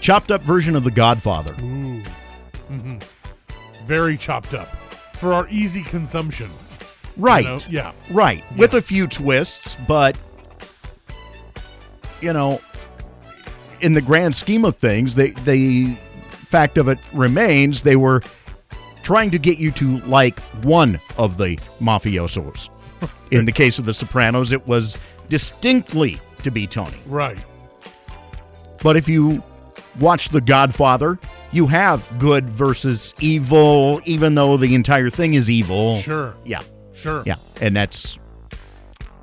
Chopped 0.00 0.30
up 0.30 0.42
version 0.42 0.76
of 0.76 0.84
The 0.84 0.90
Godfather. 0.92 1.54
Ooh. 1.62 2.02
hmm 2.68 2.98
Very 3.84 4.16
chopped 4.16 4.54
up 4.54 4.68
for 5.16 5.32
our 5.32 5.48
easy 5.48 5.82
consumptions. 5.82 6.78
Right. 7.16 7.44
You 7.44 7.50
know? 7.50 7.60
Yeah. 7.68 7.92
Right. 8.12 8.44
With 8.56 8.74
a 8.74 8.82
few 8.82 9.06
twists, 9.08 9.76
but 9.88 10.16
you 12.20 12.32
know, 12.32 12.60
in 13.80 13.92
the 13.92 14.00
grand 14.00 14.34
scheme 14.34 14.64
of 14.64 14.76
things, 14.76 15.14
they 15.14 15.30
the 15.30 15.86
fact 16.50 16.78
of 16.78 16.88
it 16.88 16.98
remains 17.12 17.82
they 17.82 17.96
were 17.96 18.22
trying 19.02 19.30
to 19.30 19.38
get 19.38 19.58
you 19.58 19.70
to 19.72 19.98
like 20.00 20.38
one 20.64 20.98
of 21.16 21.38
the 21.38 21.56
mafiosos. 21.80 22.68
In 23.30 23.44
the 23.44 23.52
case 23.52 23.78
of 23.78 23.84
the 23.84 23.94
Sopranos, 23.94 24.52
it 24.52 24.66
was 24.66 24.98
distinctly 25.28 26.18
to 26.42 26.50
be 26.50 26.66
Tony. 26.66 26.96
Right. 27.06 27.42
But 28.82 28.96
if 28.96 29.08
you 29.08 29.42
watch 30.00 30.30
The 30.30 30.40
Godfather, 30.40 31.18
you 31.52 31.66
have 31.66 32.06
good 32.18 32.48
versus 32.48 33.14
evil, 33.20 34.00
even 34.04 34.34
though 34.34 34.56
the 34.56 34.74
entire 34.74 35.10
thing 35.10 35.34
is 35.34 35.50
evil. 35.50 35.98
Sure. 35.98 36.34
Yeah. 36.44 36.60
Sure. 36.94 37.22
Yeah. 37.26 37.36
And 37.60 37.76
that's, 37.76 38.18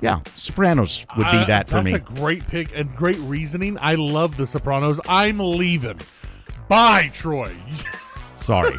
yeah, 0.00 0.20
Sopranos 0.36 1.06
would 1.16 1.24
be 1.24 1.30
Uh, 1.38 1.44
that 1.46 1.68
for 1.68 1.74
that's 1.76 1.84
me. 1.84 1.92
That's 1.92 2.10
a 2.10 2.14
great 2.14 2.46
pick 2.46 2.76
and 2.76 2.94
great 2.96 3.18
reasoning. 3.20 3.78
I 3.80 3.94
love 3.94 4.36
The 4.36 4.46
Sopranos. 4.46 5.00
I'm 5.08 5.38
leaving. 5.38 6.00
Bye, 6.68 7.10
Troy. 7.12 7.54
Sorry. 8.40 8.76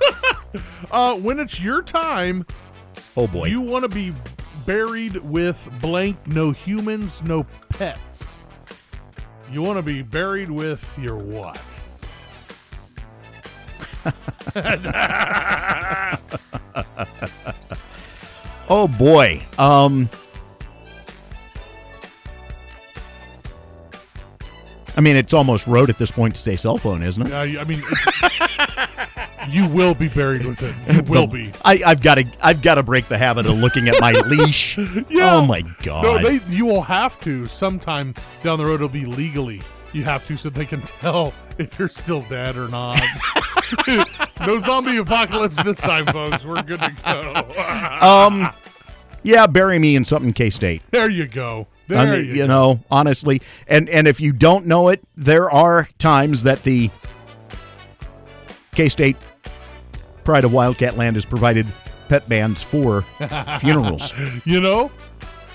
uh, 0.92 1.16
when 1.16 1.40
it's 1.40 1.60
your 1.62 1.82
time, 1.82 2.46
Oh, 3.16 3.28
boy. 3.28 3.46
you 3.48 3.62
want 3.62 3.84
to 3.84 3.90
be 3.90 4.14
buried 4.66 5.16
with 5.18 5.70
blank, 5.82 6.18
no 6.28 6.52
humans, 6.52 7.24
no 7.24 7.46
pets. 7.70 8.46
You 9.52 9.62
want 9.62 9.78
to 9.78 9.82
be 9.82 10.02
buried 10.04 10.52
with 10.52 10.86
your 11.00 11.18
what? 11.18 11.60
oh, 18.70 18.88
boy. 18.88 19.44
Um, 19.58 20.10
I 24.98 25.02
mean, 25.02 25.16
it's 25.16 25.32
almost 25.34 25.68
rote 25.68 25.90
at 25.90 26.00
this 26.00 26.10
point 26.10 26.34
to 26.36 26.42
say 26.42 26.56
cell 26.56 26.78
phone, 26.78 27.04
isn't 27.04 27.28
it? 27.28 27.32
Uh, 27.32 27.62
I 27.62 27.64
mean, 27.66 27.84
you 29.48 29.68
will 29.70 29.94
be 29.94 30.08
buried 30.10 30.44
with 30.44 30.62
it. 30.64 30.76
You 30.92 31.04
will 31.08 31.28
be. 31.28 31.52
I, 31.64 31.80
I've 31.86 32.02
got 32.02 32.16
to. 32.16 32.26
I've 32.42 32.62
got 32.64 32.76
to 32.76 32.84
break 32.84 33.08
the 33.08 33.18
habit 33.18 33.46
of 33.46 33.58
looking 33.58 33.88
at 33.88 34.02
my 34.02 34.12
leash. 34.26 34.78
Yeah. 35.10 35.36
Oh 35.36 35.46
my 35.46 35.62
god. 35.84 36.04
No, 36.04 36.18
they 36.20 36.40
you 36.48 36.66
will 36.66 36.82
have 36.82 37.20
to 37.22 37.46
sometime 37.46 38.16
down 38.44 38.58
the 38.58 38.66
road. 38.66 38.76
It'll 38.76 38.90
be 38.90 39.06
legally. 39.06 39.62
You 39.94 40.04
have 40.04 40.26
to 40.28 40.36
so 40.36 40.50
they 40.50 40.66
can 40.66 40.82
tell 40.82 41.34
if 41.58 41.78
you're 41.80 41.88
still 41.88 42.22
dead 42.24 42.58
or 42.58 42.68
not. 42.68 43.02
no 44.46 44.60
zombie 44.60 44.98
apocalypse 44.98 45.62
this 45.64 45.80
time, 45.80 46.06
folks. 46.08 46.44
We're 46.44 46.62
good 46.64 46.80
to 46.80 46.96
go. 47.06 48.02
um, 48.02 48.50
yeah, 49.24 49.48
bury 49.48 49.80
me 49.80 49.96
in 49.96 50.04
something 50.06 50.34
K 50.34 50.50
State. 50.50 50.82
there 50.92 51.10
you 51.10 51.28
go. 51.28 51.68
There 51.88 51.98
I 51.98 52.06
mean, 52.18 52.26
you, 52.26 52.34
you 52.34 52.48
know, 52.48 52.80
honestly, 52.92 53.42
and 53.68 53.88
and 53.90 54.08
if 54.08 54.20
you 54.20 54.32
don't 54.34 54.66
know 54.66 54.90
it, 54.90 55.02
there 55.16 55.50
are 55.50 55.88
times 56.00 56.44
that 56.44 56.64
the 56.64 56.90
K 58.76 58.90
State 58.90 59.16
Pride 60.24 60.44
of 60.44 60.52
Wildcat 60.54 60.98
Land 60.98 61.16
has 61.16 61.26
provided 61.26 61.66
pet 62.10 62.28
bands 62.28 62.62
for 62.62 63.02
funerals. 63.60 64.12
You 64.46 64.60
know, 64.62 64.92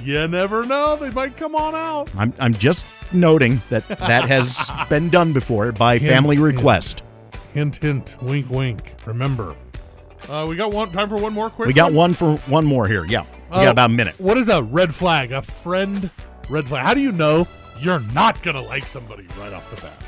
you 0.03 0.27
never 0.29 0.65
know. 0.65 0.97
They 0.97 1.11
might 1.11 1.37
come 1.37 1.55
on 1.55 1.75
out. 1.75 2.11
I'm 2.17 2.33
I'm 2.39 2.55
just 2.55 2.85
noting 3.13 3.61
that 3.69 3.87
that 3.89 4.25
has 4.25 4.71
been 4.89 5.11
done 5.11 5.33
before 5.33 5.73
by 5.73 5.99
Hint, 5.99 6.11
family 6.13 6.37
hint. 6.37 6.57
request. 6.57 7.03
Hint, 7.53 7.83
hint, 7.83 8.17
wink, 8.23 8.49
wink. 8.51 8.95
Remember. 9.05 9.55
Uh, 10.29 10.47
we 10.49 10.57
got 10.57 10.73
one 10.73 10.91
time 10.91 11.09
for 11.09 11.17
one 11.17 11.33
more 11.33 11.51
quick. 11.51 11.67
We 11.67 11.73
got 11.75 11.93
one 11.93 12.15
for 12.15 12.37
one 12.47 12.65
more 12.65 12.87
here. 12.89 13.05
Yeah, 13.05 13.23
we 13.51 13.57
Uh, 13.57 13.65
got 13.65 13.71
about 13.73 13.91
a 13.91 13.93
minute. 13.93 14.15
What 14.19 14.39
is 14.39 14.49
a 14.49 14.63
red 14.63 14.95
flag? 14.95 15.33
A 15.33 15.43
friend 15.43 16.11
red 16.49 16.67
flag. 16.67 16.85
How 16.87 16.95
do 16.95 17.01
you 17.01 17.13
know 17.13 17.47
you're 17.81 18.01
not 18.15 18.43
gonna 18.43 18.63
like 18.63 18.87
somebody 18.87 19.27
right 19.39 19.53
off 19.53 19.69
the 19.75 19.81
bat? 19.83 20.03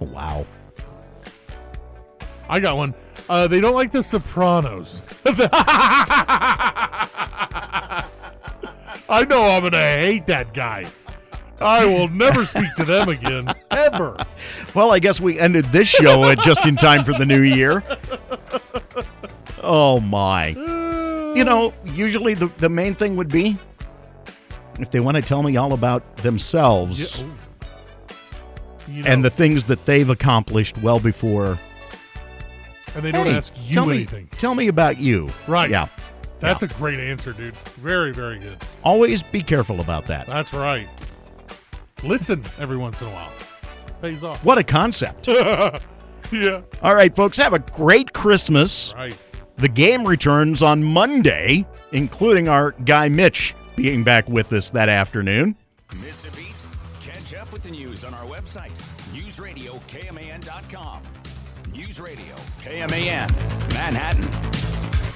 Oh 0.00 0.04
wow. 0.06 0.46
I 2.48 2.60
got 2.60 2.76
one. 2.76 2.94
Uh, 3.28 3.46
they 3.46 3.60
don't 3.60 3.74
like 3.74 3.90
the 3.92 4.02
Sopranos. 4.02 5.02
I 9.10 9.24
know 9.28 9.48
I'm 9.48 9.62
gonna 9.62 9.76
hate 9.78 10.26
that 10.26 10.52
guy. 10.54 10.86
I 11.60 11.84
will 11.84 12.08
never 12.08 12.44
speak 12.44 12.72
to 12.76 12.84
them 12.84 13.08
again, 13.08 13.52
ever. 13.70 14.16
Well, 14.74 14.92
I 14.92 14.98
guess 15.00 15.18
we 15.20 15.38
ended 15.40 15.64
this 15.66 15.88
show 15.88 16.32
just 16.36 16.64
in 16.64 16.76
time 16.76 17.04
for 17.04 17.12
the 17.14 17.26
new 17.26 17.40
year. 17.40 17.82
Oh 19.62 19.98
my. 20.00 20.48
You 20.48 21.42
know, 21.44 21.74
usually 21.94 22.34
the, 22.34 22.46
the 22.58 22.68
main 22.68 22.94
thing 22.94 23.16
would 23.16 23.28
be 23.28 23.56
if 24.78 24.90
they 24.90 25.00
want 25.00 25.16
to 25.16 25.22
tell 25.22 25.42
me 25.42 25.56
all 25.56 25.74
about 25.74 26.16
themselves 26.18 27.18
Yeah, 27.18 27.24
ooh. 27.24 27.34
You 28.88 29.02
know, 29.02 29.10
and 29.10 29.24
the 29.24 29.30
things 29.30 29.64
that 29.64 29.84
they've 29.84 30.08
accomplished 30.08 30.78
well 30.78 31.00
before. 31.00 31.58
and 32.94 33.02
they 33.04 33.10
don't 33.10 33.26
Hey, 33.26 33.34
ask 33.34 33.52
you 33.66 33.74
tell 33.74 33.86
me, 33.86 33.96
anything. 33.96 34.28
Tell 34.32 34.54
me 34.54 34.68
about 34.68 34.98
you. 34.98 35.28
Right. 35.48 35.70
Yeah. 35.70 35.88
That's 36.40 36.62
a 36.62 36.68
great 36.68 37.00
answer, 37.00 37.32
dude. 37.32 37.56
Very, 37.80 38.12
very 38.12 38.38
good. 38.38 38.56
Always 38.84 39.22
be 39.24 39.42
careful 39.42 39.80
about 39.80 40.04
that. 40.06 40.26
That's 40.26 40.54
right. 40.54 40.86
Listen 42.02 42.44
every 42.58 42.76
once 42.76 43.00
in 43.00 43.08
a 43.08 43.10
while. 43.10 43.32
Pays 44.00 44.22
off. 44.22 44.44
What 44.44 44.58
a 44.58 44.64
concept. 44.64 45.26
yeah. 46.32 46.60
All 46.82 46.94
right, 46.94 47.14
folks, 47.14 47.36
have 47.38 47.52
a 47.52 47.58
great 47.58 48.12
Christmas. 48.12 48.94
Right. 48.94 49.16
The 49.56 49.68
game 49.68 50.06
returns 50.06 50.62
on 50.62 50.84
Monday, 50.84 51.66
including 51.92 52.48
our 52.48 52.72
guy 52.84 53.08
Mitch 53.08 53.54
being 53.74 54.04
back 54.04 54.28
with 54.28 54.52
us 54.52 54.70
that 54.70 54.88
afternoon. 54.88 55.56
Miss 56.00 56.26
a 56.26 56.30
beat? 56.36 56.62
Catch 57.00 57.34
up 57.34 57.52
with 57.52 57.62
the 57.62 57.70
news 57.70 58.04
on 58.04 58.14
our 58.14 58.24
website, 58.26 58.72
newsradiokman.com. 59.12 61.02
News 61.72 62.00
Radio 62.00 62.34
KMAN, 62.62 63.72
Manhattan. 63.74 65.07